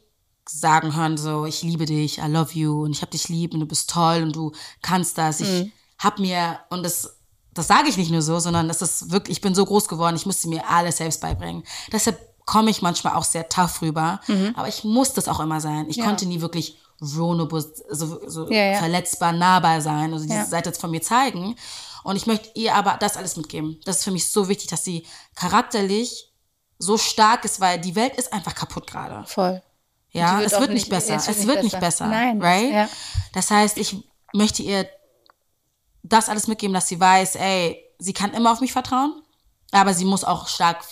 sagen 0.48 0.94
hören, 0.94 1.16
so, 1.16 1.46
ich 1.46 1.62
liebe 1.62 1.86
dich, 1.86 2.18
I 2.18 2.26
love 2.28 2.52
you 2.52 2.84
und 2.84 2.92
ich 2.92 3.02
hab 3.02 3.10
dich 3.10 3.28
lieb 3.28 3.54
und 3.54 3.60
du 3.60 3.66
bist 3.66 3.90
toll 3.90 4.22
und 4.22 4.36
du 4.36 4.52
kannst 4.82 5.18
das. 5.18 5.40
Ich 5.40 5.48
Mhm. 5.48 5.72
hab 5.98 6.18
mir, 6.18 6.60
und 6.70 6.82
das, 6.84 7.18
das 7.52 7.66
sage 7.66 7.88
ich 7.88 7.96
nicht 7.96 8.10
nur 8.10 8.22
so, 8.22 8.38
sondern 8.38 8.68
das 8.68 8.82
ist 8.82 9.10
wirklich, 9.10 9.38
ich 9.38 9.40
bin 9.42 9.54
so 9.54 9.64
groß 9.64 9.88
geworden, 9.88 10.16
ich 10.16 10.26
musste 10.26 10.48
mir 10.48 10.68
alles 10.68 10.98
selbst 10.98 11.20
beibringen. 11.20 11.64
Deshalb 11.92 12.18
komme 12.44 12.70
ich 12.70 12.82
manchmal 12.82 13.14
auch 13.14 13.24
sehr 13.24 13.48
tough 13.48 13.80
rüber, 13.80 14.20
aber 14.54 14.68
ich 14.68 14.84
muss 14.84 15.14
das 15.14 15.28
auch 15.28 15.40
immer 15.40 15.60
sein. 15.62 15.86
Ich 15.88 15.96
Mhm. 15.96 16.02
Ja. 16.02 16.08
konnte 16.08 16.26
nie 16.26 16.40
wirklich 16.42 16.76
vulnerable, 17.12 17.60
so, 17.90 18.28
so 18.28 18.50
Ja, 18.50 18.72
ja. 18.72 18.78
verletzbar, 18.78 19.32
nahbar 19.32 19.80
sein, 19.80 20.12
also 20.12 20.24
diese 20.24 20.38
Ja. 20.38 20.44
Seite 20.46 20.72
von 20.72 20.90
mir 20.90 21.02
zeigen. 21.02 21.56
Und 22.02 22.16
ich 22.16 22.26
möchte 22.26 22.50
ihr 22.54 22.74
aber 22.74 22.96
das 23.00 23.16
alles 23.16 23.36
mitgeben. 23.36 23.80
Das 23.84 23.98
ist 23.98 24.04
für 24.04 24.10
mich 24.10 24.30
so 24.30 24.48
wichtig, 24.48 24.68
dass 24.68 24.84
sie 24.84 25.06
charakterlich 25.34 26.32
so 26.78 26.98
stark 26.98 27.44
ist, 27.44 27.60
weil 27.60 27.80
die 27.80 27.94
Welt 27.94 28.16
ist 28.16 28.32
einfach 28.32 28.54
kaputt 28.54 28.86
gerade. 28.86 29.26
Voll. 29.26 29.62
Ja, 30.10 30.38
wird 30.38 30.52
es 30.52 30.60
wird 30.60 30.70
nicht- 30.70 30.88
besser. 30.90 31.14
es 31.16 31.28
Es 31.28 31.38
wird 31.38 31.48
wird, 31.56 31.64
nicht 31.64 31.80
besser. 31.80 32.06
Nein, 32.06 32.40
right? 32.42 32.70
ja. 32.72 32.88
Das 33.32 33.50
heißt, 33.50 33.78
ich 33.78 33.96
möchte 34.32 34.62
ihr 34.62 34.86
das 36.02 36.28
alles 36.28 36.46
mitgeben, 36.46 36.74
dass 36.74 36.88
sie 36.88 37.00
weiß, 37.00 37.36
ey, 37.36 37.82
sie 37.98 38.12
kann 38.12 38.32
immer 38.34 38.52
auf 38.52 38.60
mich 38.60 38.72
vertrauen, 38.72 39.22
aber 39.72 39.94
sie 39.94 40.04
muss 40.04 40.24
auch 40.24 40.46
stark 40.48 40.84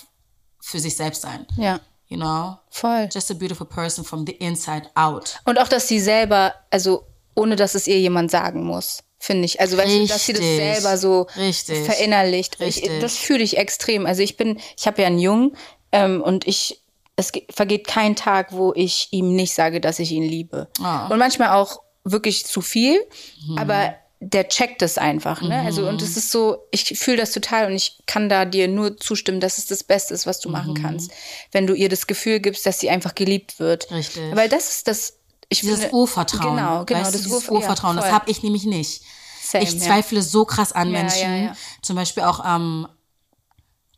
für 0.59 0.79
sich 0.79 0.95
selbst 0.95 1.21
sein. 1.21 1.45
Ja. 1.57 1.79
You 2.13 2.19
know? 2.19 2.57
Voll. 2.69 3.09
Just 3.11 3.31
a 3.31 3.33
beautiful 3.33 3.65
person 3.65 4.03
from 4.03 4.25
the 4.27 4.33
inside 4.33 4.87
out. 4.95 5.39
Und 5.45 5.57
auch, 5.59 5.67
dass 5.67 5.87
sie 5.87 5.99
selber, 5.99 6.53
also 6.69 7.07
ohne 7.35 7.55
dass 7.55 7.73
es 7.73 7.87
ihr 7.87 7.99
jemand 7.99 8.29
sagen 8.29 8.63
muss, 8.63 8.99
finde 9.17 9.45
ich. 9.45 9.59
Also, 9.59 9.77
weißt 9.77 9.89
du, 9.89 10.05
dass 10.07 10.25
sie 10.27 10.33
das 10.33 10.41
selber 10.43 10.97
so 10.97 11.25
Richtig. 11.37 11.85
verinnerlicht. 11.85 12.55
Ich, 12.59 12.77
Richtig. 12.83 12.99
das 12.99 13.17
fühle 13.17 13.41
ich 13.43 13.57
extrem. 13.57 14.05
Also 14.05 14.21
ich 14.21 14.37
bin, 14.37 14.59
ich 14.77 14.85
habe 14.85 15.01
ja 15.01 15.07
einen 15.07 15.17
Jungen 15.17 15.57
ähm, 15.91 16.21
und 16.21 16.45
ich, 16.47 16.83
es 17.15 17.31
ge- 17.31 17.47
vergeht 17.49 17.87
kein 17.87 18.15
Tag, 18.15 18.51
wo 18.51 18.73
ich 18.75 19.07
ihm 19.11 19.35
nicht 19.35 19.55
sage, 19.55 19.81
dass 19.81 19.97
ich 19.97 20.11
ihn 20.11 20.23
liebe. 20.23 20.67
Ah. 20.79 21.07
Und 21.07 21.17
manchmal 21.17 21.49
auch 21.49 21.81
wirklich 22.03 22.45
zu 22.45 22.61
viel, 22.61 22.99
Mhm. 23.47 23.57
aber 23.57 23.95
der 24.29 24.47
checkt 24.47 24.81
es 24.81 24.97
einfach, 24.97 25.41
ne? 25.41 25.61
Also 25.65 25.87
und 25.87 26.01
es 26.01 26.17
ist 26.17 26.31
so, 26.31 26.57
ich 26.71 26.97
fühle 26.97 27.17
das 27.17 27.31
total 27.31 27.67
und 27.67 27.73
ich 27.75 27.99
kann 28.05 28.29
da 28.29 28.45
dir 28.45 28.67
nur 28.67 28.97
zustimmen, 28.97 29.39
dass 29.39 29.57
es 29.57 29.65
das 29.67 29.83
Beste 29.83 30.13
ist, 30.13 30.25
was 30.25 30.39
du 30.39 30.49
Mhm. 30.49 30.53
machen 30.53 30.73
kannst, 30.75 31.11
wenn 31.51 31.67
du 31.67 31.73
ihr 31.73 31.89
das 31.89 32.07
Gefühl 32.07 32.39
gibst, 32.39 32.65
dass 32.65 32.79
sie 32.79 32.89
einfach 32.89 33.15
geliebt 33.15 33.59
wird. 33.59 33.91
Richtig. 33.91 34.35
Weil 34.35 34.49
das 34.49 34.69
ist 34.69 34.87
das, 34.87 35.19
ich 35.49 35.59
Dieses 35.61 35.79
finde, 35.81 35.95
Urvertrauen. 35.95 36.55
Genau, 36.55 36.85
genau, 36.85 36.99
weißt 37.01 37.13
das 37.15 37.21
du, 37.21 37.27
dieses 37.27 37.43
Urver- 37.43 37.53
ja, 37.53 37.59
Urvertrauen, 37.59 37.95
das 37.97 38.11
habe 38.11 38.31
ich 38.31 38.41
nämlich 38.43 38.65
nicht. 38.65 39.03
Same, 39.43 39.63
ich 39.65 39.73
ja. 39.73 39.79
zweifle 39.79 40.21
so 40.21 40.45
krass 40.45 40.71
an 40.71 40.91
Ja, 40.91 40.99
Menschen. 41.01 41.21
ja, 41.21 41.35
ja. 41.35 41.55
Zum 41.81 41.95
Beispiel 41.95 42.23
auch, 42.23 42.43
ähm, 42.45 42.87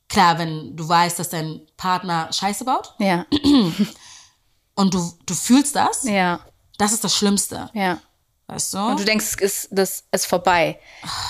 klar, 0.09 0.37
wenn 0.39 0.75
du 0.75 0.87
weißt, 0.87 1.19
dass 1.19 1.29
dein 1.29 1.61
Partner 1.77 2.31
Scheiße 2.33 2.65
baut 2.65 2.93
Ja, 2.99 3.25
und 4.75 4.93
du, 4.93 5.13
du 5.25 5.33
fühlst 5.33 5.75
das, 5.75 6.03
ja, 6.03 6.39
das 6.77 6.91
ist 6.93 7.03
das 7.03 7.15
Schlimmste. 7.15 7.69
ja. 7.73 7.99
Weißt 8.47 8.73
du? 8.73 8.77
Und 8.77 8.99
du 8.99 9.05
denkst, 9.05 9.25
es 9.25 9.35
ist, 9.35 9.67
das 9.71 10.03
ist 10.11 10.27
vorbei. 10.27 10.79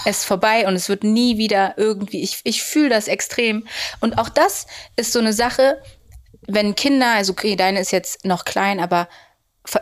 Es 0.03 0.19
ist 0.19 0.25
vorbei 0.25 0.67
und 0.67 0.75
es 0.75 0.89
wird 0.89 1.03
nie 1.03 1.37
wieder 1.37 1.75
irgendwie. 1.77 2.21
Ich, 2.21 2.41
ich 2.43 2.61
fühle 2.61 2.89
das 2.89 3.07
extrem. 3.07 3.67
Und 4.01 4.17
auch 4.17 4.29
das 4.29 4.67
ist 4.97 5.13
so 5.13 5.19
eine 5.19 5.31
Sache, 5.31 5.81
wenn 6.47 6.75
Kinder, 6.75 7.13
also 7.13 7.31
okay, 7.31 7.55
deine 7.55 7.79
ist 7.79 7.91
jetzt 7.91 8.25
noch 8.25 8.43
klein, 8.43 8.79
aber 8.79 9.07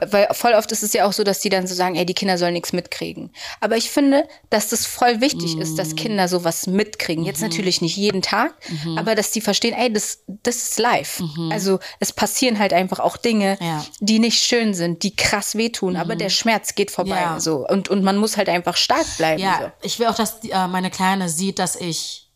weil 0.09 0.27
voll 0.31 0.53
oft 0.53 0.71
ist 0.71 0.83
es 0.83 0.93
ja 0.93 1.05
auch 1.05 1.13
so, 1.13 1.23
dass 1.23 1.39
die 1.39 1.49
dann 1.49 1.67
so 1.67 1.75
sagen, 1.75 1.95
ey, 1.95 2.05
die 2.05 2.13
Kinder 2.13 2.37
sollen 2.37 2.53
nichts 2.53 2.73
mitkriegen. 2.73 3.31
Aber 3.59 3.75
ich 3.77 3.89
finde, 3.89 4.27
dass 4.49 4.69
das 4.69 4.85
voll 4.85 5.21
wichtig 5.21 5.57
ist, 5.57 5.73
Mm. 5.73 5.75
dass 5.77 5.95
Kinder 5.95 6.27
sowas 6.27 6.67
mitkriegen. 6.67 7.23
Jetzt 7.25 7.41
natürlich 7.41 7.81
nicht 7.81 7.97
jeden 7.97 8.21
Tag, 8.21 8.53
Mhm. 8.83 8.97
aber 8.97 9.15
dass 9.15 9.31
die 9.31 9.41
verstehen, 9.41 9.73
ey, 9.73 9.91
das, 9.91 10.19
das 10.27 10.55
ist 10.57 10.79
live. 10.79 11.21
Also 11.51 11.79
es 11.99 12.13
passieren 12.13 12.59
halt 12.59 12.73
einfach 12.73 12.99
auch 12.99 13.17
Dinge, 13.17 13.57
Ja. 13.59 13.77
Mhm. 13.77 13.83
die 13.99 14.19
nicht 14.19 14.39
schön 14.39 14.73
sind, 14.73 15.03
die 15.03 15.15
krass 15.15 15.55
wehtun, 15.55 15.95
aber 15.97 16.15
der 16.15 16.29
Schmerz 16.29 16.75
geht 16.75 16.91
vorbei. 16.91 17.19
Ja. 17.19 17.39
So. 17.39 17.67
Und, 17.67 17.89
und 17.89 18.03
man 18.03 18.17
muss 18.17 18.37
halt 18.37 18.49
einfach 18.49 18.77
stark 18.77 19.05
bleiben. 19.17 19.41
Ja, 19.41 19.59
So. 19.61 19.71
ich 19.87 19.99
will 19.99 20.07
auch, 20.07 20.15
dass 20.15 20.39
die, 20.39 20.51
äh, 20.51 20.67
meine 20.67 20.89
Kleine 20.91 21.29
sieht, 21.29 21.59
dass 21.59 21.75
ich, 21.75 22.29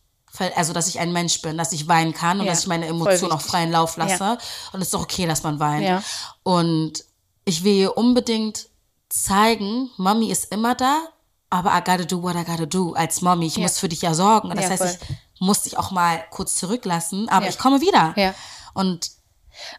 also 0.54 0.72
dass 0.72 0.86
ich 0.86 1.00
ein 1.00 1.12
Mensch 1.12 1.42
bin, 1.42 1.58
dass 1.58 1.72
ich 1.72 1.88
weinen 1.88 2.12
kann 2.12 2.38
und 2.38 2.46
Ja, 2.46 2.52
dass 2.52 2.60
ich 2.60 2.66
meine 2.68 2.86
Emotionen 2.86 3.32
auch 3.32 3.40
freien 3.40 3.72
Lauf 3.72 3.96
lasse. 3.96 4.22
Ja. 4.22 4.38
Und 4.72 4.80
es 4.82 4.88
ist 4.88 4.94
auch 4.94 5.02
okay, 5.02 5.26
dass 5.26 5.42
man 5.42 5.58
weint. 5.58 5.84
Ja. 5.84 6.02
Und 6.44 7.04
ich 7.48 7.64
will 7.64 7.74
ihr 7.74 7.96
unbedingt 7.96 8.66
zeigen, 9.08 9.90
Mami 9.96 10.30
ist 10.30 10.52
immer 10.52 10.74
da, 10.74 11.08
aber 11.50 11.70
I 11.76 11.78
gotta 11.84 12.04
do 12.04 12.22
what 12.22 12.34
I 12.36 12.44
gotta 12.44 12.66
do 12.66 12.92
als 12.92 13.22
Mami. 13.22 13.46
Ich 13.46 13.56
muss 13.58 13.78
für 13.78 13.88
dich 13.88 14.02
ja 14.02 14.12
sorgen. 14.14 14.50
Und 14.50 14.56
das 14.56 14.66
Ja, 14.66 14.70
heißt, 14.72 14.98
voll. 14.98 15.16
ich 15.34 15.40
muss 15.40 15.62
dich 15.62 15.78
auch 15.78 15.90
mal 15.90 16.22
kurz 16.30 16.56
zurücklassen, 16.56 17.28
aber 17.28 17.46
Ja. 17.46 17.50
ich 17.50 17.58
komme 17.58 17.80
wieder. 17.80 18.12
Ja. 18.16 18.34
Und 18.74 19.10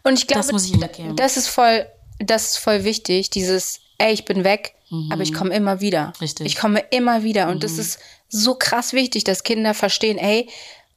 Und 0.04 0.18
ich 0.18 0.26
glaube, 0.26 0.42
Das 0.42 0.52
muss 0.52 0.66
ich 0.66 0.76
mitgeben. 0.76 1.16
das 1.16 1.38
ist 1.38 1.48
voll, 1.48 1.86
das 2.18 2.48
ist 2.50 2.56
voll 2.58 2.84
wichtig, 2.84 3.30
dieses, 3.30 3.80
ey, 3.96 4.12
ich 4.12 4.26
bin 4.26 4.44
weg, 4.44 4.74
aber 5.10 5.22
ich 5.22 5.32
komme 5.32 5.54
immer 5.54 5.80
wieder. 5.80 6.08
Mhm. 6.08 6.12
Richtig. 6.20 6.40
Mhm. 6.40 6.46
Ich 6.46 6.56
komme 6.56 6.80
immer 6.90 7.22
wieder. 7.22 7.48
Und 7.48 7.64
das 7.64 7.78
ist 7.78 7.98
so 8.28 8.56
krass 8.56 8.92
wichtig, 8.92 9.24
dass 9.24 9.42
Kinder 9.42 9.72
verstehen, 9.72 10.18
ey, 10.18 10.50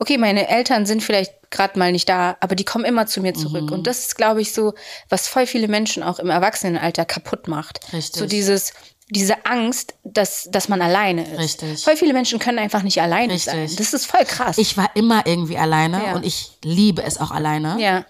okay, 0.04 0.18
meine 0.18 0.50
Eltern 0.50 0.86
sind 0.86 1.02
vielleicht 1.02 1.32
gerade 1.50 1.80
mal 1.80 1.94
nicht 1.94 2.10
da, 2.10 2.36
aber 2.42 2.56
die 2.56 2.66
kommen 2.66 2.84
immer 2.84 3.08
zu 3.08 3.22
mir 3.22 3.34
zurück. 3.34 3.68
Mhm. 3.68 3.72
Und 3.72 3.88
das 3.88 4.00
ist, 4.00 4.18
glaube 4.18 4.42
ich, 4.42 4.52
so, 4.52 4.74
was 5.08 5.30
voll 5.30 5.48
viele 5.48 5.70
Menschen 5.70 6.04
auch 6.04 6.20
im 6.20 6.30
Erwachsenenalter 6.30 7.06
kaputt 7.06 7.48
macht. 7.48 7.80
Richtig. 7.94 8.20
So 8.20 8.26
dieses, 8.26 8.74
diese 9.10 9.46
Angst, 9.46 9.94
dass, 10.04 10.50
dass 10.52 10.68
man 10.68 10.82
alleine 10.82 11.24
ist. 11.32 11.40
Richtig. 11.40 11.84
Voll 11.86 11.96
viele 11.96 12.12
Menschen 12.12 12.38
können 12.38 12.60
einfach 12.60 12.84
nicht 12.84 13.02
alleine 13.02 13.34
Richtig. 13.34 13.54
sein. 13.54 13.76
Das 13.78 13.94
ist 13.94 14.06
voll 14.06 14.26
krass. 14.26 14.58
ich 14.58 14.76
war 14.76 14.90
immer 14.96 15.26
irgendwie 15.26 15.58
alleine 15.58 16.04
Ja. 16.04 16.16
und 16.16 16.26
ich 16.26 16.52
liebe 16.66 17.02
es 17.04 17.18
auch 17.20 17.32
alleine. 17.32 17.78
ja. 17.80 18.06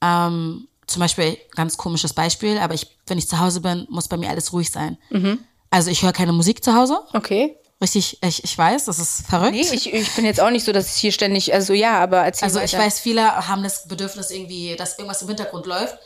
Ähm, 0.00 0.68
zum 0.86 1.00
Beispiel, 1.00 1.38
ganz 1.56 1.76
komisches 1.76 2.12
Beispiel, 2.12 2.58
aber 2.58 2.74
ich, 2.74 2.86
wenn 3.06 3.16
ich 3.16 3.26
zu 3.28 3.38
Hause 3.38 3.60
bin, 3.60 3.86
muss 3.88 4.08
bei 4.08 4.16
mir 4.16 4.28
alles 4.30 4.52
ruhig 4.52 4.70
sein. 4.70 4.98
Mhm. 5.10 5.38
Also 5.70 5.90
ich 5.90 6.02
höre 6.02 6.12
keine 6.12 6.32
Musik 6.32 6.62
zu 6.62 6.74
Hause. 6.74 6.98
Okay. 7.14 7.56
Richtig, 7.82 8.18
ich, 8.22 8.44
ich 8.44 8.56
weiß, 8.56 8.84
das 8.86 8.98
ist 9.00 9.26
verrückt. 9.26 9.52
Nee, 9.52 9.60
ich, 9.72 9.92
ich 9.92 10.14
bin 10.14 10.24
jetzt 10.24 10.40
auch 10.40 10.50
nicht 10.50 10.64
so, 10.64 10.72
dass 10.72 10.94
ich 10.94 11.00
hier 11.00 11.12
ständig, 11.12 11.52
also 11.52 11.72
ja, 11.74 12.00
aber 12.00 12.18
erzähl 12.18 12.46
Also 12.46 12.60
ich 12.60 12.72
weiter. 12.74 12.84
weiß, 12.84 13.00
viele 13.00 13.48
haben 13.48 13.62
das 13.64 13.88
Bedürfnis 13.88 14.30
irgendwie, 14.30 14.76
dass 14.76 14.96
irgendwas 14.98 15.20
im 15.22 15.28
Hintergrund 15.28 15.66
läuft. 15.66 15.98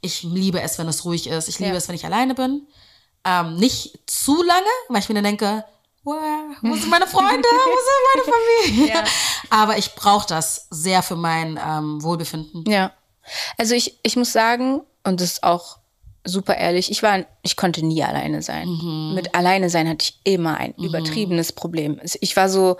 Ich 0.00 0.22
liebe 0.22 0.60
es, 0.62 0.78
wenn 0.78 0.86
es 0.88 1.04
ruhig 1.04 1.26
ist. 1.26 1.48
Ich 1.48 1.58
liebe 1.58 1.72
Ja. 1.72 1.76
es, 1.76 1.88
wenn 1.88 1.96
ich 1.96 2.04
alleine 2.04 2.34
bin. 2.34 2.66
Ähm, 3.24 3.56
nicht 3.56 3.98
zu 4.06 4.42
lange, 4.42 4.66
weil 4.88 5.00
ich 5.00 5.08
mir 5.08 5.14
dann 5.16 5.24
denke, 5.24 5.64
"Wow, 6.04 6.16
wo 6.62 6.74
sind 6.76 6.90
meine 6.90 7.06
Freunde? 7.06 7.48
Wo 7.48 7.78
sind 7.88 8.04
meine 8.14 8.76
Familie? 8.76 8.94
Ja. 8.94 9.04
Aber 9.50 9.76
ich 9.78 9.94
brauche 9.94 10.26
das 10.28 10.66
sehr 10.70 11.02
für 11.02 11.16
mein 11.16 11.58
ähm, 11.66 12.02
Wohlbefinden. 12.02 12.64
Ja. 12.70 12.92
Also 13.58 13.74
ich, 13.74 13.98
ich 14.02 14.14
muss 14.16 14.30
sagen, 14.32 14.82
und 15.04 15.20
das 15.20 15.32
ist 15.32 15.42
auch 15.42 15.78
super 16.24 16.56
ehrlich, 16.56 16.90
ich 16.90 17.02
war, 17.02 17.24
ich 17.42 17.56
konnte 17.56 17.84
nie 17.84 18.02
alleine 18.02 18.42
sein. 18.42 18.68
Mit 19.14 19.34
alleine 19.34 19.70
sein 19.70 19.88
hatte 19.88 20.04
ich 20.04 20.20
immer 20.24 20.56
ein 20.56 20.74
übertriebenes 20.74 21.52
Problem. 21.52 22.00
Ich 22.20 22.36
war 22.36 22.48
so, 22.48 22.76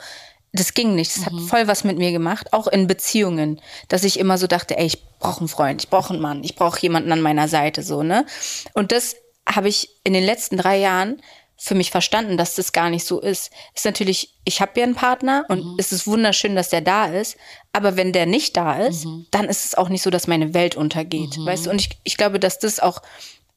das 0.52 0.72
ging 0.74 0.94
nicht. 0.94 1.16
Das 1.16 1.26
hat 1.26 1.34
voll 1.48 1.66
was 1.66 1.84
mit 1.84 1.98
mir 1.98 2.12
gemacht, 2.12 2.52
auch 2.52 2.68
in 2.68 2.86
Beziehungen, 2.86 3.60
dass 3.88 4.04
ich 4.04 4.18
immer 4.18 4.38
so 4.38 4.46
dachte, 4.46 4.78
ey, 4.78 4.86
ich 4.86 5.04
brauche 5.18 5.40
einen 5.40 5.48
Freund, 5.48 5.82
ich 5.82 5.90
brauche 5.90 6.12
einen 6.12 6.22
Mann, 6.22 6.44
ich 6.44 6.54
brauche 6.54 6.80
jemanden 6.80 7.12
an 7.12 7.20
meiner 7.20 7.48
Seite, 7.48 7.82
so, 7.82 8.02
ne? 8.02 8.24
Und 8.72 8.92
das 8.92 9.16
habe 9.46 9.68
ich 9.68 9.90
in 10.04 10.12
den 10.12 10.24
letzten 10.24 10.56
drei 10.56 10.78
Jahren 10.78 11.20
für 11.56 11.74
mich 11.74 11.90
verstanden, 11.90 12.36
dass 12.36 12.56
das 12.56 12.72
gar 12.72 12.90
nicht 12.90 13.04
so 13.06 13.20
ist. 13.20 13.50
Ist 13.74 13.84
natürlich, 13.84 14.34
ich 14.44 14.60
habe 14.60 14.78
ja 14.78 14.84
einen 14.84 14.94
Partner 14.94 15.44
und 15.48 15.78
es 15.78 15.92
ist 15.92 16.06
wunderschön, 16.06 16.56
dass 16.56 16.68
der 16.68 16.80
da 16.80 17.06
ist, 17.06 17.36
aber 17.72 17.96
wenn 17.96 18.12
der 18.12 18.26
nicht 18.26 18.56
da 18.56 18.78
ist, 18.80 19.06
dann 19.30 19.48
ist 19.48 19.64
es 19.64 19.74
auch 19.74 19.88
nicht 19.88 20.02
so, 20.02 20.10
dass 20.10 20.26
meine 20.26 20.52
Welt 20.52 20.76
untergeht, 20.76 21.36
weißt 21.38 21.66
du? 21.66 21.70
Und 21.70 21.80
ich, 21.80 21.90
ich 22.04 22.16
glaube, 22.16 22.38
dass 22.38 22.58
das 22.58 22.80
auch 22.80 23.02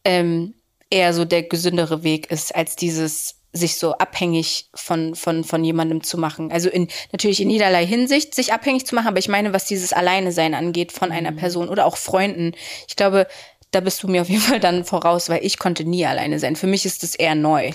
ähm, 0.07 0.53
eher 0.89 1.13
so 1.13 1.25
der 1.25 1.43
gesündere 1.43 2.03
Weg 2.03 2.31
ist, 2.31 2.55
als 2.55 2.75
dieses 2.75 3.35
sich 3.51 3.77
so 3.77 3.93
abhängig 3.93 4.69
von, 4.73 5.15
von, 5.15 5.43
von 5.43 5.63
jemandem 5.63 6.03
zu 6.03 6.17
machen. 6.17 6.51
Also 6.51 6.69
in, 6.69 6.87
natürlich 7.11 7.41
in 7.41 7.49
jederlei 7.49 7.85
Hinsicht 7.85 8.35
sich 8.35 8.53
abhängig 8.53 8.85
zu 8.85 8.95
machen, 8.95 9.07
aber 9.07 9.19
ich 9.19 9.29
meine, 9.29 9.53
was 9.53 9.65
dieses 9.65 9.93
Alleine-Sein 9.93 10.53
angeht 10.53 10.91
von 10.91 11.11
einer 11.11 11.31
Person 11.31 11.69
oder 11.69 11.85
auch 11.85 11.97
Freunden. 11.97 12.53
Ich 12.87 12.95
glaube, 12.95 13.27
da 13.71 13.79
bist 13.79 14.03
du 14.03 14.07
mir 14.07 14.21
auf 14.21 14.29
jeden 14.29 14.41
Fall 14.41 14.59
dann 14.59 14.85
voraus, 14.85 15.29
weil 15.29 15.43
ich 15.43 15.59
konnte 15.59 15.83
nie 15.83 16.05
alleine 16.05 16.39
sein. 16.39 16.55
Für 16.55 16.67
mich 16.67 16.85
ist 16.85 17.03
das 17.03 17.15
eher 17.15 17.35
neu. 17.35 17.71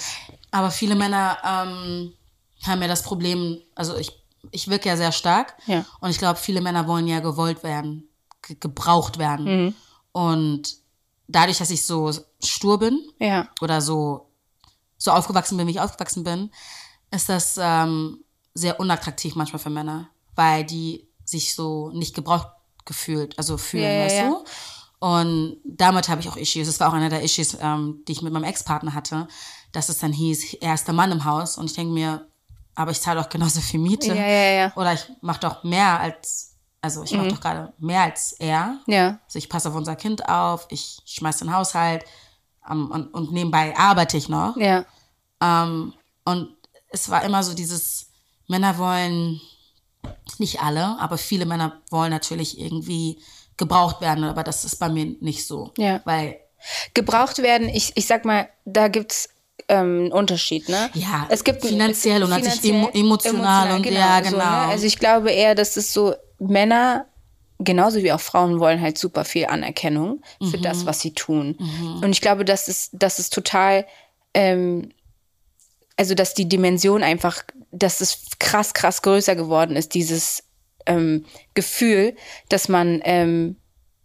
Aber 0.51 0.71
viele 0.71 0.95
Männer 0.95 1.39
ähm, 1.45 2.13
haben 2.65 2.83
ja 2.83 2.89
das 2.89 3.03
Problem, 3.03 3.59
also 3.75 3.97
ich, 3.97 4.11
ich 4.53 4.69
wirke 4.69 4.89
ja 4.89 4.97
sehr 4.97 5.13
stark. 5.13 5.57
Ja. 5.67 5.85
Und 6.01 6.11
ich 6.11 6.19
glaube, 6.19 6.39
viele 6.39 6.61
Männer 6.61 6.87
wollen 6.87 7.09
ja 7.09 7.21
gewollt 7.21 7.63
werden, 7.63 8.09
ge 8.47 8.57
gebraucht 8.59 9.19
werden. 9.19 9.45
Mhm. 9.65 9.75
Und 10.13 10.82
dadurch, 11.35 11.59
dass 11.59 11.71
ich 11.71 11.85
so 11.85 12.11
stur 12.43 12.79
bin 12.79 13.01
Ja. 13.19 13.49
oder 13.61 13.81
so, 13.81 14.29
so 14.99 15.11
aufgewachsen 15.11 15.57
bin, 15.57 15.67
wie 15.67 15.73
ich 15.73 15.81
aufgewachsen 15.81 16.25
bin, 16.25 16.51
ist 17.11 17.29
das 17.29 17.59
ähm, 17.61 18.23
sehr 18.55 18.79
unattraktiv 18.81 19.35
manchmal 19.35 19.59
für 19.61 19.71
Männer, 19.71 20.09
weil 20.35 20.65
die 20.65 21.09
sich 21.25 21.55
so 21.55 21.91
nicht 21.91 22.15
gebraucht 22.15 22.49
gefühlt, 22.85 23.39
also 23.39 23.57
fühlen, 23.59 23.85
Ja, 23.99 24.05
weißt 24.05 24.17
ja. 24.17 24.29
du? 24.31 24.45
Und 24.99 25.57
damit 25.65 26.09
habe 26.09 26.21
ich 26.21 26.29
auch 26.29 26.37
Issues. 26.37 26.69
Das 26.69 26.79
war 26.79 26.89
auch 26.89 26.93
einer 26.93 27.09
der 27.09 27.23
Issues, 27.23 27.57
ähm, 27.61 28.03
die 28.07 28.13
ich 28.13 28.23
mit 28.23 28.33
meinem 28.33 28.45
Ex-Partner 28.45 28.95
hatte, 28.95 29.27
dass 29.73 29.89
es 29.89 29.99
dann 29.99 30.13
hieß, 30.13 30.55
er 30.61 30.75
ist 30.75 30.87
der 30.87 30.95
Mann 30.95 31.11
im 31.11 31.25
Haus. 31.25 31.59
Und 31.59 31.67
ich 31.67 31.75
denke 31.75 31.93
mir, 31.93 32.29
aber 32.77 32.93
ich 32.93 33.01
zahle 33.01 33.21
doch 33.21 33.29
genauso 33.29 33.61
viel 33.61 33.81
Miete. 33.81 34.09
Ja, 34.15 34.27
ja, 34.27 34.51
ja. 34.53 34.73
Oder 34.77 34.93
ich 34.93 35.05
mache 35.21 35.41
doch 35.41 35.65
mehr 35.65 35.99
als, 35.99 36.52
also 36.83 37.05
ich 37.05 37.13
mache 37.13 37.29
doch 37.29 37.41
gerade 37.41 37.73
mehr 37.79 38.03
als 38.03 38.33
er. 38.33 38.79
Ja. 38.87 39.19
Also 39.25 39.39
ich 39.39 39.49
passe 39.49 39.69
auf 39.71 39.75
unser 39.75 39.97
Kind 39.97 40.29
auf, 40.29 40.67
ich 40.69 40.99
schmeiß 41.07 41.39
den 41.39 41.55
Haushalt 41.55 42.05
ähm, 42.71 42.91
und, 42.91 43.15
und 43.15 43.33
nebenbei 43.33 43.75
arbeite 43.77 44.17
ich 44.17 44.29
noch. 44.29 44.57
Ja. 44.57 44.85
Ähm, 45.41 45.95
und 46.25 46.55
es 46.91 47.09
war 47.09 47.25
immer 47.25 47.43
so 47.43 47.55
dieses, 47.55 48.09
Männer 48.49 48.77
wollen, 48.77 49.41
nicht 50.39 50.61
alle, 50.61 50.97
aber 51.01 51.17
viele 51.17 51.47
Männer 51.47 51.81
wollen 51.91 52.11
natürlich 52.11 52.61
irgendwie 52.61 53.19
gebraucht 53.57 54.01
werden, 54.01 54.25
aber 54.25 54.43
das 54.43 54.65
ist 54.65 54.77
bei 54.77 54.89
mir 54.89 55.07
nicht 55.21 55.47
so. 55.47 55.73
Ja. 55.79 56.01
Weil, 56.05 56.37
Gebraucht 56.95 57.39
werden, 57.39 57.69
ich, 57.69 57.93
ich 57.97 58.07
sag 58.07 58.25
mal, 58.25 58.49
da 58.65 58.89
gibt's 58.89 59.29
ähm, 59.69 60.01
einen 60.03 60.13
Unterschied, 60.13 60.69
ne? 60.69 60.91
Ja, 60.95 61.27
es 61.29 61.43
gibt 61.45 61.65
finanziell 61.65 62.23
und 62.23 62.31
natürlich 62.31 62.61
emo- 62.63 62.91
emotional 62.93 63.77
und- 63.77 63.87
ja, 63.87 64.21
genau. 64.21 64.37
ne? 64.39 64.45
Also 64.45 64.87
ich 64.87 64.99
glaube 64.99 65.31
eher, 65.31 65.55
dass 65.55 65.77
es 65.77 65.93
so 65.93 66.15
Männer 66.49 67.07
genauso 67.59 68.03
wie 68.03 68.11
auch 68.13 68.21
Frauen 68.21 68.59
wollen 68.59 68.81
halt 68.81 68.99
super 68.99 69.25
viel 69.25 69.47
Anerkennung 69.47 70.21
für 70.51 70.59
Mhm. 70.59 70.63
das, 70.63 70.85
was 70.85 71.01
sie 71.01 71.15
tun. 71.15 71.57
Und 72.03 72.11
ich 72.11 72.21
glaube, 72.21 72.45
das 72.45 72.67
ist, 72.67 72.91
das 72.93 73.21
ist 73.21 73.33
total, 73.33 73.87
ähm, 74.35 74.91
also 75.97 76.15
dass 76.15 76.35
die 76.35 76.49
Dimension 76.49 77.03
einfach, 77.05 77.45
dass 77.71 78.01
es 78.01 78.19
krass, 78.41 78.75
krass 78.75 79.03
größer 79.03 79.37
geworden 79.37 79.77
ist, 79.77 79.95
dieses 79.95 80.43
ähm, 80.87 81.25
Gefühl, 81.55 82.17
dass 82.49 82.69
man 82.69 83.01
ähm, 83.05 83.57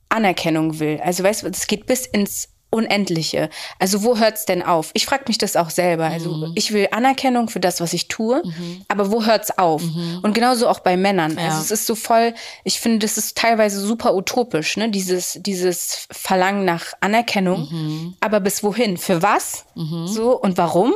Anerkennung 0.10 0.78
will. 0.80 1.00
Also 1.04 1.24
weißt 1.24 1.42
du, 1.44 1.50
das 1.50 1.66
geht 1.66 1.88
bis 1.88 2.06
ins 2.06 2.50
Unendliche. 2.70 3.50
Also 3.80 4.04
wo 4.04 4.18
hört's 4.18 4.46
denn 4.46 4.62
auf? 4.62 4.92
Ich 4.94 5.06
frage 5.06 5.24
mich 5.28 5.38
das 5.38 5.56
auch 5.56 5.70
selber. 5.70 6.06
Also 6.06 6.52
ich 6.56 6.74
will 6.74 6.90
Anerkennung 6.92 7.48
für 7.50 7.60
das, 7.62 7.80
was 7.80 7.94
ich 7.94 8.08
tue, 8.10 8.44
aber 8.90 9.12
wo 9.12 9.26
hört's 9.26 9.58
auf? 9.58 9.82
Und 10.22 10.34
genauso 10.34 10.68
auch 10.68 10.80
bei 10.80 10.98
Männern. 10.98 11.38
Also 11.38 11.62
es 11.62 11.72
ist 11.72 11.86
so 11.88 11.96
voll, 11.96 12.34
ich 12.66 12.80
finde, 12.80 13.00
das 13.00 13.18
ist 13.18 13.38
teilweise 13.38 13.80
super 13.80 14.14
utopisch, 14.16 14.76
ne? 14.78 14.90
Dieses, 14.90 15.38
dieses 15.42 16.08
Verlangen 16.12 16.66
nach 16.66 16.88
Anerkennung. 17.00 18.16
Aber 18.20 18.40
bis 18.42 18.64
wohin? 18.64 18.98
Für 18.98 19.22
was? 19.22 19.66
So 20.06 20.38
und 20.40 20.58
warum? 20.58 20.94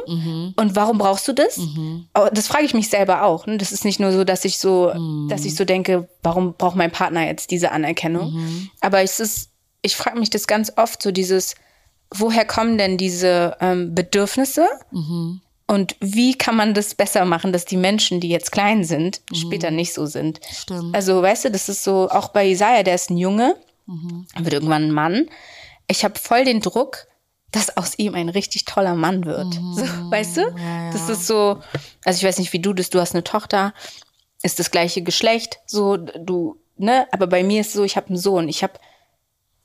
Und 0.55 0.75
warum 0.75 0.97
brauchst 0.97 1.27
du 1.27 1.33
das? 1.33 1.57
Oh, 2.15 2.27
Das 2.33 2.47
frage 2.47 2.65
ich 2.65 2.73
mich 2.73 2.89
selber 2.89 3.23
auch. 3.23 3.45
Ne? 3.47 3.57
Das 3.57 3.71
ist 3.71 3.85
nicht 3.85 3.99
nur 3.99 4.11
so, 4.11 4.23
dass 4.25 4.43
ich 4.43 4.57
so, 4.57 4.91
dass 5.29 5.45
ich 5.45 5.55
so 5.55 5.63
denke, 5.63 6.09
warum 6.21 6.53
braucht 6.53 6.75
mein 6.75 6.91
Partner 6.91 7.25
jetzt 7.25 7.51
diese 7.51 7.71
Anerkennung? 7.71 8.69
Aber 8.81 9.01
es 9.01 9.19
ist, 9.21 9.50
ich 9.81 9.95
frage 9.95 10.19
mich 10.19 10.29
das 10.29 10.47
ganz 10.47 10.73
oft, 10.77 11.01
so 11.01 11.11
dieses, 11.11 11.55
woher 12.09 12.45
kommen 12.45 12.77
denn 12.77 12.97
diese 12.97 13.57
ähm, 13.59 13.95
Bedürfnisse? 13.95 14.67
Und 15.67 15.95
wie 16.01 16.37
kann 16.37 16.55
man 16.57 16.73
das 16.73 16.95
besser 16.95 17.23
machen, 17.23 17.53
dass 17.53 17.65
die 17.65 17.77
Menschen, 17.77 18.19
die 18.19 18.29
jetzt 18.29 18.51
klein 18.51 18.83
sind, 18.83 19.21
später 19.33 19.71
nicht 19.71 19.93
so 19.93 20.05
sind? 20.05 20.41
Stimmt. 20.51 20.93
Also, 20.93 21.21
weißt 21.21 21.45
du, 21.45 21.51
das 21.51 21.69
ist 21.69 21.83
so, 21.83 22.09
auch 22.09 22.29
bei 22.29 22.47
Isaiah, 22.49 22.83
der 22.83 22.95
ist 22.95 23.09
ein 23.09 23.17
Junge, 23.17 23.55
wird 24.37 24.53
irgendwann 24.53 24.83
ein 24.83 24.91
Mann. 24.91 25.29
Ich 25.87 26.03
habe 26.03 26.19
voll 26.19 26.43
den 26.45 26.59
Druck, 26.61 27.07
dass 27.51 27.75
aus 27.77 27.97
ihm 27.97 28.15
ein 28.15 28.29
richtig 28.29 28.65
toller 28.65 28.95
Mann 28.95 29.25
wird. 29.25 29.53
So, 29.75 29.83
weißt 30.11 30.37
du? 30.37 30.41
Das 30.91 31.09
ist 31.09 31.27
so, 31.27 31.59
also 32.05 32.17
ich 32.17 32.23
weiß 32.23 32.39
nicht, 32.39 32.53
wie 32.53 32.59
du 32.59 32.73
das, 32.73 32.89
du 32.89 32.99
hast 32.99 33.13
eine 33.13 33.23
Tochter, 33.23 33.73
ist 34.43 34.59
das 34.59 34.71
gleiche 34.71 35.01
Geschlecht, 35.01 35.59
so, 35.65 35.97
du, 35.97 36.57
ne? 36.77 37.07
Aber 37.11 37.27
bei 37.27 37.43
mir 37.43 37.61
ist 37.61 37.73
so, 37.73 37.83
ich 37.83 37.95
habe 37.95 38.07
einen 38.07 38.17
Sohn, 38.17 38.47
ich 38.49 38.63
habe, 38.63 38.73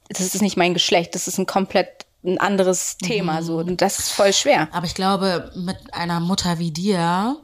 das 0.08 0.34
ist 0.34 0.42
nicht 0.42 0.56
mein 0.56 0.74
Geschlecht, 0.74 1.14
das 1.14 1.28
ist 1.28 1.38
ein 1.38 1.46
komplett 1.46 2.06
ein 2.24 2.38
anderes 2.38 2.98
Thema, 2.98 3.42
so, 3.42 3.58
und 3.58 3.80
das 3.80 3.98
ist 3.98 4.10
voll 4.10 4.32
schwer. 4.32 4.68
aber 4.72 4.86
ich 4.86 4.94
glaube, 4.94 5.52
mit 5.54 5.94
einer 5.94 6.18
Mutter 6.18 6.58
wie 6.58 6.72
dir 6.72 7.40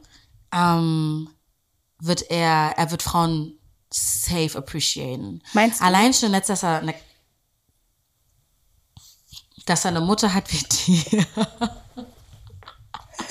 ähm, 0.53 1.29
wird 2.01 2.31
er, 2.31 2.75
er 2.77 2.91
wird 2.91 3.03
Frauen 3.03 3.59
safe 3.91 4.59
appreciaten. 4.59 5.43
Meinst 5.53 5.81
du? 5.81 5.85
Allein 5.85 6.13
schon 6.13 6.35
jetzt, 6.35 6.49
dass 6.49 6.65
er 6.65 6.81
eine, 6.81 6.95
dass 9.67 9.85
er 9.85 9.91
eine 9.91 10.01
Mutter 10.01 10.35
hat 10.35 10.53
wie 10.53 10.65
dir. 10.87 11.27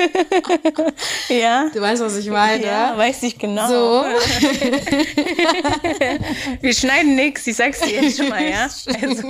Ja. 1.29 1.69
Du 1.73 1.81
weißt, 1.81 2.01
was 2.01 2.15
ich 2.17 2.29
meine? 2.29 2.65
Ja, 2.65 2.97
weiß 2.97 3.23
ich 3.23 3.37
genau. 3.37 3.67
So. 3.67 4.03
Wir 6.61 6.73
schneiden 6.73 7.15
nichts, 7.15 7.47
ich 7.47 7.55
sag's 7.55 7.79
dir 7.79 8.01
jetzt 8.01 8.17
schon 8.17 8.29
mal, 8.29 8.43
ja? 8.43 8.63
Also, 9.01 9.27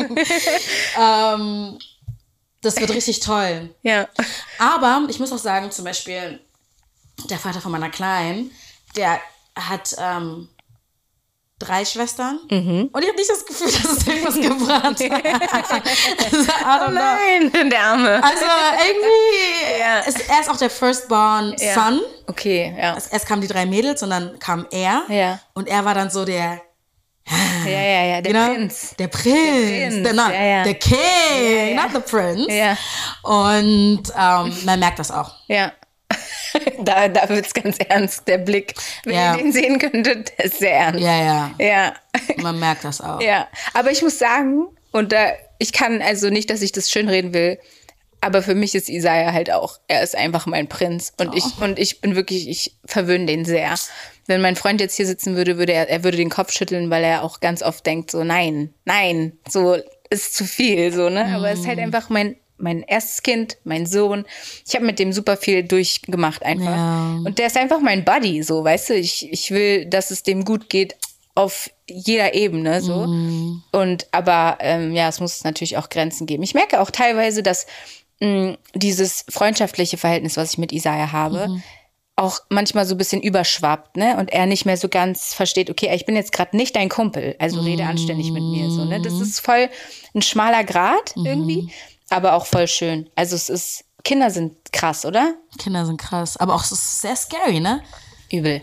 ähm, 0.99 1.79
das 2.61 2.77
wird 2.77 2.93
richtig 2.93 3.19
toll. 3.19 3.69
ja. 3.83 4.07
Aber 4.59 5.05
ich 5.09 5.19
muss 5.19 5.31
auch 5.31 5.37
sagen, 5.37 5.71
zum 5.71 5.85
Beispiel 5.85 6.39
der 7.29 7.39
Vater 7.39 7.61
von 7.61 7.71
meiner 7.71 7.89
Kleinen, 7.89 8.51
der 8.95 9.19
hat 9.55 9.95
ähm, 9.99 10.49
drei 11.65 11.85
Schwestern. 11.85 12.37
Und 12.49 12.51
ich 13.01 13.07
habe 13.07 13.17
nicht 13.17 13.29
das 13.29 13.45
Gefühl, 13.45 13.67
dass 13.71 13.97
es 13.97 14.07
irgendwas 14.07 14.35
gebracht 14.35 14.83
hat. 14.83 14.97
Know. 16.87 16.91
Nein, 16.91 17.51
der 17.69 17.79
Arme. 17.81 18.23
Also 18.23 18.45
irgendwie, 18.87 19.79
Ja. 19.79 19.99
ist, 19.99 20.29
er 20.29 20.39
ist 20.41 20.49
auch 20.49 20.57
der 20.57 20.69
Firstborn 20.69 21.55
Ja. 21.59 21.73
Son. 21.73 22.01
Okay, 22.27 22.73
ja. 22.77 22.93
Erst 22.93 23.25
kamen 23.27 23.41
die 23.41 23.47
drei 23.47 23.65
Mädels 23.65 24.01
und 24.03 24.09
dann 24.09 24.37
kam 24.39 24.65
er. 24.71 25.03
Ja. 25.09 25.39
Und 25.53 25.67
er 25.67 25.83
war 25.85 25.93
dann 25.93 26.09
so 26.09 26.23
der, 26.25 26.61
Ja, 27.65 27.69
ja, 27.71 28.03
ja, 28.05 28.21
der 28.21 28.31
you 28.31 28.37
know, 28.37 28.53
Prinz. 28.55 28.95
der 28.97 29.07
Prinz, 29.07 29.33
der, 29.33 29.89
Prinz, 30.03 30.13
not, 30.15 30.29
ja, 30.33 30.43
ja. 30.43 30.63
der 30.63 30.73
King, 30.75 31.75
not 31.75 31.91
the 31.93 31.99
Prince. 31.99 32.51
Ja. 32.51 32.77
Und 33.23 34.03
ähm, 34.17 34.57
man 34.65 34.79
merkt 34.79 34.99
das 34.99 35.11
auch. 35.11 35.31
Ja. 35.47 35.71
Da, 36.83 37.07
da 37.07 37.29
wird's 37.29 37.53
ganz 37.53 37.77
ernst, 37.87 38.27
der 38.27 38.37
Blick. 38.37 38.73
Wenn 39.03 39.15
Ja. 39.15 39.35
ihr 39.35 39.43
den 39.43 39.51
sehen 39.51 39.79
könntet, 39.79 40.37
der 40.37 40.45
ist 40.45 40.59
sehr 40.59 40.73
ernst. 40.75 40.99
Ja, 40.99 41.23
ja, 41.23 41.51
Ja. 41.59 41.93
man 42.37 42.59
merkt 42.59 42.83
das 42.83 43.01
auch. 43.01 43.21
Ja. 43.21 43.47
Aber 43.73 43.91
ich 43.91 44.01
muss 44.01 44.17
sagen, 44.19 44.67
und 44.91 45.11
da, 45.11 45.31
ich 45.59 45.71
kann 45.73 46.01
also 46.01 46.29
nicht, 46.29 46.49
dass 46.49 46.61
ich 46.61 46.71
das 46.71 46.89
schönreden 46.89 47.33
will, 47.33 47.59
aber 48.23 48.43
für 48.43 48.53
mich 48.55 48.75
ist 48.75 48.87
Isaiah 48.89 49.33
halt 49.33 49.51
auch, 49.51 49.79
er 49.87 50.03
ist 50.03 50.15
einfach 50.15 50.45
mein 50.45 50.67
Prinz 50.67 51.11
und 51.19 51.35
ich 51.35 51.43
und 51.59 51.79
ich 51.79 52.01
bin 52.01 52.15
wirklich, 52.15 52.47
ich 52.49 52.75
verwöhne 52.85 53.25
den 53.25 53.45
sehr. 53.45 53.73
Wenn 54.27 54.41
mein 54.41 54.55
Freund 54.55 54.79
jetzt 54.79 54.95
hier 54.95 55.07
sitzen 55.07 55.35
würde, 55.35 55.57
würde 55.57 55.73
er, 55.73 55.89
er 55.89 56.03
würde 56.03 56.17
den 56.17 56.29
Kopf 56.29 56.51
schütteln, 56.53 56.91
weil 56.91 57.03
er 57.03 57.23
auch 57.23 57.39
ganz 57.39 57.63
oft 57.63 57.83
denkt 57.85 58.11
so, 58.11 58.23
nein, 58.23 58.73
nein, 58.85 59.33
so 59.49 59.75
ist 60.11 60.35
zu 60.35 60.45
viel, 60.45 60.93
so 60.93 61.09
ne. 61.09 61.33
Aber 61.35 61.49
es 61.49 61.61
ist 61.61 61.67
halt 61.67 61.79
einfach 61.79 62.09
mein 62.09 62.35
mein 62.61 62.83
erstes 62.83 63.23
Kind, 63.23 63.57
mein 63.63 63.85
Sohn. 63.85 64.25
Ich 64.67 64.75
habe 64.75 64.85
mit 64.85 64.99
dem 64.99 65.13
super 65.13 65.37
viel 65.37 65.63
durchgemacht 65.63 66.43
einfach. 66.43 66.75
Ja. 66.75 67.19
Und 67.25 67.39
der 67.39 67.47
ist 67.47 67.57
einfach 67.57 67.81
mein 67.81 68.05
Buddy, 68.05 68.43
so, 68.43 68.63
weißt 68.63 68.89
du. 68.89 68.93
Ich, 68.95 69.31
ich 69.31 69.51
will, 69.51 69.85
dass 69.85 70.11
es 70.11 70.23
dem 70.23 70.45
gut 70.45 70.69
geht 70.69 70.95
auf 71.35 71.69
jeder 71.89 72.33
Ebene, 72.33 72.81
so. 72.81 73.07
Und 73.71 74.07
aber 74.11 74.57
ähm, 74.59 74.93
ja, 74.93 75.07
es 75.07 75.19
muss 75.19 75.43
natürlich 75.43 75.77
auch 75.77 75.89
Grenzen 75.89 76.27
geben. 76.27 76.43
Ich 76.43 76.53
merke 76.53 76.81
auch 76.81 76.91
teilweise, 76.91 77.41
dass 77.41 77.65
mh, 78.19 78.57
dieses 78.75 79.25
freundschaftliche 79.29 79.97
Verhältnis, 79.97 80.37
was 80.37 80.51
ich 80.51 80.57
mit 80.57 80.71
Isaiah 80.71 81.11
habe, 81.11 81.61
auch 82.17 82.39
manchmal 82.49 82.85
so 82.85 82.95
ein 82.95 82.97
bisschen 82.97 83.21
überschwappt, 83.21 83.97
ne? 83.97 84.17
Und 84.17 84.31
er 84.31 84.45
nicht 84.45 84.65
mehr 84.65 84.77
so 84.77 84.89
ganz 84.89 85.33
versteht, 85.33 85.69
okay, 85.69 85.89
ich 85.95 86.05
bin 86.05 86.15
jetzt 86.15 86.31
gerade 86.31 86.55
nicht 86.55 86.75
dein 86.75 86.89
Kumpel, 86.89 87.35
also 87.39 87.61
rede 87.61 87.85
anständig 87.85 88.31
mit 88.31 88.43
mir, 88.43 88.69
so, 88.69 88.85
ne? 88.85 89.01
Das 89.01 89.13
ist 89.13 89.39
voll 89.39 89.69
ein 90.13 90.21
schmaler 90.21 90.63
Grad 90.63 91.15
irgendwie, 91.15 91.69
aber 92.11 92.33
auch 92.33 92.45
voll 92.45 92.67
schön. 92.67 93.09
Also 93.15 93.35
es 93.35 93.49
ist, 93.49 93.85
Kinder 94.03 94.29
sind 94.29 94.55
krass, 94.71 95.05
oder? 95.05 95.35
Kinder 95.57 95.85
sind 95.85 95.97
krass. 95.97 96.37
Aber 96.37 96.55
auch 96.55 96.63
es 96.63 96.71
ist 96.71 97.01
sehr 97.01 97.15
scary, 97.15 97.59
ne? 97.59 97.81
Übel. 98.31 98.61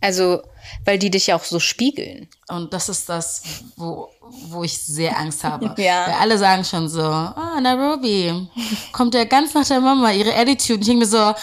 Also, 0.00 0.42
weil 0.84 0.98
die 0.98 1.10
dich 1.10 1.28
ja 1.28 1.36
auch 1.36 1.44
so 1.44 1.60
spiegeln. 1.60 2.28
Und 2.48 2.72
das 2.72 2.88
ist 2.88 3.08
das, 3.08 3.42
wo, 3.76 4.10
wo 4.48 4.64
ich 4.64 4.78
sehr 4.78 5.18
Angst 5.18 5.44
habe. 5.44 5.74
Ja. 5.78 6.06
Weil 6.06 6.14
alle 6.14 6.38
sagen 6.38 6.64
schon 6.64 6.88
so, 6.88 7.02
ah, 7.02 7.60
Nairobi, 7.60 8.48
kommt 8.92 9.14
ja 9.14 9.24
ganz 9.24 9.54
nach 9.54 9.66
der 9.66 9.80
Mama, 9.80 10.12
ihre 10.12 10.34
Attitude. 10.34 10.80
Ich 10.80 10.86
denke 10.86 11.00
mir 11.00 11.06
so, 11.06 11.34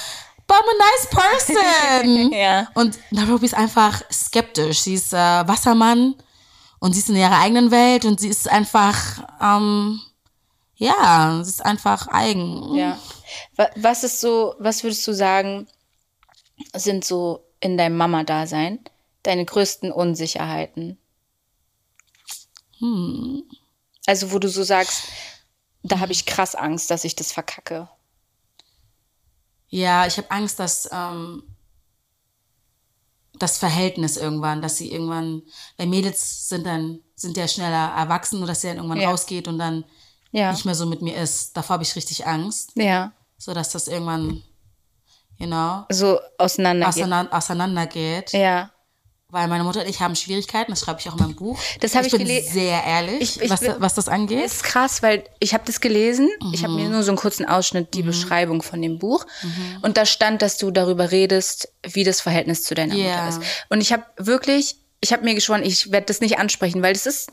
but 0.47 0.57
I'm 0.57 0.63
a 0.63 0.78
nice 0.78 1.07
person. 1.09 2.32
Ja. 2.32 2.67
Und 2.73 2.97
Nairobi 3.11 3.45
ist 3.45 3.55
einfach 3.55 4.01
skeptisch. 4.11 4.82
Sie 4.82 4.95
ist 4.95 5.13
äh, 5.13 5.47
Wassermann 5.47 6.15
und 6.80 6.93
sie 6.93 6.99
ist 6.99 7.09
in 7.09 7.15
ihrer 7.15 7.39
eigenen 7.39 7.71
Welt 7.71 8.05
und 8.05 8.19
sie 8.19 8.30
ist 8.30 8.49
einfach, 8.49 9.28
ähm, 9.41 10.01
ja, 10.76 11.39
sie 11.43 11.49
ist 11.49 11.65
einfach 11.65 12.07
eigen. 12.07 12.76
Ja. 12.76 12.99
Wa- 13.55 13.69
Was 13.76 14.03
ist 14.03 14.19
so, 14.21 14.55
was 14.59 14.84
würdest 14.84 15.05
du 15.07 15.13
sagen, 15.13 15.67
sind 16.73 17.05
so 17.05 17.45
in 17.59 17.78
deinem 17.78 17.97
Mama-Dasein 17.97 18.80
deine 19.23 19.45
größten 19.45 19.91
Unsicherheiten? 19.91 20.97
Also, 24.05 24.32
wo 24.32 24.39
du 24.39 24.49
so 24.49 24.63
sagst, 24.63 25.03
da 25.84 25.99
habe 25.99 26.11
ich 26.11 26.26
krass 26.26 26.55
Angst, 26.55 26.91
dass 26.91 27.03
ich 27.03 27.15
das 27.15 27.32
verkacke. 27.32 27.89
Ja, 29.69 30.05
ich 30.05 30.17
habe 30.17 30.30
Angst, 30.32 30.59
dass 30.59 30.88
ähm, 30.91 31.43
das 33.39 33.57
Verhältnis 33.57 34.17
irgendwann, 34.17 34.61
dass 34.61 34.78
sie 34.78 34.91
irgendwann, 34.91 35.41
weil 35.78 35.88
Mädels 35.88 36.47
sind 36.49 36.65
dann, 36.65 36.99
sind 37.15 37.38
ja 37.38 37.47
schneller 37.47 37.93
erwachsen 37.95 38.41
und 38.41 38.47
dass 38.47 38.61
sie 38.61 38.67
dann 38.67 38.78
irgendwann 38.78 39.01
Ja. 39.01 39.09
rausgeht 39.09 39.47
und 39.47 39.57
dann 39.57 39.84
Ja. 40.36 40.51
nicht 40.51 40.65
mehr 40.65 40.75
so 40.75 40.86
mit 40.86 41.01
mir 41.01 41.15
ist. 41.15 41.55
Davor 41.55 41.75
habe 41.75 41.83
ich 41.83 41.95
richtig 41.95 42.25
Angst, 42.27 42.71
Ja. 42.75 43.11
so 43.38 43.53
dass 43.53 43.69
das 43.71 43.88
irgendwann, 43.88 44.43
you 45.38 45.47
know, 45.47 45.83
So 45.89 46.19
auseinander. 46.38 46.88
auseinander, 46.89 47.36
auseinandergeht. 47.36 48.33
Ja. 48.33 48.71
Weil 49.29 49.47
meine 49.47 49.63
Mutter 49.63 49.81
und 49.81 49.89
ich 49.89 49.99
haben 49.99 50.15
Schwierigkeiten, 50.15 50.71
das 50.71 50.81
schreibe 50.81 50.99
ich 51.01 51.09
auch 51.09 51.13
in 51.13 51.19
meinem 51.19 51.36
Buch. 51.36 51.59
Das 51.81 51.95
habe 51.95 52.05
ich 52.05 52.11
bin 52.13 52.25
gele- 52.27 52.43
sehr 52.49 52.83
ehrlich, 52.83 53.21
Ich- 53.21 53.41
ich 53.41 53.49
was, 53.49 53.59
bin- 53.59 53.75
was 53.79 53.93
das 53.95 54.07
angeht. 54.07 54.45
Ist 54.45 54.63
krass, 54.63 55.01
weil 55.03 55.23
ich 55.39 55.53
habe 55.53 55.63
das 55.65 55.81
gelesen. 55.81 56.29
Ich 56.53 56.63
habe 56.63 56.73
Mhm. 56.73 56.83
mir 56.83 56.89
nur 56.89 57.03
so 57.03 57.09
einen 57.11 57.17
kurzen 57.17 57.45
Ausschnitt, 57.45 57.93
die 57.95 58.03
Beschreibung 58.03 58.61
von 58.61 58.81
dem 58.81 58.99
Buch. 58.99 59.25
Und 59.81 59.97
da 59.97 60.05
stand, 60.05 60.41
dass 60.41 60.57
du 60.57 60.69
darüber 60.71 61.11
redest, 61.11 61.69
wie 61.86 62.03
das 62.03 62.21
Verhältnis 62.21 62.63
zu 62.63 62.75
deiner 62.75 62.95
Ja. 62.95 63.23
Mutter 63.25 63.29
ist. 63.29 63.41
Und 63.69 63.81
ich 63.81 63.91
habe 63.91 64.03
wirklich, 64.17 64.77
ich 65.01 65.11
habe 65.11 65.23
mir 65.23 65.33
geschworen, 65.36 65.63
ich 65.63 65.91
werde 65.91 66.05
das 66.05 66.21
nicht 66.21 66.38
ansprechen, 66.38 66.81
weil 66.83 66.93
das 66.93 67.05
ist 67.05 67.31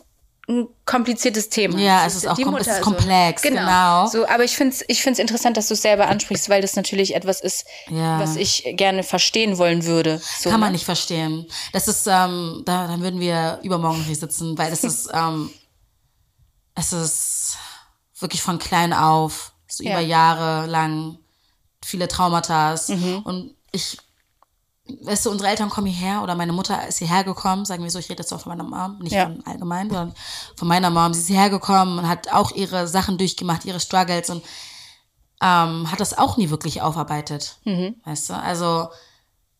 ein 0.60 0.68
kompliziertes 0.84 1.48
Thema. 1.48 1.78
Ja, 1.78 2.06
es 2.06 2.14
ist 2.16 2.26
auch 2.26 2.34
die 2.36 2.44
kom- 2.44 2.58
es 2.58 2.66
ist 2.66 2.76
so. 2.78 2.82
komplex, 2.82 3.42
genau. 3.42 4.06
So, 4.06 4.26
aber 4.28 4.44
ich 4.44 4.56
finde 4.56 4.74
es 4.74 4.84
ich 4.88 5.02
find's 5.02 5.18
interessant, 5.18 5.56
dass 5.56 5.68
du 5.68 5.74
es 5.74 5.82
selber 5.82 6.08
ansprichst, 6.08 6.48
weil 6.48 6.60
das 6.62 6.76
natürlich 6.76 7.14
etwas 7.14 7.40
ist, 7.40 7.64
Ja. 7.88 8.18
was 8.20 8.36
ich 8.36 8.64
gerne 8.76 9.02
verstehen 9.02 9.58
wollen 9.58 9.84
würde. 9.84 10.20
So, 10.40 10.50
Kann 10.50 10.60
man 10.60 10.68
ne? 10.70 10.72
nicht 10.74 10.84
verstehen. 10.84 11.46
Das 11.72 11.88
ist, 11.88 12.06
ähm, 12.06 12.62
da, 12.66 12.86
dann 12.86 13.02
würden 13.02 13.20
wir 13.20 13.58
übermorgen 13.62 14.02
hier 14.04 14.16
sitzen, 14.16 14.56
weil 14.58 14.70
das 14.70 14.84
ist, 14.84 15.08
ähm, 15.14 15.50
es 16.74 16.92
ist 16.92 17.56
wirklich 18.18 18.42
von 18.42 18.58
klein 18.58 18.92
auf, 18.92 19.52
so 19.68 19.82
Ja. 19.84 19.92
über 19.92 20.00
Jahre 20.00 20.66
lang, 20.66 21.18
viele 21.84 22.08
Traumata. 22.08 22.76
Mhm. 22.88 23.18
Und 23.24 23.54
ich, 23.72 23.98
weißt 25.02 25.26
du, 25.26 25.30
unsere 25.30 25.48
Eltern 25.50 25.70
kommen 25.70 25.86
hierher 25.86 26.22
oder 26.22 26.34
meine 26.34 26.52
Mutter 26.52 26.86
ist 26.88 26.98
hierher 26.98 27.24
gekommen, 27.24 27.64
sagen 27.64 27.82
wir 27.84 27.90
so, 27.90 27.98
ich 27.98 28.08
rede 28.10 28.22
jetzt 28.22 28.32
auch 28.32 28.40
von 28.40 28.56
meiner 28.56 28.68
Mom, 28.68 28.98
nicht 28.98 29.12
Ja. 29.12 29.24
von 29.26 29.42
allgemein, 29.46 29.88
sondern 29.88 30.14
von 30.56 30.68
meiner 30.68 30.90
Mom. 30.90 31.14
Sie 31.14 31.20
ist 31.20 31.26
hierher 31.28 31.50
gekommen 31.50 31.98
und 31.98 32.08
hat 32.08 32.32
auch 32.32 32.50
ihre 32.52 32.88
Sachen 32.88 33.16
durchgemacht, 33.18 33.64
ihre 33.64 33.80
Struggles 33.80 34.28
und 34.30 34.42
ähm, 35.40 35.90
hat 35.90 36.00
das 36.00 36.16
auch 36.18 36.36
nie 36.36 36.50
wirklich 36.50 36.82
aufarbeitet. 36.82 37.58
Mhm. 37.64 37.96
Weißt 38.04 38.30
du? 38.30 38.34
Also, 38.34 38.88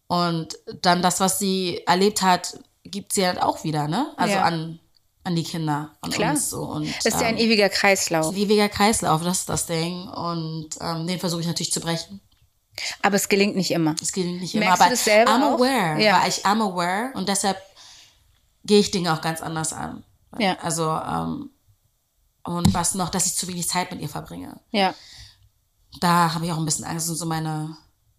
und 0.07 0.59
dann 0.83 1.03
das, 1.03 1.21
was 1.21 1.39
sie 1.39 1.83
erlebt 1.87 2.23
hat, 2.23 2.59
gibt 2.85 3.13
sie 3.13 3.27
halt 3.27 3.41
auch 3.41 3.65
wieder, 3.65 3.89
ne? 3.89 4.13
Also 4.17 4.35
Ja. 4.35 4.43
an, 4.43 4.79
an 5.25 5.37
die 5.37 5.45
Kinder 5.45 5.93
und 6.01 6.13
Klar. 6.13 6.33
uns 6.33 6.51
so. 6.51 6.63
Und, 6.63 6.87
Das 7.05 7.15
ist 7.15 7.21
ja 7.21 7.29
ein 7.29 7.37
ähm, 7.39 7.45
ewiger 7.47 7.69
Kreislauf. 7.69 8.27
ein 8.29 8.37
ewiger 8.37 8.69
Kreislauf, 8.69 9.23
das 9.23 9.39
ist 9.41 9.49
das 9.49 9.67
Ding. 9.67 10.09
Und 10.09 10.69
ähm, 10.81 11.07
den 11.07 11.19
versuche 11.21 11.41
ich 11.43 11.47
natürlich 11.47 11.73
zu 11.73 11.81
brechen. 11.81 12.21
Aber 13.03 13.17
es 13.17 13.29
gelingt 13.29 13.55
nicht 13.57 13.71
immer. 13.71 13.95
Es 14.01 14.13
gelingt 14.13 14.41
nicht 14.41 14.55
immer, 14.55 14.65
Merkst 14.67 14.81
du 14.81 14.85
aber 14.85 14.91
das 14.93 15.05
selber 15.05 15.31
I'm 15.33 15.43
auch? 15.45 15.55
aware. 15.59 16.03
Ja. 16.03 16.21
Weil 16.23 16.29
ich 16.29 16.45
am 16.47 16.63
aware 16.63 17.11
und 17.15 17.29
deshalb 17.29 17.59
gehe 18.65 18.79
ich 18.81 18.91
Dinge 18.91 19.13
auch 19.13 19.21
ganz 19.21 19.41
anders 19.43 19.73
an. 19.73 20.05
Ja. 20.39 20.57
Also, 20.61 20.89
ähm, 20.91 21.51
und 22.45 22.73
was 22.75 22.95
noch, 22.95 23.11
dass 23.11 23.27
ich 23.27 23.35
zu 23.35 23.47
wenig 23.49 23.69
Zeit 23.69 23.91
mit 23.93 24.01
ihr 24.01 24.09
verbringe. 24.09 24.59
Ja. 24.71 24.95
Da 26.01 26.35
habe 26.35 26.47
ich 26.47 26.53
auch 26.53 26.57
ein 26.59 26.65
bisschen 26.65 26.85
Angst 26.87 27.09
und 27.11 27.17
so 27.17 27.27
meine, 27.27 27.77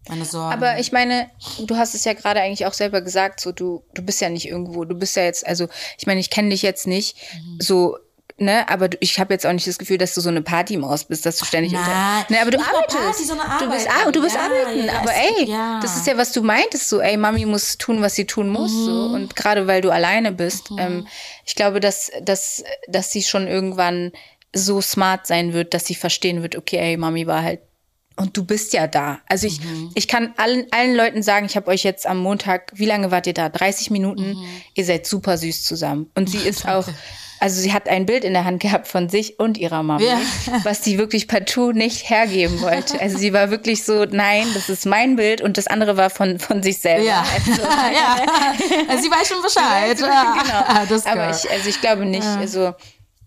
meine 0.08 0.24
Sorgen. 0.24 0.52
Aber 0.52 0.78
ich 0.78 0.92
meine, 0.92 1.28
du 1.60 1.76
hast 1.76 1.94
es 1.94 2.04
ja 2.04 2.12
gerade 2.14 2.40
eigentlich 2.40 2.66
auch 2.66 2.72
selber 2.72 3.00
gesagt, 3.00 3.40
so 3.40 3.50
du, 3.52 3.82
du 3.94 4.02
bist 4.02 4.20
ja 4.20 4.28
nicht 4.28 4.46
irgendwo, 4.46 4.84
du 4.84 4.94
bist 4.94 5.16
ja 5.16 5.24
jetzt, 5.24 5.44
also 5.46 5.66
ich 5.98 6.06
meine, 6.06 6.20
ich 6.20 6.30
kenne 6.30 6.50
dich 6.50 6.62
jetzt 6.62 6.86
nicht 6.86 7.16
Mhm. 7.34 7.58
so, 7.60 7.98
ne, 8.38 8.68
aber 8.68 8.88
du, 8.88 8.96
ich 9.00 9.18
habe 9.20 9.32
jetzt 9.34 9.46
auch 9.46 9.52
nicht 9.52 9.66
das 9.66 9.78
Gefühl, 9.78 9.98
dass 9.98 10.14
du 10.14 10.20
so 10.20 10.28
eine 10.28 10.42
Partymaus 10.42 11.04
bist, 11.04 11.24
dass 11.26 11.36
du 11.36 11.44
ständig 11.44 11.72
nein. 11.72 11.82
unter, 11.82 12.26
ne, 12.32 12.40
aber 12.40 12.50
du 12.50 12.58
arbeitest. 12.58 12.98
Party, 12.98 13.24
sondern 13.24 13.58
Du 13.58 13.70
bist, 13.70 13.88
ah, 13.88 14.10
du 14.10 14.22
bist 14.22 14.34
Ja, 14.36 14.42
arbeiten, 14.42 14.84
ja, 14.86 14.92
aber 15.00 15.12
ey, 15.14 15.44
ja. 15.50 15.80
das 15.80 15.96
ist 15.96 16.06
ja, 16.06 16.16
was 16.16 16.32
du 16.32 16.42
meintest, 16.42 16.88
so, 16.88 17.00
ey, 17.00 17.16
Mami 17.16 17.46
muss 17.46 17.78
tun, 17.78 18.02
was 18.02 18.14
sie 18.14 18.26
tun 18.26 18.48
muss, 18.50 18.70
so, 18.72 18.90
Mhm. 19.08 19.14
und 19.14 19.36
gerade 19.36 19.66
weil 19.66 19.80
du 19.80 19.90
alleine 19.90 20.32
bist, 20.32 20.70
ähm, 20.78 21.06
ich 21.44 21.54
glaube, 21.54 21.80
dass, 21.80 22.10
dass, 22.22 22.64
dass 22.88 23.12
sie 23.12 23.22
schon 23.22 23.46
irgendwann 23.46 24.12
so 24.52 24.80
smart 24.80 25.26
sein 25.26 25.52
wird, 25.52 25.74
dass 25.74 25.86
sie 25.86 25.94
verstehen 25.94 26.42
wird, 26.42 26.56
okay, 26.56 26.78
ey, 26.78 26.96
Mami 26.96 27.26
war 27.26 27.42
halt 27.42 27.60
und 28.16 28.36
du 28.36 28.44
bist 28.44 28.72
ja 28.72 28.86
da. 28.86 29.18
Also 29.28 29.48
ich, 29.48 29.60
Mhm. 29.60 29.90
ich 29.96 30.06
kann 30.06 30.34
allen, 30.36 30.66
allen 30.70 30.94
Leuten 30.94 31.24
sagen, 31.24 31.46
ich 31.46 31.56
habe 31.56 31.66
euch 31.66 31.82
jetzt 31.82 32.06
am 32.06 32.18
Montag, 32.18 32.70
wie 32.76 32.84
lange 32.86 33.10
wart 33.10 33.26
ihr 33.26 33.34
da? 33.34 33.48
30 33.48 33.90
Minuten. 33.90 34.34
Mhm. 34.34 34.46
Ihr 34.74 34.84
seid 34.84 35.04
super 35.08 35.36
süß 35.36 35.64
zusammen. 35.64 36.08
Und 36.14 36.30
sie 36.30 36.38
ist 36.46 36.68
auch, 36.68 36.86
also 37.44 37.60
sie 37.60 37.74
hat 37.74 37.90
ein 37.90 38.06
Bild 38.06 38.24
in 38.24 38.32
der 38.32 38.46
Hand 38.46 38.62
gehabt 38.62 38.88
von 38.88 39.10
sich 39.10 39.38
und 39.38 39.58
ihrer 39.58 39.82
Mama, 39.82 40.02
Ja. 40.02 40.18
was 40.62 40.82
sie 40.82 40.96
wirklich 40.96 41.28
partout 41.28 41.72
nicht 41.72 42.08
hergeben 42.08 42.62
wollte. 42.62 42.98
Also 42.98 43.18
sie 43.18 43.34
war 43.34 43.50
wirklich 43.50 43.84
so, 43.84 44.06
nein, 44.06 44.46
das 44.54 44.70
ist 44.70 44.86
mein 44.86 45.16
Bild 45.16 45.42
und 45.42 45.58
das 45.58 45.66
andere 45.66 45.98
war 45.98 46.08
von, 46.08 46.38
von 46.38 46.62
sich 46.62 46.78
selber. 46.78 47.04
Ja. 47.04 47.22
Also, 47.34 47.62
ja. 47.62 48.16
Also 48.88 49.02
sie 49.02 49.10
weiß 49.10 49.28
schon 49.28 49.42
Bescheid. 49.42 49.94
genau. 49.94 50.86
Das 50.88 51.04
Aber 51.04 51.28
ich, 51.28 51.50
also 51.50 51.68
ich 51.68 51.82
glaube 51.82 52.06
nicht, 52.06 52.26
also 52.26 52.72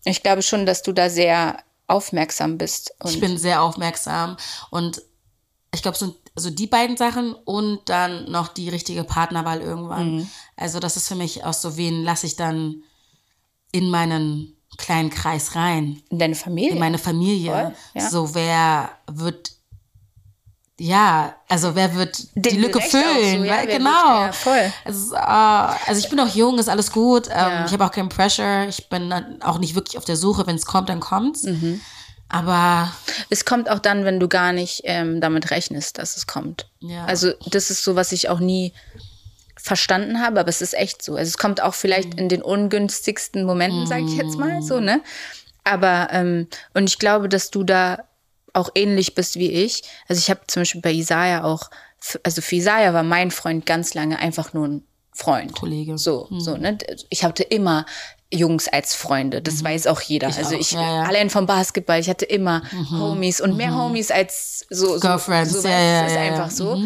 ich 0.03 0.23
glaube 0.23 0.41
schon, 0.41 0.65
dass 0.65 0.81
du 0.81 0.93
da 0.93 1.11
sehr 1.11 1.57
aufmerksam 1.85 2.57
bist. 2.57 2.95
Ich 3.05 3.19
bin 3.19 3.37
sehr 3.37 3.61
aufmerksam 3.61 4.35
und 4.71 4.99
ich 5.75 5.83
glaube, 5.83 5.95
so 5.95 6.15
also 6.35 6.49
die 6.49 6.65
beiden 6.65 6.97
Sachen 6.97 7.35
und 7.35 7.81
dann 7.85 8.31
noch 8.31 8.47
die 8.47 8.69
richtige 8.69 9.03
Partnerwahl 9.03 9.61
irgendwann. 9.61 10.15
Mhm. 10.15 10.29
Also 10.55 10.79
das 10.79 10.97
ist 10.97 11.07
für 11.07 11.15
mich 11.15 11.43
auch 11.45 11.53
so, 11.53 11.77
wen 11.77 12.03
lasse 12.03 12.25
ich 12.25 12.35
dann 12.35 12.81
in 13.71 13.89
meinen 13.89 14.53
kleinen 14.77 15.09
Kreis 15.09 15.55
rein, 15.55 16.01
in 16.09 16.19
deine 16.19 16.35
Familie. 16.35 16.71
in 16.73 16.79
meine 16.79 16.97
Familie. 16.97 17.51
Voll, 17.51 17.73
ja. 18.01 18.09
So 18.09 18.35
wer 18.35 18.89
wird 19.11 19.51
ja, 20.79 21.35
also 21.49 21.73
wer 21.73 21.95
wird 21.95 22.19
die 22.35 22.41
Den 22.41 22.61
Lücke 22.61 22.73
gerecht 22.73 22.93
auch 22.95 22.99
füllen? 22.99 23.39
so, 23.39 23.45
ja, 23.45 23.51
weil- 23.53 23.67
wer 23.67 23.67
wird- 23.67 23.77
genau. 23.79 24.21
ja, 24.21 24.31
voll. 24.31 24.71
Also, 24.85 25.15
äh, 25.15 25.17
also 25.19 25.99
ich 25.99 26.09
bin 26.09 26.19
auch 26.19 26.27
jung, 26.35 26.59
ist 26.59 26.69
alles 26.69 26.91
gut. 26.91 27.27
Ähm, 27.27 27.33
Ja. 27.35 27.65
Ich 27.65 27.73
habe 27.73 27.83
auch 27.83 27.91
keinen 27.91 28.09
Pressure. 28.09 28.67
Ich 28.67 28.87
bin 28.89 29.09
dann 29.09 29.41
auch 29.41 29.57
nicht 29.57 29.73
wirklich 29.73 29.97
auf 29.97 30.05
der 30.05 30.17
Suche. 30.17 30.45
Wenn 30.45 30.55
es 30.55 30.67
kommt, 30.67 30.89
dann 30.89 30.99
kommt's. 30.99 31.43
Mhm. 31.43 31.81
Aber 32.29 32.91
Es 33.29 33.45
kommt 33.45 33.69
auch 33.71 33.79
dann, 33.79 34.03
wenn 34.05 34.19
du 34.19 34.27
gar 34.27 34.51
nicht 34.53 34.81
ähm, 34.83 35.19
damit 35.21 35.49
rechnest, 35.49 35.97
dass 35.97 36.15
es 36.17 36.27
kommt. 36.27 36.69
Ja. 36.81 37.05
Also 37.05 37.31
das 37.47 37.71
ist 37.71 37.83
so, 37.83 37.95
was 37.95 38.11
ich 38.11 38.29
auch 38.29 38.39
nie 38.39 38.73
verstanden 39.57 40.21
habe, 40.21 40.39
aber 40.39 40.49
es 40.49 40.61
ist 40.61 40.73
echt 40.73 41.01
so. 41.01 41.15
Also 41.15 41.29
es 41.29 41.37
kommt 41.37 41.61
auch 41.61 41.73
vielleicht 41.73 42.13
Mhm. 42.13 42.19
in 42.19 42.29
den 42.29 42.41
ungünstigsten 42.41 43.43
Momenten, 43.43 43.85
sage 43.85 44.03
ich 44.03 44.15
jetzt 44.15 44.37
mal 44.39 44.61
so, 44.61 44.79
ne? 44.79 45.01
Aber 45.63 46.09
ähm, 46.11 46.47
und 46.73 46.89
ich 46.89 46.99
glaube, 46.99 47.27
dass 47.29 47.49
du 47.51 47.63
da 47.63 48.05
auch 48.53 48.69
ähnlich 48.75 49.15
bist 49.15 49.35
wie 49.35 49.51
ich. 49.51 49.83
Also 50.07 50.19
ich 50.19 50.29
habe 50.29 50.41
zum 50.47 50.61
Beispiel 50.61 50.81
bei 50.81 50.91
Isaiah 50.91 51.43
auch, 51.43 51.69
also 52.23 52.41
für 52.41 52.55
Isaiah 52.55 52.93
war 52.93 53.03
mein 53.03 53.31
Freund 53.31 53.65
ganz 53.65 53.93
lange 53.93 54.17
einfach 54.19 54.53
nur 54.53 54.67
ein 54.67 54.83
Freund. 55.13 55.53
Kollege. 55.53 55.97
So, 55.97 56.27
Mhm. 56.29 56.39
so, 56.39 56.57
ne? 56.57 56.77
Ich 57.09 57.23
hatte 57.23 57.43
immer 57.43 57.85
Jungs 58.33 58.67
als 58.67 58.93
Freunde, 58.93 59.41
das 59.41 59.63
weiß 59.63 59.87
auch 59.87 60.01
jeder. 60.01 60.27
also 60.27 60.55
auch, 60.55 60.59
ich, 60.59 60.71
ja, 60.71 60.81
ja. 60.81 61.03
allein 61.03 61.29
vom 61.29 61.45
Basketball, 61.45 61.99
ich 61.99 62.09
hatte 62.09 62.25
immer 62.25 62.61
Homies 62.91 63.39
und 63.39 63.55
mehr 63.55 63.73
Homies 63.73 64.11
als 64.11 64.65
so, 64.69 64.95
so 64.95 64.99
Girlfriends, 64.99 65.53
So, 65.53 65.61
du, 65.61 65.69
ja, 65.69 66.03
das 66.03 66.11
ist 66.11 66.17
einfach 66.17 66.51
so. 66.51 66.83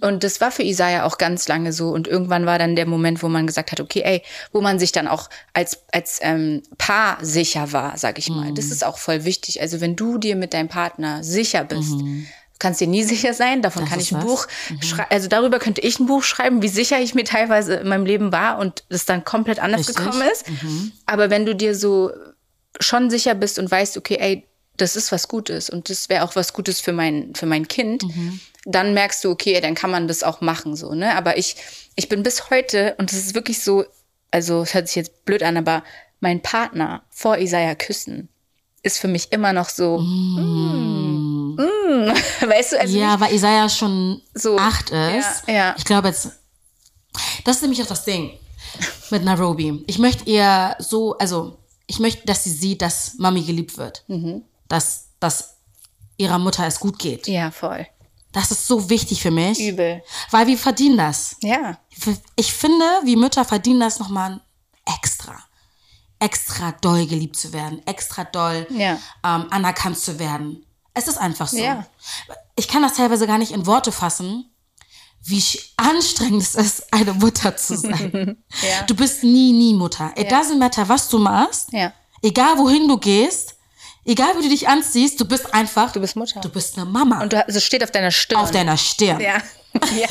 Und 0.00 0.22
das 0.22 0.40
war 0.40 0.52
für 0.52 0.62
Isaiah 0.62 1.04
auch 1.04 1.18
ganz 1.18 1.48
lange 1.48 1.72
so. 1.72 1.88
Und 1.88 2.06
irgendwann 2.06 2.46
war 2.46 2.60
dann 2.60 2.76
der 2.76 2.86
Moment, 2.86 3.24
wo 3.24 3.28
man 3.28 3.46
gesagt 3.46 3.72
hat, 3.72 3.80
okay, 3.80 4.02
ey, 4.04 4.22
wo 4.52 4.60
man 4.60 4.78
sich 4.78 4.92
dann 4.92 5.08
auch 5.08 5.28
als, 5.52 5.82
als 5.90 6.20
ähm, 6.22 6.62
Paar 6.78 7.18
sicher 7.22 7.72
war, 7.72 7.98
sag 7.98 8.18
ich 8.18 8.28
mal. 8.28 8.50
Mhm. 8.50 8.54
Das 8.54 8.66
ist 8.66 8.86
auch 8.86 8.98
voll 8.98 9.24
wichtig. 9.24 9.60
Also 9.60 9.80
wenn 9.80 9.96
du 9.96 10.18
dir 10.18 10.36
mit 10.36 10.54
deinem 10.54 10.68
Partner 10.68 11.24
sicher 11.24 11.64
bist, 11.64 11.96
kannst 12.58 12.80
dir 12.80 12.86
nie 12.86 13.02
sicher 13.04 13.34
sein, 13.34 13.62
davon 13.62 13.82
Mhm. 13.82 13.86
Das 13.86 13.90
kann 13.92 14.00
ich 14.00 14.12
ein 14.12 14.18
was. 14.18 14.24
Buch 14.24 14.46
schreiben. 14.80 15.08
Also 15.10 15.28
darüber 15.28 15.58
könnte 15.58 15.80
ich 15.80 15.98
ein 15.98 16.06
Buch 16.06 16.22
schreiben, 16.22 16.62
wie 16.62 16.68
sicher 16.68 17.00
ich 17.00 17.14
mir 17.14 17.24
teilweise 17.24 17.74
in 17.76 17.88
meinem 17.88 18.06
Leben 18.06 18.32
war 18.32 18.58
und 18.58 18.84
es 18.88 19.04
dann 19.06 19.24
komplett 19.24 19.58
anders 19.58 19.88
Richtig. 19.88 19.98
Mhm. 19.98 20.04
gekommen 20.04 20.28
ist. 20.32 20.44
Aber 21.06 21.30
wenn 21.30 21.46
du 21.46 21.54
dir 21.54 21.74
so 21.74 22.10
schon 22.80 23.10
sicher 23.10 23.34
bist 23.34 23.58
und 23.58 23.70
weißt, 23.70 23.96
okay, 23.96 24.16
ey, 24.20 24.46
das 24.76 24.96
ist 24.96 25.12
was 25.12 25.28
Gutes 25.28 25.70
und 25.70 25.88
das 25.90 26.08
wäre 26.08 26.24
auch 26.24 26.34
was 26.34 26.52
Gutes 26.52 26.80
für 26.80 26.92
mein, 26.92 27.32
für 27.34 27.46
mein 27.46 27.68
Kind, 27.68 28.02
Mhm. 28.02 28.40
dann 28.64 28.94
merkst 28.94 29.22
du, 29.24 29.30
okay, 29.30 29.60
dann 29.60 29.74
kann 29.76 29.90
man 29.90 30.08
das 30.08 30.22
auch 30.24 30.40
machen, 30.40 30.74
so, 30.74 30.94
ne? 30.94 31.14
Aber 31.16 31.36
ich, 31.38 31.54
ich 31.94 32.08
bin 32.08 32.22
bis 32.24 32.50
heute, 32.50 32.94
und 32.98 33.12
das 33.12 33.18
ist 33.18 33.34
wirklich 33.36 33.60
so, 33.62 33.84
also 34.32 34.62
es 34.62 34.74
hört 34.74 34.88
sich 34.88 34.96
jetzt 34.96 35.24
blöd 35.24 35.42
an, 35.44 35.56
aber 35.56 35.84
mein 36.18 36.40
Partner 36.42 37.02
vor 37.10 37.38
Isaiah 37.38 37.74
küssen 37.76 38.28
ist 38.82 38.98
für 38.98 39.06
mich 39.08 39.30
immer 39.32 39.52
noch 39.52 39.68
so, 39.68 39.98
mm, 39.98 41.23
mm, 41.54 42.08
weißt 42.48 42.72
du, 42.72 42.80
also 42.80 42.96
Ja, 42.98 43.18
weil 43.20 43.34
Isaiah 43.34 43.68
schon 43.68 44.20
So, 44.34 44.58
acht 44.58 44.90
ist. 44.90 45.42
ja, 45.46 45.54
ja. 45.54 45.74
Ich 45.78 45.84
glaube 45.84 46.08
jetzt, 46.08 46.28
das 47.44 47.56
ist 47.56 47.62
nämlich 47.62 47.82
auch 47.82 47.86
das 47.86 48.04
Ding 48.04 48.38
mit 49.10 49.22
Nairobi. 49.24 49.84
Ich 49.86 49.98
möchte 49.98 50.24
ihr 50.28 50.74
so, 50.78 51.16
also 51.18 51.58
ich 51.86 51.98
möchte, 52.00 52.26
dass 52.26 52.44
sie 52.44 52.50
sieht, 52.50 52.82
dass 52.82 53.14
Mami 53.18 53.42
geliebt 53.42 53.76
wird. 53.78 54.04
Dass, 54.68 55.08
dass 55.20 55.56
ihrer 56.16 56.38
Mutter 56.38 56.66
es 56.66 56.80
gut 56.80 56.98
geht. 56.98 57.26
Ja, 57.28 57.50
voll. 57.50 57.86
Das 58.32 58.50
ist 58.50 58.66
so 58.66 58.90
wichtig 58.90 59.22
für 59.22 59.30
mich. 59.30 59.60
Übel. 59.60 60.02
Weil 60.30 60.46
wir 60.48 60.58
verdienen 60.58 60.96
das. 60.96 61.36
Ja. 61.42 61.78
Ich 62.34 62.52
finde, 62.52 62.84
wir 63.04 63.16
Mütter 63.16 63.44
verdienen 63.44 63.78
das 63.80 64.00
nochmal 64.00 64.40
extra. 64.98 65.38
Extra 66.18 66.72
doll 66.80 67.06
geliebt 67.06 67.36
zu 67.36 67.52
werden, 67.52 67.86
extra 67.86 68.24
doll 68.24 68.66
Ja. 68.70 68.94
ähm, 69.24 69.46
anerkannt 69.50 69.98
zu 69.98 70.18
werden. 70.18 70.64
Es 70.94 71.08
ist 71.08 71.18
einfach 71.18 71.48
so. 71.48 71.58
Ja. 71.58 71.86
Ich 72.56 72.68
kann 72.68 72.82
das 72.82 72.94
teilweise 72.94 73.26
gar 73.26 73.38
nicht 73.38 73.52
in 73.52 73.66
Worte 73.66 73.90
fassen, 73.92 74.50
wie 75.22 75.42
anstrengend 75.76 76.42
es 76.42 76.54
ist, 76.54 76.92
eine 76.92 77.12
Mutter 77.14 77.56
zu 77.56 77.76
sein. 77.78 78.36
Ja. 78.62 78.82
Du 78.86 78.94
bist 78.94 79.24
nie, 79.24 79.52
nie 79.52 79.74
Mutter. 79.74 80.12
It 80.16 80.30
doesn't 80.30 80.58
matter, 80.58 80.88
was 80.88 81.08
du 81.08 81.18
machst. 81.18 81.72
Ja. 81.72 81.92
Egal, 82.22 82.58
wohin 82.58 82.86
du 82.88 82.96
gehst. 82.96 83.56
Egal, 84.06 84.36
wie 84.38 84.42
du 84.42 84.48
dich 84.50 84.68
anziehst. 84.68 85.18
Du 85.20 85.24
bist 85.24 85.52
einfach. 85.54 85.90
Du 85.92 86.00
bist 86.00 86.14
Mutter. 86.14 86.40
Du 86.40 86.48
bist 86.50 86.76
eine 86.76 86.84
Mama. 86.86 87.22
Und 87.22 87.32
du, 87.32 87.44
also 87.44 87.56
es 87.58 87.64
steht 87.64 87.82
auf 87.82 87.90
deiner 87.90 88.10
Stirn. 88.10 88.38
auf 88.40 88.50
deiner 88.50 88.76
Stirn. 88.76 89.20
ja. 89.20 89.38
ja. 89.96 90.06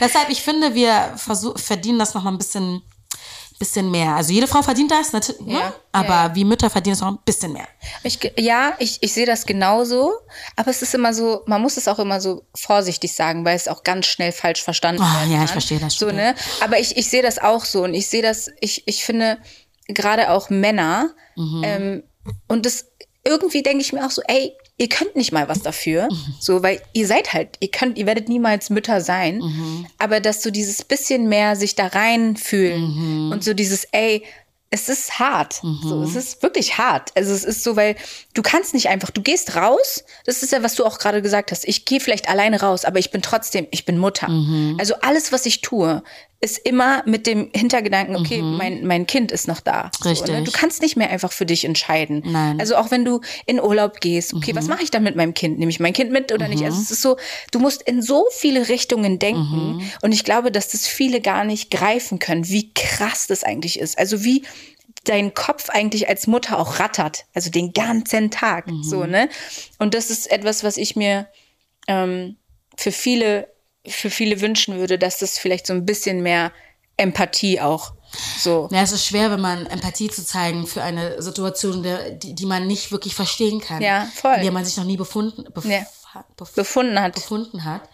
Deshalb, 0.00 0.30
ich 0.30 0.40
finde, 0.40 0.74
wir 0.74 1.12
versuch, 1.16 1.58
verdienen 1.58 1.98
das 1.98 2.14
noch 2.14 2.22
mal 2.22 2.30
ein 2.32 2.38
bisschen, 2.38 2.80
bisschen 3.58 3.90
mehr. 3.90 4.14
Also 4.16 4.32
jede 4.32 4.46
Frau 4.46 4.62
verdient 4.62 4.90
das, 4.90 5.12
natürlich, 5.12 5.40
ne? 5.42 5.54
Ja, 5.58 5.74
aber 5.92 6.08
ja, 6.08 6.34
wir 6.34 6.44
Mütter 6.44 6.70
verdienen 6.70 6.94
es 6.94 7.00
noch 7.00 7.08
ein 7.08 7.18
bisschen 7.24 7.52
mehr. 7.52 7.66
Ich, 8.02 8.18
ja, 8.38 8.74
ich, 8.78 8.98
ich 9.02 9.12
sehe 9.12 9.26
das 9.26 9.46
genauso, 9.46 10.12
aber 10.56 10.70
es 10.70 10.82
ist 10.82 10.94
immer 10.94 11.12
so, 11.14 11.42
man 11.46 11.60
muss 11.62 11.76
es 11.76 11.88
auch 11.88 11.98
immer 11.98 12.20
so 12.20 12.44
vorsichtig 12.54 13.12
sagen, 13.14 13.44
weil 13.44 13.56
es 13.56 13.68
auch 13.68 13.82
ganz 13.84 14.06
schnell 14.06 14.32
falsch 14.32 14.62
verstanden 14.62 15.02
Ah, 15.02 15.20
werden 15.20 15.32
ja, 15.32 15.44
ich 15.44 15.50
verstehe 15.50 15.78
das 15.80 15.94
So, 15.94 16.06
schon. 16.08 16.16
ne? 16.16 16.34
Aber 16.60 16.78
ich, 16.78 16.96
ich 16.96 17.08
sehe 17.08 17.22
das 17.22 17.38
auch 17.38 17.64
so 17.64 17.84
und 17.84 17.94
ich 17.94 18.06
sehe 18.08 18.22
das, 18.22 18.50
ich, 18.60 18.82
ich 18.86 19.04
finde 19.04 19.38
gerade 19.88 20.30
auch 20.30 20.50
Männer, 20.50 21.10
Mhm. 21.36 21.62
ähm, 21.64 22.02
und 22.46 22.66
das 22.66 22.86
irgendwie 23.24 23.62
denke 23.62 23.80
ich 23.82 23.92
mir 23.92 24.04
auch 24.06 24.10
so, 24.10 24.20
ey, 24.26 24.52
ihr 24.82 24.88
könnt 24.88 25.14
nicht 25.14 25.30
mal 25.32 25.48
was 25.48 25.62
dafür, 25.62 26.08
Mhm. 26.10 26.34
so, 26.40 26.62
weil 26.62 26.80
ihr 26.92 27.06
seid 27.06 27.32
halt, 27.32 27.50
ihr 27.60 27.70
könnt, 27.70 27.96
ihr 27.98 28.06
werdet 28.06 28.28
niemals 28.28 28.68
Mütter 28.68 29.00
sein, 29.00 29.38
Mhm. 29.38 29.86
aber 29.98 30.18
dass 30.20 30.42
so 30.42 30.50
dieses 30.50 30.82
bisschen 30.82 31.28
mehr 31.28 31.54
sich 31.54 31.76
da 31.76 31.86
reinfühlen 31.86 33.26
Mhm. 33.26 33.32
und 33.32 33.44
so 33.44 33.54
dieses, 33.54 33.84
ey, 33.92 34.24
es 34.72 34.88
ist 34.88 35.18
hart. 35.18 35.60
So, 35.82 36.02
es 36.02 36.16
ist 36.16 36.42
wirklich 36.42 36.78
hart. 36.78 37.10
Also 37.14 37.32
es 37.32 37.44
ist 37.44 37.62
so, 37.62 37.76
weil 37.76 37.94
du 38.32 38.40
kannst 38.40 38.72
nicht 38.72 38.88
einfach, 38.88 39.10
du 39.10 39.20
gehst 39.20 39.54
raus. 39.54 40.02
Das 40.24 40.42
ist 40.42 40.50
ja, 40.50 40.62
was 40.62 40.74
du 40.74 40.86
auch 40.86 40.98
gerade 40.98 41.20
gesagt 41.20 41.52
hast. 41.52 41.68
Ich 41.68 41.84
gehe 41.84 42.00
vielleicht 42.00 42.30
alleine 42.30 42.58
raus, 42.58 42.86
aber 42.86 42.98
ich 42.98 43.10
bin 43.10 43.20
trotzdem, 43.20 43.66
ich 43.70 43.84
bin 43.84 43.98
Mutter. 43.98 44.28
Also 44.78 44.94
alles, 45.02 45.30
was 45.30 45.44
ich 45.44 45.60
tue, 45.60 46.02
ist 46.42 46.58
immer 46.58 47.04
mit 47.06 47.28
dem 47.28 47.50
Hintergedanken, 47.54 48.16
okay, 48.16 48.42
mein, 48.42 48.84
mein 48.84 49.06
Kind 49.06 49.30
ist 49.30 49.46
noch 49.46 49.60
da. 49.60 49.92
So, 50.02 50.08
Richtig. 50.08 50.32
ne? 50.32 50.42
Du 50.42 50.50
kannst 50.50 50.82
nicht 50.82 50.96
mehr 50.96 51.08
einfach 51.08 51.30
für 51.30 51.46
dich 51.46 51.64
entscheiden. 51.64 52.20
Nein. 52.26 52.58
Also 52.58 52.74
auch 52.74 52.90
wenn 52.90 53.04
du 53.04 53.20
in 53.46 53.60
Urlaub 53.60 54.00
gehst, 54.00 54.34
okay, 54.34 54.52
was 54.56 54.66
mache 54.66 54.82
ich 54.82 54.90
dann 54.90 55.04
mit 55.04 55.14
meinem 55.14 55.34
Kind? 55.34 55.60
Nehme 55.60 55.70
ich 55.70 55.78
mein 55.78 55.92
Kind 55.92 56.10
mit 56.10 56.32
oder 56.32 56.48
nicht? 56.48 56.64
Also 56.64 56.80
es 56.80 56.90
ist 56.90 57.00
so, 57.00 57.16
du 57.52 57.60
musst 57.60 57.82
in 57.82 58.02
so 58.02 58.26
viele 58.32 58.68
Richtungen 58.68 59.20
denken. 59.20 59.88
Und 60.02 60.10
ich 60.10 60.24
glaube, 60.24 60.50
dass 60.50 60.68
das 60.68 60.84
viele 60.84 61.20
gar 61.20 61.44
nicht 61.44 61.70
greifen 61.70 62.18
können, 62.18 62.48
wie 62.48 62.74
krass 62.74 63.28
das 63.28 63.44
eigentlich 63.44 63.78
ist. 63.78 63.96
Also 63.96 64.24
wie 64.24 64.42
dein 65.04 65.34
Kopf 65.34 65.68
eigentlich 65.70 66.08
als 66.08 66.26
Mutter 66.26 66.58
auch 66.58 66.78
rattert. 66.78 67.24
Also 67.34 67.50
den 67.50 67.72
ganzen 67.72 68.30
Tag. 68.30 68.66
So, 68.82 69.04
ne? 69.04 69.28
Und 69.78 69.94
das 69.94 70.10
ist 70.10 70.30
etwas, 70.30 70.64
was 70.64 70.76
ich 70.76 70.96
mir 70.96 71.28
ähm, 71.88 72.36
für 72.76 72.92
viele, 72.92 73.48
für 73.86 74.10
viele 74.10 74.40
wünschen 74.40 74.78
würde, 74.78 74.98
dass 74.98 75.18
das 75.18 75.38
vielleicht 75.38 75.66
so 75.66 75.72
ein 75.72 75.84
bisschen 75.86 76.22
mehr 76.22 76.52
Empathie 76.96 77.60
auch 77.60 77.94
so. 78.38 78.68
Ja, 78.70 78.82
es 78.82 78.92
ist 78.92 79.06
schwer, 79.06 79.30
wenn 79.30 79.40
man 79.40 79.66
Empathie 79.66 80.10
zu 80.10 80.24
zeigen 80.24 80.66
für 80.66 80.82
eine 80.82 81.22
Situation, 81.22 81.82
die, 82.18 82.34
die 82.34 82.46
man 82.46 82.66
nicht 82.66 82.92
wirklich 82.92 83.14
verstehen 83.14 83.60
kann. 83.60 83.80
Ja, 83.82 84.06
voll. 84.14 84.34
In 84.36 84.42
der 84.42 84.52
man 84.52 84.64
sich 84.64 84.76
noch 84.76 84.84
nie 84.84 84.96
befunden, 84.96 85.44
bef 85.52 85.64
Ja. 85.64 85.84
bef 86.36 86.52
befunden 86.52 87.00
hat, 87.00 87.14
befunden 87.14 87.64
hat. 87.64 87.88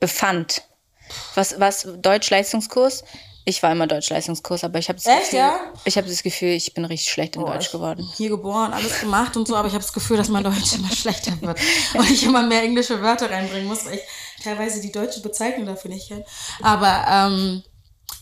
befand. 0.00 0.62
Was, 1.34 1.58
was, 1.60 1.86
Deutsch-Leistungskurs? 1.98 3.04
Ich 3.44 3.62
war 3.62 3.72
immer 3.72 3.86
Deutsch-Leistungskurs, 3.86 4.64
aber 4.64 4.78
ich 4.78 4.88
habe 4.88 4.98
das, 4.98 5.06
Echt, 5.06 5.20
Gefühl, 5.30 5.38
ja? 5.38 5.58
ich 5.84 5.96
habe 5.96 6.08
das 6.08 6.22
Gefühl, 6.22 6.50
ich 6.50 6.74
bin 6.74 6.84
richtig 6.84 7.10
schlecht 7.10 7.36
in 7.36 7.44
Deutsch 7.44 7.72
geworden. 7.72 8.06
Hier 8.16 8.28
geboren, 8.28 8.72
alles 8.72 9.00
gemacht 9.00 9.36
und 9.36 9.48
so, 9.48 9.56
aber 9.56 9.66
ich 9.68 9.74
habe 9.74 9.82
das 9.82 9.92
Gefühl, 9.92 10.18
dass 10.18 10.28
mein 10.28 10.44
Deutsch 10.44 10.74
immer 10.74 10.90
schlechter 10.92 11.32
wird. 11.40 11.58
Und 11.94 12.10
ich 12.10 12.22
immer 12.24 12.42
mehr 12.42 12.62
englische 12.62 13.00
Wörter 13.02 13.30
reinbringen 13.30 13.66
muss, 13.66 13.86
weil 13.86 13.94
ich 13.94 14.02
teilweise 14.44 14.80
die 14.80 14.92
deutsche 14.92 15.20
Bezeichnung 15.22 15.66
dafür 15.66 15.90
nicht 15.90 16.08
kenne. 16.08 16.24
Aber 16.62 17.04
ähm, 17.08 17.62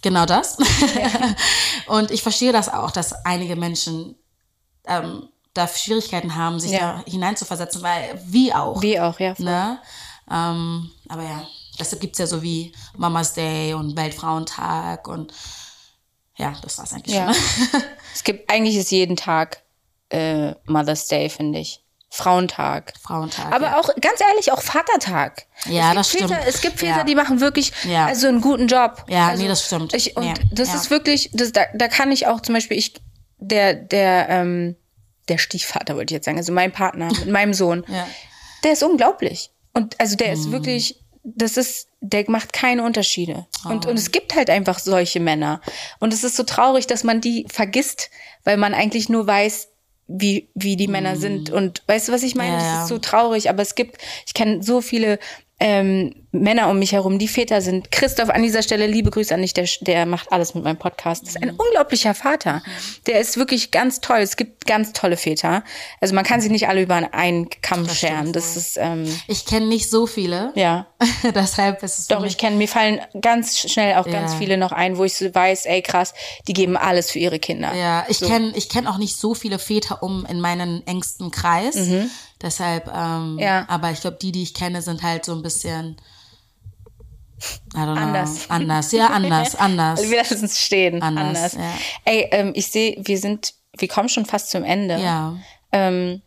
genau 0.03 0.25
das. 0.25 0.57
und 1.89 2.11
ich 2.11 2.23
verstehe 2.23 2.53
das 2.53 2.69
auch, 2.69 2.91
dass 2.93 3.13
einige 3.25 3.57
Menschen 3.57 4.15
ähm, 4.87 5.29
da 5.55 5.67
Schwierigkeiten 5.67 6.37
haben, 6.37 6.61
sich 6.61 6.73
Ja. 6.73 7.03
da 7.05 7.11
hineinzuversetzen, 7.11 7.83
weil 7.83 8.21
wie 8.25 8.53
auch. 8.55 8.81
Wie 8.83 9.01
auch, 9.01 9.19
ja. 9.19 9.35
Ne? 9.39 9.79
Ähm, 10.31 10.91
aber 11.09 11.23
ja, 11.23 11.47
deshalb 11.79 12.01
gibt 12.01 12.15
es 12.15 12.19
ja 12.19 12.27
so 12.27 12.43
wie 12.43 12.73
Mama's 12.97 13.35
Day 13.35 13.75
und 13.75 13.97
Weltfrauentag 13.97 15.09
und 15.09 15.33
ja, 16.37 16.55
das 16.63 16.79
war's 16.79 16.93
eigentlich 16.93 17.15
Ja. 17.17 17.33
schon. 17.33 17.83
Es 18.15 18.25
gibt, 18.25 18.51
eigentlich 18.51 18.77
ist 18.77 18.91
jeden 18.91 19.17
Tag 19.17 19.63
äh, 20.11 20.55
Mother's 20.67 21.07
Day, 21.09 21.29
finde 21.29 21.59
ich. 21.61 21.85
Frauentag. 22.11 22.95
Frauentag. 23.03 23.53
Aber 23.53 23.67
ja. 23.67 23.79
auch, 23.81 23.89
ganz 24.01 24.21
ehrlich, 24.27 24.51
auch 24.51 24.63
Vatertag. 24.63 25.47
Ja, 25.67 25.91
es 25.91 25.95
das 25.97 26.11
gibt 26.13 26.23
Väter, 26.23 26.35
stimmt. 26.41 26.55
Es 26.55 26.61
gibt 26.63 26.79
Väter, 26.81 26.97
Ja. 26.99 27.05
die 27.05 27.15
machen 27.15 27.41
wirklich 27.41 27.73
Ja. 27.85 28.07
also 28.07 28.29
einen 28.29 28.41
guten 28.41 28.67
Job. 28.67 29.05
Ja, 29.09 29.29
also, 29.29 29.43
nee, 29.43 29.49
das 29.49 29.67
stimmt. 29.67 29.93
Ich, 29.95 30.17
und 30.17 30.41
das 30.51 30.75
ist 30.75 30.91
wirklich, 30.91 31.31
das, 31.35 31.53
da, 31.53 31.63
da 31.75 31.87
kann 31.89 32.11
ich 32.11 32.27
auch 32.27 32.41
zum 32.41 32.55
Beispiel, 32.55 32.79
ich, 32.79 32.95
der, 33.39 33.75
der, 33.75 34.29
ähm, 34.31 34.77
der 35.29 35.37
Stiefvater 35.39 35.97
wollte 35.97 36.13
ich 36.15 36.17
jetzt 36.17 36.25
sagen, 36.25 36.39
also 36.39 36.51
mein 36.53 36.73
Partner 36.73 37.07
mit 37.19 37.29
meinem 37.29 37.53
Sohn, 37.53 37.85
der 38.65 38.73
ist 38.73 38.83
unglaublich. 38.83 39.51
Und 39.75 40.01
also 40.01 40.17
der 40.17 40.29
Mhm. 40.29 40.33
ist 40.33 40.51
wirklich, 40.51 41.01
das 41.37 41.57
ist, 41.57 41.89
der 42.01 42.25
macht 42.29 42.53
keine 42.53 42.85
Unterschiede. 42.85 43.47
Und, 43.65 43.87
Oh. 43.87 43.91
und 43.91 43.99
es 43.99 44.11
gibt 44.13 44.35
halt 44.35 44.51
einfach 44.51 44.79
solche 44.79 45.21
Männer. 45.21 45.61
Und 45.99 46.13
es 46.15 46.25
ist 46.25 46.37
so 46.37 46.43
traurig, 46.43 46.87
dass 46.87 47.05
man 47.05 47.21
die 47.21 47.47
vergisst, 47.49 48.11
weil 48.45 48.57
man 48.57 48.75
eigentlich 48.75 49.09
nur 49.09 49.27
weiß, 49.27 49.69
wie, 50.07 50.49
wie 50.55 50.77
die 50.77 50.89
Männer 50.89 51.17
sind. 51.17 51.51
Und 51.51 51.83
weißt 51.87 52.09
du, 52.09 52.13
was 52.13 52.23
ich 52.23 52.35
meine? 52.35 52.57
Mhm. 52.57 52.61
Ja, 52.61 52.73
das 52.75 52.83
ist 52.85 52.89
so 52.89 52.99
traurig, 52.99 53.51
aber 53.51 53.63
es 53.63 53.75
gibt, 53.75 53.99
ich 54.27 54.33
kenne 54.35 54.63
so 54.63 54.81
viele 54.81 55.19
ähm, 55.61 56.15
Männer 56.31 56.69
um 56.69 56.79
mich 56.79 56.93
herum, 56.93 57.19
die 57.19 57.27
Väter 57.27 57.61
sind. 57.63 57.91
Christoph 57.91 58.29
an 58.29 58.43
dieser 58.43 58.63
Stelle, 58.63 58.87
liebe 58.87 59.11
Grüße 59.11 59.35
an 59.35 59.41
dich, 59.41 59.55
der, 59.55 59.67
der 59.81 60.05
macht 60.07 60.31
alles 60.31 60.55
mit 60.55 60.63
meinem 60.63 60.77
Podcast. 60.77 61.23
Das 61.23 61.31
ist 61.31 61.43
ein 61.43 61.51
unglaublicher 61.51 62.15
Vater. 62.15 62.63
Der 63.07 63.19
ist 63.19 63.39
wirklich 63.39 63.71
ganz 63.71 64.01
toll. 64.01 64.19
Es 64.19 64.37
gibt 64.37 64.67
ganz 64.67 64.93
tolle 64.93 65.17
Väter. 65.17 65.65
Also 66.01 66.15
man 66.15 66.25
kann 66.25 66.41
sie 66.43 66.51
nicht 66.51 66.69
alle 66.69 66.83
über 66.83 66.95
einen 67.13 67.49
Kamm 67.63 67.89
scheren. 67.89 68.33
Das 68.33 68.57
ist, 68.57 68.77
ähm, 68.79 69.07
Ich 69.27 69.47
kenne 69.47 69.67
nicht 69.67 69.91
so 69.91 70.07
viele. 70.07 70.53
ja. 70.55 70.87
Deshalb 71.35 71.83
ist 71.83 71.99
es 71.99 72.07
Doch, 72.09 72.25
ich 72.25 72.39
kenne, 72.39 72.57
mir 72.57 72.69
fallen 72.69 73.01
ganz 73.21 73.59
schnell 73.59 73.95
auch 73.97 74.05
ganz 74.07 74.33
Ja. 74.33 74.39
viele 74.39 74.57
noch 74.59 74.73
ein, 74.73 74.99
wo 74.99 75.05
ich 75.05 75.17
so 75.17 75.33
weiß, 75.35 75.65
ey 75.67 75.81
krass, 75.81 76.13
die 76.47 76.53
geben 76.53 76.77
alles 76.77 77.11
für 77.11 77.21
ihre 77.21 77.39
Kinder. 77.39 77.73
Ja, 77.75 78.05
ich 78.09 78.21
kenn 78.21 78.53
ich 78.55 78.69
kenn 78.69 78.87
auch 78.87 78.99
nicht 78.99 79.17
so 79.17 79.33
viele 79.35 79.59
Väter 79.59 80.03
um 80.03 80.27
in 80.27 80.41
meinen 80.41 80.87
engsten 80.87 81.31
Kreis. 81.31 81.77
Deshalb, 82.41 82.89
ähm. 82.95 83.39
Ja. 83.41 83.65
aber 83.69 83.91
ich 83.91 84.01
glaube, 84.01 84.19
die, 84.21 84.31
die 84.33 84.43
ich 84.45 84.55
kenne, 84.55 84.81
sind 84.83 85.03
halt 85.03 85.25
so 85.25 85.33
ein 85.35 85.43
bisschen 85.43 85.97
I 87.75 87.79
don't 87.79 87.93
know, 87.95 88.03
Anders. 88.03 88.47
Anders, 88.51 88.93
ja, 88.93 89.07
anders, 89.09 89.55
anders. 89.59 90.01
Also 90.01 90.11
wir 90.11 90.19
lassen 90.19 90.45
es 90.45 90.59
stehen. 90.59 91.03
Anders, 91.03 91.25
Anders. 91.27 91.53
ja. 91.55 91.73
Ey, 92.05 92.29
ähm, 92.33 92.53
ich 92.55 92.67
sehe, 92.69 92.97
wir 92.99 93.19
sind, 93.19 93.55
wir 93.77 93.87
kommen 93.89 94.09
schon 94.09 94.27
fast 94.27 94.51
zum 94.51 94.65
Ende. 94.65 94.99
Ja. 94.99 95.37
Ähm, 95.73 96.23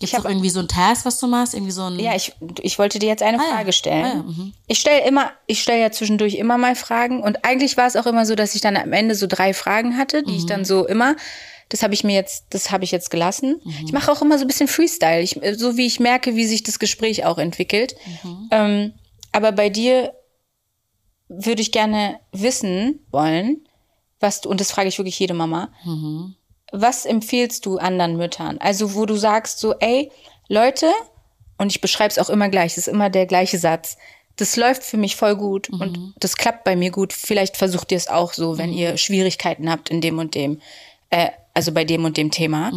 Gibt's 0.00 0.14
auch 0.16 0.24
irgendwie 0.24 0.50
so 0.50 0.60
ein 0.60 0.66
Task, 0.68 1.04
was 1.06 1.18
du 1.20 1.26
machst? 1.28 1.54
Irgendwie 1.54 1.70
so 1.70 1.84
ein. 1.84 1.98
ja, 2.00 2.14
ich, 2.16 2.32
ich 2.62 2.78
wollte 2.78 2.98
dir 2.98 3.08
jetzt 3.08 3.22
eine 3.22 3.38
Ah. 3.38 3.42
Frage 3.54 3.72
stellen. 3.72 4.04
Ah 4.04 4.08
ja, 4.08 4.22
mhm. 4.22 4.52
Ich 4.66 4.78
stelle 4.80 5.06
immer, 5.06 5.30
ich 5.46 5.62
stelle 5.62 5.80
ja 5.80 5.92
zwischendurch 5.92 6.34
immer 6.34 6.58
mal 6.58 6.74
Fragen 6.74 7.22
und 7.22 7.44
eigentlich 7.44 7.76
war 7.76 7.86
es 7.86 7.94
auch 7.94 8.06
immer 8.06 8.26
so, 8.26 8.34
dass 8.34 8.54
ich 8.54 8.60
dann 8.60 8.76
am 8.76 8.92
Ende 8.92 9.14
so 9.14 9.26
drei 9.28 9.54
Fragen 9.54 9.96
hatte, 9.96 10.22
die 10.24 10.36
ich 10.36 10.42
Mhm. 10.44 10.48
dann 10.48 10.64
so 10.64 10.86
immer, 10.86 11.14
das 11.68 11.82
habe 11.82 11.94
ich 11.94 12.04
mir 12.04 12.14
jetzt, 12.14 12.46
das 12.50 12.70
habe 12.70 12.84
ich 12.84 12.90
jetzt 12.90 13.10
gelassen. 13.10 13.60
Mhm. 13.64 13.74
Ich 13.86 13.92
mache 13.92 14.10
auch 14.12 14.22
immer 14.22 14.38
so 14.38 14.44
ein 14.44 14.48
bisschen 14.48 14.68
Freestyle, 14.68 15.20
ich, 15.20 15.38
so 15.56 15.76
wie 15.76 15.86
ich 15.86 16.00
merke, 16.00 16.36
wie 16.36 16.46
sich 16.46 16.62
das 16.62 16.78
Gespräch 16.78 17.24
auch 17.24 17.38
entwickelt. 17.38 17.94
Mhm. 18.22 18.48
Ähm, 18.50 18.92
aber 19.32 19.52
bei 19.52 19.68
dir 19.70 20.12
würde 21.28 21.62
ich 21.62 21.72
gerne 21.72 22.20
wissen 22.32 23.04
wollen, 23.10 23.66
was 24.20 24.40
du, 24.42 24.48
und 24.48 24.60
das 24.60 24.70
frage 24.70 24.88
ich 24.88 24.98
wirklich 24.98 25.18
jede 25.18 25.34
Mama, 25.34 25.72
Mhm. 25.84 26.34
was 26.72 27.04
empfiehlst 27.06 27.66
du 27.66 27.78
anderen 27.78 28.16
Müttern? 28.16 28.58
Also, 28.58 28.94
wo 28.94 29.06
du 29.06 29.16
sagst 29.16 29.58
so, 29.58 29.74
ey, 29.80 30.10
Leute, 30.48 30.90
und 31.58 31.70
ich 31.72 31.80
beschreibe 31.80 32.10
es 32.10 32.18
auch 32.18 32.30
immer 32.30 32.48
gleich, 32.48 32.72
es 32.72 32.78
ist 32.78 32.88
immer 32.88 33.10
der 33.10 33.26
gleiche 33.26 33.58
Satz. 33.58 33.96
Das 34.36 34.56
läuft 34.56 34.82
für 34.82 34.96
mich 34.96 35.14
voll 35.14 35.36
gut 35.36 35.70
und 35.70 36.14
das 36.18 36.36
klappt 36.36 36.64
bei 36.64 36.74
mir 36.74 36.90
gut. 36.90 37.12
Vielleicht 37.12 37.56
versucht 37.56 37.92
ihr 37.92 37.98
es 37.98 38.08
auch 38.08 38.32
so, 38.32 38.58
wenn 38.58 38.72
ihr 38.72 38.96
Schwierigkeiten 38.96 39.70
habt 39.70 39.90
in 39.90 40.00
dem 40.00 40.18
und 40.18 40.34
dem, 40.34 40.60
äh, 41.10 41.28
also 41.54 41.72
bei 41.72 41.84
dem 41.84 42.04
und 42.04 42.16
dem 42.16 42.30
Thema, 42.30 42.72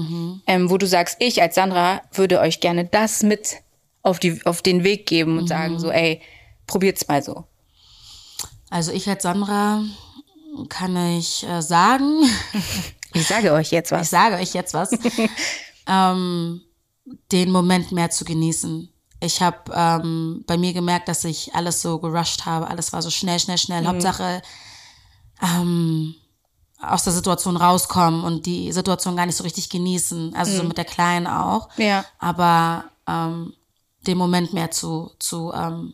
ähm, 0.47 0.69
wo 0.69 0.77
du 0.77 0.87
sagst, 0.87 1.17
ich 1.19 1.41
als 1.41 1.55
Sandra 1.55 2.01
würde 2.13 2.39
euch 2.39 2.59
gerne 2.59 2.85
das 2.85 3.23
mit 3.23 3.57
auf, 4.03 4.19
die, 4.19 4.45
auf 4.45 4.61
den 4.61 4.83
Weg 4.83 5.05
geben 5.07 5.37
und 5.37 5.47
sagen 5.47 5.79
so, 5.79 5.91
ey, 5.91 6.21
probiert's 6.67 7.07
mal 7.07 7.23
so. 7.23 7.45
Also 8.69 8.91
ich 8.91 9.09
als 9.09 9.23
Sandra 9.23 9.83
kann 10.69 10.95
ich 11.17 11.45
äh, 11.47 11.61
sagen, 11.61 12.21
Ich 13.13 13.27
sage 13.27 13.51
euch 13.53 13.71
jetzt 13.71 13.91
ich 13.91 13.97
was. 13.97 14.09
sage 14.09 14.35
euch 14.35 14.53
jetzt 14.53 14.73
was, 14.73 14.91
ähm, 15.87 16.61
den 17.31 17.51
Moment 17.51 17.91
mehr 17.91 18.09
zu 18.09 18.25
genießen. 18.25 18.89
Ich 19.19 19.41
habe 19.41 19.71
ähm, 19.73 20.43
bei 20.45 20.57
mir 20.57 20.73
gemerkt, 20.73 21.07
dass 21.07 21.23
ich 21.23 21.55
alles 21.55 21.81
so 21.81 21.97
gerusht 21.99 22.45
habe. 22.45 22.67
Alles 22.67 22.93
war 22.93 23.01
so 23.01 23.09
schnell, 23.09 23.39
schnell, 23.39 23.57
schnell. 23.57 23.81
Mhm. 23.81 23.87
Hauptsache 23.87 24.41
ähm, 25.41 26.13
aus 26.81 27.03
der 27.03 27.13
Situation 27.13 27.57
rauskommen 27.57 28.23
und 28.23 28.45
die 28.45 28.71
Situation 28.71 29.15
gar 29.15 29.25
nicht 29.25 29.35
so 29.35 29.43
richtig 29.43 29.69
genießen. 29.69 30.35
Also 30.35 30.57
so 30.57 30.63
mit 30.63 30.77
der 30.77 30.85
Kleinen 30.85 31.27
auch. 31.27 31.69
Mhm. 31.77 31.83
Ja. 31.83 32.05
Aber 32.19 32.85
ähm, 33.07 33.53
den 34.05 34.17
Moment 34.17 34.53
mehr 34.53 34.69
zu, 34.71 35.11
zu 35.19 35.51
ähm, 35.53 35.93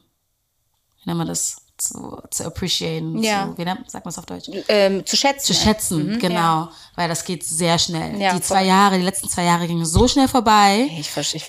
wie 1.03 1.09
nennt 1.09 1.17
man 1.17 1.27
das? 1.27 1.57
Zu, 1.75 2.21
zu 2.29 2.45
appreciaten. 2.45 3.21
Ja. 3.23 3.47
Zu, 3.49 3.57
wie 3.57 3.65
nennt, 3.65 3.89
sagt 3.89 4.05
man 4.05 4.11
es 4.11 4.17
auf 4.19 4.25
Deutsch? 4.27 4.47
Ähm, 4.69 5.05
zu 5.05 5.17
schätzen. 5.17 5.45
zu 5.47 5.53
schätzen, 5.53 6.19
genau, 6.19 6.69
weil 6.95 7.09
das 7.09 7.25
geht 7.25 7.43
sehr 7.43 7.79
schnell. 7.79 8.13
Mhm, 8.13 8.21
Ja, 8.21 8.33
die 8.33 8.41
zwei 8.41 8.59
voll. 8.59 8.67
Jahre, 8.67 8.97
die 8.99 9.03
letzten 9.03 9.27
zwei 9.27 9.43
Jahre 9.43 9.65
gingen 9.67 9.83
so 9.85 10.07
schnell 10.07 10.27
vorbei. 10.27 10.87
Ich 10.97 11.09
verstehe. 11.09 11.41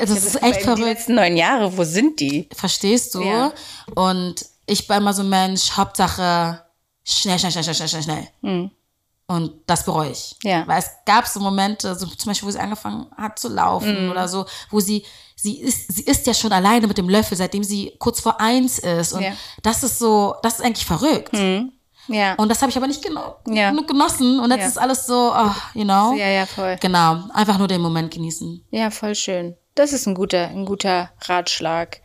Das 0.00 0.10
ist 0.10 0.42
echt 0.42 0.60
Die 0.60 0.64
verrückt, 0.64 0.80
letzten 0.84 1.14
neun 1.16 1.36
Jahre, 1.36 1.76
wo 1.76 1.84
sind 1.84 2.18
die? 2.20 2.48
verstehst 2.54 3.14
du? 3.14 3.22
Ja. 3.22 3.52
Und 3.94 4.46
ich 4.66 4.88
bin 4.88 4.96
immer 4.96 5.12
so 5.12 5.22
ein 5.22 5.28
Mensch, 5.28 5.72
Hauptsache 5.72 6.63
schnell, 7.04 7.38
schnell, 7.38 7.52
schnell, 7.52 7.64
schnell, 7.64 7.74
schnell, 7.88 7.88
schnell, 8.02 8.02
schnell. 8.40 8.70
Und 9.26 9.52
das 9.66 9.84
bereue 9.84 10.10
ich. 10.10 10.36
Mhm. 10.44 10.50
Ja. 10.50 10.66
Weil 10.66 10.78
es 10.80 10.90
gab 11.06 11.26
so 11.26 11.40
Momente, 11.40 11.94
so 11.94 12.06
zum 12.06 12.30
Beispiel, 12.30 12.46
wo 12.46 12.50
sie 12.52 12.58
angefangen 12.58 13.06
hat 13.16 13.38
zu 13.38 13.48
laufen 13.48 14.04
Mhm. 14.04 14.10
oder 14.10 14.28
so, 14.28 14.44
wo 14.70 14.80
sie, 14.80 15.04
sie 15.34 15.60
ist, 15.60 15.94
sie 15.94 16.02
ist 16.02 16.26
ja 16.26 16.34
schon 16.34 16.52
alleine 16.52 16.86
mit 16.86 16.98
dem 16.98 17.08
Löffel, 17.08 17.36
seitdem 17.36 17.64
sie 17.64 17.94
kurz 17.98 18.20
vor 18.20 18.38
eins 18.40 18.78
ist. 18.78 19.12
Und 19.14 19.22
Ja. 19.22 19.32
das 19.62 19.82
ist 19.82 19.98
so, 19.98 20.34
das 20.42 20.58
ist 20.58 20.64
eigentlich 20.64 20.84
verrückt. 20.86 21.32
Ja. 22.08 22.34
Und 22.34 22.50
das 22.50 22.60
habe 22.60 22.68
ich 22.70 22.76
aber 22.76 22.86
nicht 22.86 23.02
geno 23.02 23.36
Ja. 23.48 23.70
genug 23.70 23.88
genossen. 23.88 24.38
Und 24.40 24.50
jetzt 24.50 24.60
Ja. 24.60 24.66
ist 24.68 24.78
alles 24.78 25.06
so, 25.06 25.32
oh, 25.34 25.50
you 25.72 25.84
know. 25.84 26.12
ja, 26.14 26.28
ja, 26.28 26.44
voll. 26.44 26.76
Genau, 26.80 27.24
einfach 27.32 27.56
nur 27.56 27.66
den 27.68 27.80
Moment 27.80 28.12
genießen. 28.12 28.62
Ja, 28.72 28.90
voll 28.90 29.14
schön. 29.14 29.56
Das 29.74 29.94
ist 29.94 30.06
ein 30.06 30.14
guter, 30.14 30.48
ein 30.48 30.66
guter 30.66 31.10
Ratschlag. 31.22 32.02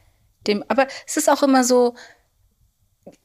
Dem, 0.48 0.64
aber 0.70 0.88
es 1.06 1.18
ist 1.18 1.30
auch 1.30 1.44
immer 1.44 1.66
so, 1.66 1.96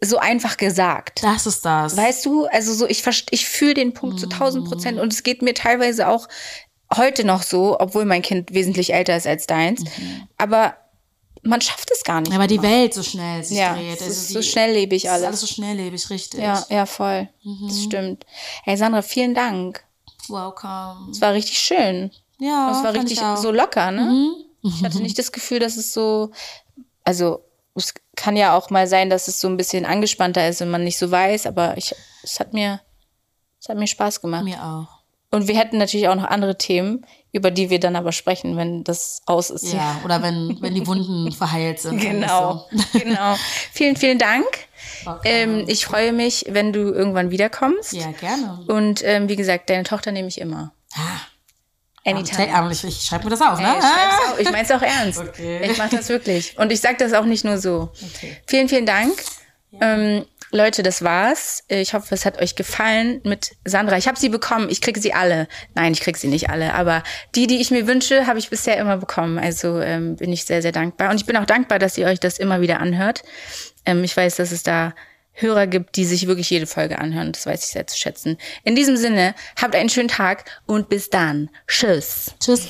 so 0.01 0.19
einfach 0.19 0.57
gesagt. 0.57 1.23
Das 1.23 1.47
ist 1.47 1.65
das. 1.65 1.97
Weißt 1.97 2.25
du, 2.27 2.47
also 2.47 2.73
so, 2.75 2.87
ich, 2.89 3.03
ich 3.31 3.47
fühle 3.49 3.75
den 3.75 3.93
Punkt 3.95 4.19
zu 4.21 4.27
1000 4.27 4.67
Prozent 4.69 4.99
und 5.01 5.13
es 5.13 5.23
geht 5.23 5.43
mir 5.43 5.55
teilweise 5.55 6.09
auch 6.09 6.29
heute 6.95 7.25
noch 7.25 7.43
so, 7.43 7.79
obwohl 7.81 8.05
mein 8.05 8.23
Kind 8.23 8.53
wesentlich 8.55 8.93
älter 8.95 9.17
ist 9.17 9.27
als 9.27 9.47
deins. 9.47 9.83
Aber 10.39 10.77
man 11.43 11.61
schafft 11.61 11.91
es 11.91 12.05
gar 12.05 12.21
nicht. 12.21 12.33
Aber 12.33 12.47
die 12.47 12.55
immer. 12.55 12.65
Welt 12.65 12.95
so 12.95 13.03
schnell 13.03 13.43
sich 13.45 13.59
ja, 13.59 13.75
dreht. 13.75 14.01
es 14.01 14.07
ist 14.07 14.29
die- 14.31 14.35
so 14.35 14.43
schnelllebig 14.43 15.05
es 15.05 15.11
ist 15.11 15.15
alles 15.15 15.27
alles. 15.27 15.41
so 15.41 15.47
schnelllebig, 15.47 16.11
richtig. 16.11 16.41
Ja, 16.41 16.65
ja, 16.71 16.87
voll. 16.87 17.29
Das 17.67 17.83
stimmt. 17.83 18.25
Hey 18.63 18.77
Sandra, 18.77 19.03
vielen 19.03 19.35
Dank. 19.35 19.85
Welcome. 20.29 21.11
Es 21.11 21.21
war 21.21 21.33
richtig 21.35 21.59
schön. 21.59 22.11
Ja, 22.39 22.71
Es 22.73 22.83
war 22.83 22.95
richtig 22.95 23.21
so 23.37 23.51
locker, 23.51 23.91
ne? 23.91 24.33
Ich 24.63 24.83
hatte 24.83 25.01
nicht 25.03 25.19
das 25.19 25.33
Gefühl, 25.33 25.59
dass 25.59 25.77
es 25.77 25.93
so, 25.93 26.31
also 27.05 27.41
es 27.75 27.93
kann 28.17 28.37
ja 28.37 28.57
auch 28.57 28.71
mal 28.71 28.87
sein, 28.87 29.11
dass 29.11 29.29
es 29.29 29.41
so 29.41 29.49
ein 29.49 29.57
bisschen 29.57 29.85
angespannter 29.85 30.49
ist 30.49 30.63
und 30.63 30.71
man 30.71 30.85
nicht 30.85 30.99
so 30.99 31.11
weiß, 31.11 31.47
aber 31.47 31.77
ich, 31.77 31.95
es 32.23 32.41
hat 32.41 32.53
mir, 32.53 32.81
es 33.61 33.69
hat 33.69 33.77
mir 33.77 33.87
Spaß 33.87 34.21
gemacht. 34.21 34.45
Mir 34.45 34.63
auch. 34.63 35.05
Und 35.31 35.49
wir 35.49 35.59
hätten 35.59 35.79
natürlich 35.79 36.07
auch 36.07 36.15
noch 36.15 36.27
andere 36.31 36.57
Themen, 36.57 37.05
über 37.33 37.51
die 37.51 37.69
wir 37.69 37.81
dann 37.81 37.97
aber 37.97 38.13
sprechen, 38.13 38.57
wenn 38.57 38.85
das 38.85 39.21
aus 39.27 39.51
ist. 39.51 39.73
Ja, 39.73 40.01
oder 40.05 40.23
wenn, 40.23 40.59
wenn 40.61 40.77
die 40.77 40.87
Wunden 40.87 41.33
verheilt 41.33 41.81
sind. 41.81 42.01
Genau, 42.01 42.69
so. 42.71 42.99
genau. 43.01 43.35
Vielen, 43.73 43.97
vielen 43.97 44.19
Dank. 44.19 44.47
Okay. 45.05 45.43
Ähm, 45.43 45.65
ich 45.67 45.87
freue 45.87 46.13
mich, 46.13 46.45
wenn 46.49 46.73
du 46.73 46.93
irgendwann 46.93 47.33
wiederkommst. 47.33 47.95
ja, 47.95 48.13
gerne. 48.13 48.65
Und 48.69 49.03
ähm, 49.05 49.29
wie 49.29 49.35
gesagt, 49.35 49.71
deine 49.71 49.83
Tochter 49.83 50.13
nehme 50.13 50.29
ich 50.29 50.41
immer. 50.41 50.73
Ah, 50.95 51.21
Anytime. 52.07 52.71
ich, 52.73 52.85
ich 52.85 53.03
schreibe 53.03 53.25
mir 53.25 53.31
das 53.31 53.41
auf, 53.41 53.59
ne? 53.59 53.67
Ey, 53.67 53.79
ich 53.79 53.85
schreib's 53.85 54.33
auch- 54.33 54.39
ich 54.39 54.51
meine 54.51 54.63
es 54.65 54.71
auch 54.71 54.83
ernst. 54.83 55.19
Okay. 55.21 55.71
Ich 55.71 55.79
mache 55.79 55.97
das 55.97 56.09
wirklich. 56.09 56.59
Und 56.59 56.71
ich 56.73 56.81
sage 56.81 56.97
das 56.99 57.13
auch 57.15 57.25
nicht 57.25 57.45
nur 57.45 57.59
so. 57.59 57.93
Okay. 58.15 58.37
Vielen, 58.47 58.69
vielen 58.69 58.87
Dank. 58.87 59.13
Ähm, 59.81 60.25
Leute, 60.51 60.85
das 60.85 61.03
war's. 61.03 61.65
Ich 61.67 61.95
hoffe, 61.95 62.15
es 62.15 62.25
hat 62.25 62.41
euch 62.41 62.55
gefallen 62.55 63.21
mit 63.25 63.57
Sandra. 63.65 63.97
Ich 63.97 64.07
habe 64.07 64.19
sie 64.19 64.29
bekommen. 64.29 64.69
Ich 64.71 64.81
kriege 64.81 65.01
sie 65.01 65.13
alle. 65.13 65.49
Nein, 65.75 65.93
ich 65.93 66.01
kriege 66.01 66.17
sie 66.17 66.29
nicht 66.29 66.49
alle. 66.51 66.75
Aber 66.75 67.03
die, 67.35 67.49
die 67.49 67.61
ich 67.61 67.73
mir 67.73 67.89
wünsche, 67.89 68.27
habe 68.29 68.39
ich 68.39 68.51
bisher 68.51 68.77
immer 68.77 68.99
bekommen. 68.99 69.39
Also 69.39 69.81
ähm, 69.81 70.15
bin 70.17 70.33
ich 70.33 70.45
sehr, 70.45 70.63
sehr 70.63 70.71
dankbar. 70.73 71.11
Und 71.11 71.17
ich 71.17 71.27
bin 71.27 71.37
auch 71.37 71.47
dankbar, 71.47 71.81
dass 71.81 71.99
ihr 71.99 72.07
euch 72.07 72.21
das 72.21 72.39
immer 72.39 72.61
wieder 72.61 72.79
anhört. 72.81 73.25
Ähm, 73.85 74.05
ich 74.05 74.17
weiß, 74.17 74.37
dass 74.37 74.53
es 74.53 74.63
da 74.63 74.95
Hörer 75.35 75.67
gibt, 75.67 75.97
die 75.97 76.05
sich 76.05 76.27
wirklich 76.27 76.51
jede 76.51 76.67
Folge 76.67 76.99
anhören. 76.99 77.33
Das 77.33 77.47
weiß 77.47 77.65
ich 77.65 77.71
sehr 77.71 77.87
zu 77.87 77.99
schätzen. 77.99 78.39
In 78.63 78.75
diesem 78.75 78.97
Sinne, 78.97 79.35
habt 79.61 79.75
einen 79.75 79.89
schönen 79.89 80.09
Tag 80.09 80.45
und 80.67 80.89
bis 80.89 81.11
dann. 81.11 81.51
Tschüss. 81.67 82.35
Tschüss. 82.41 82.67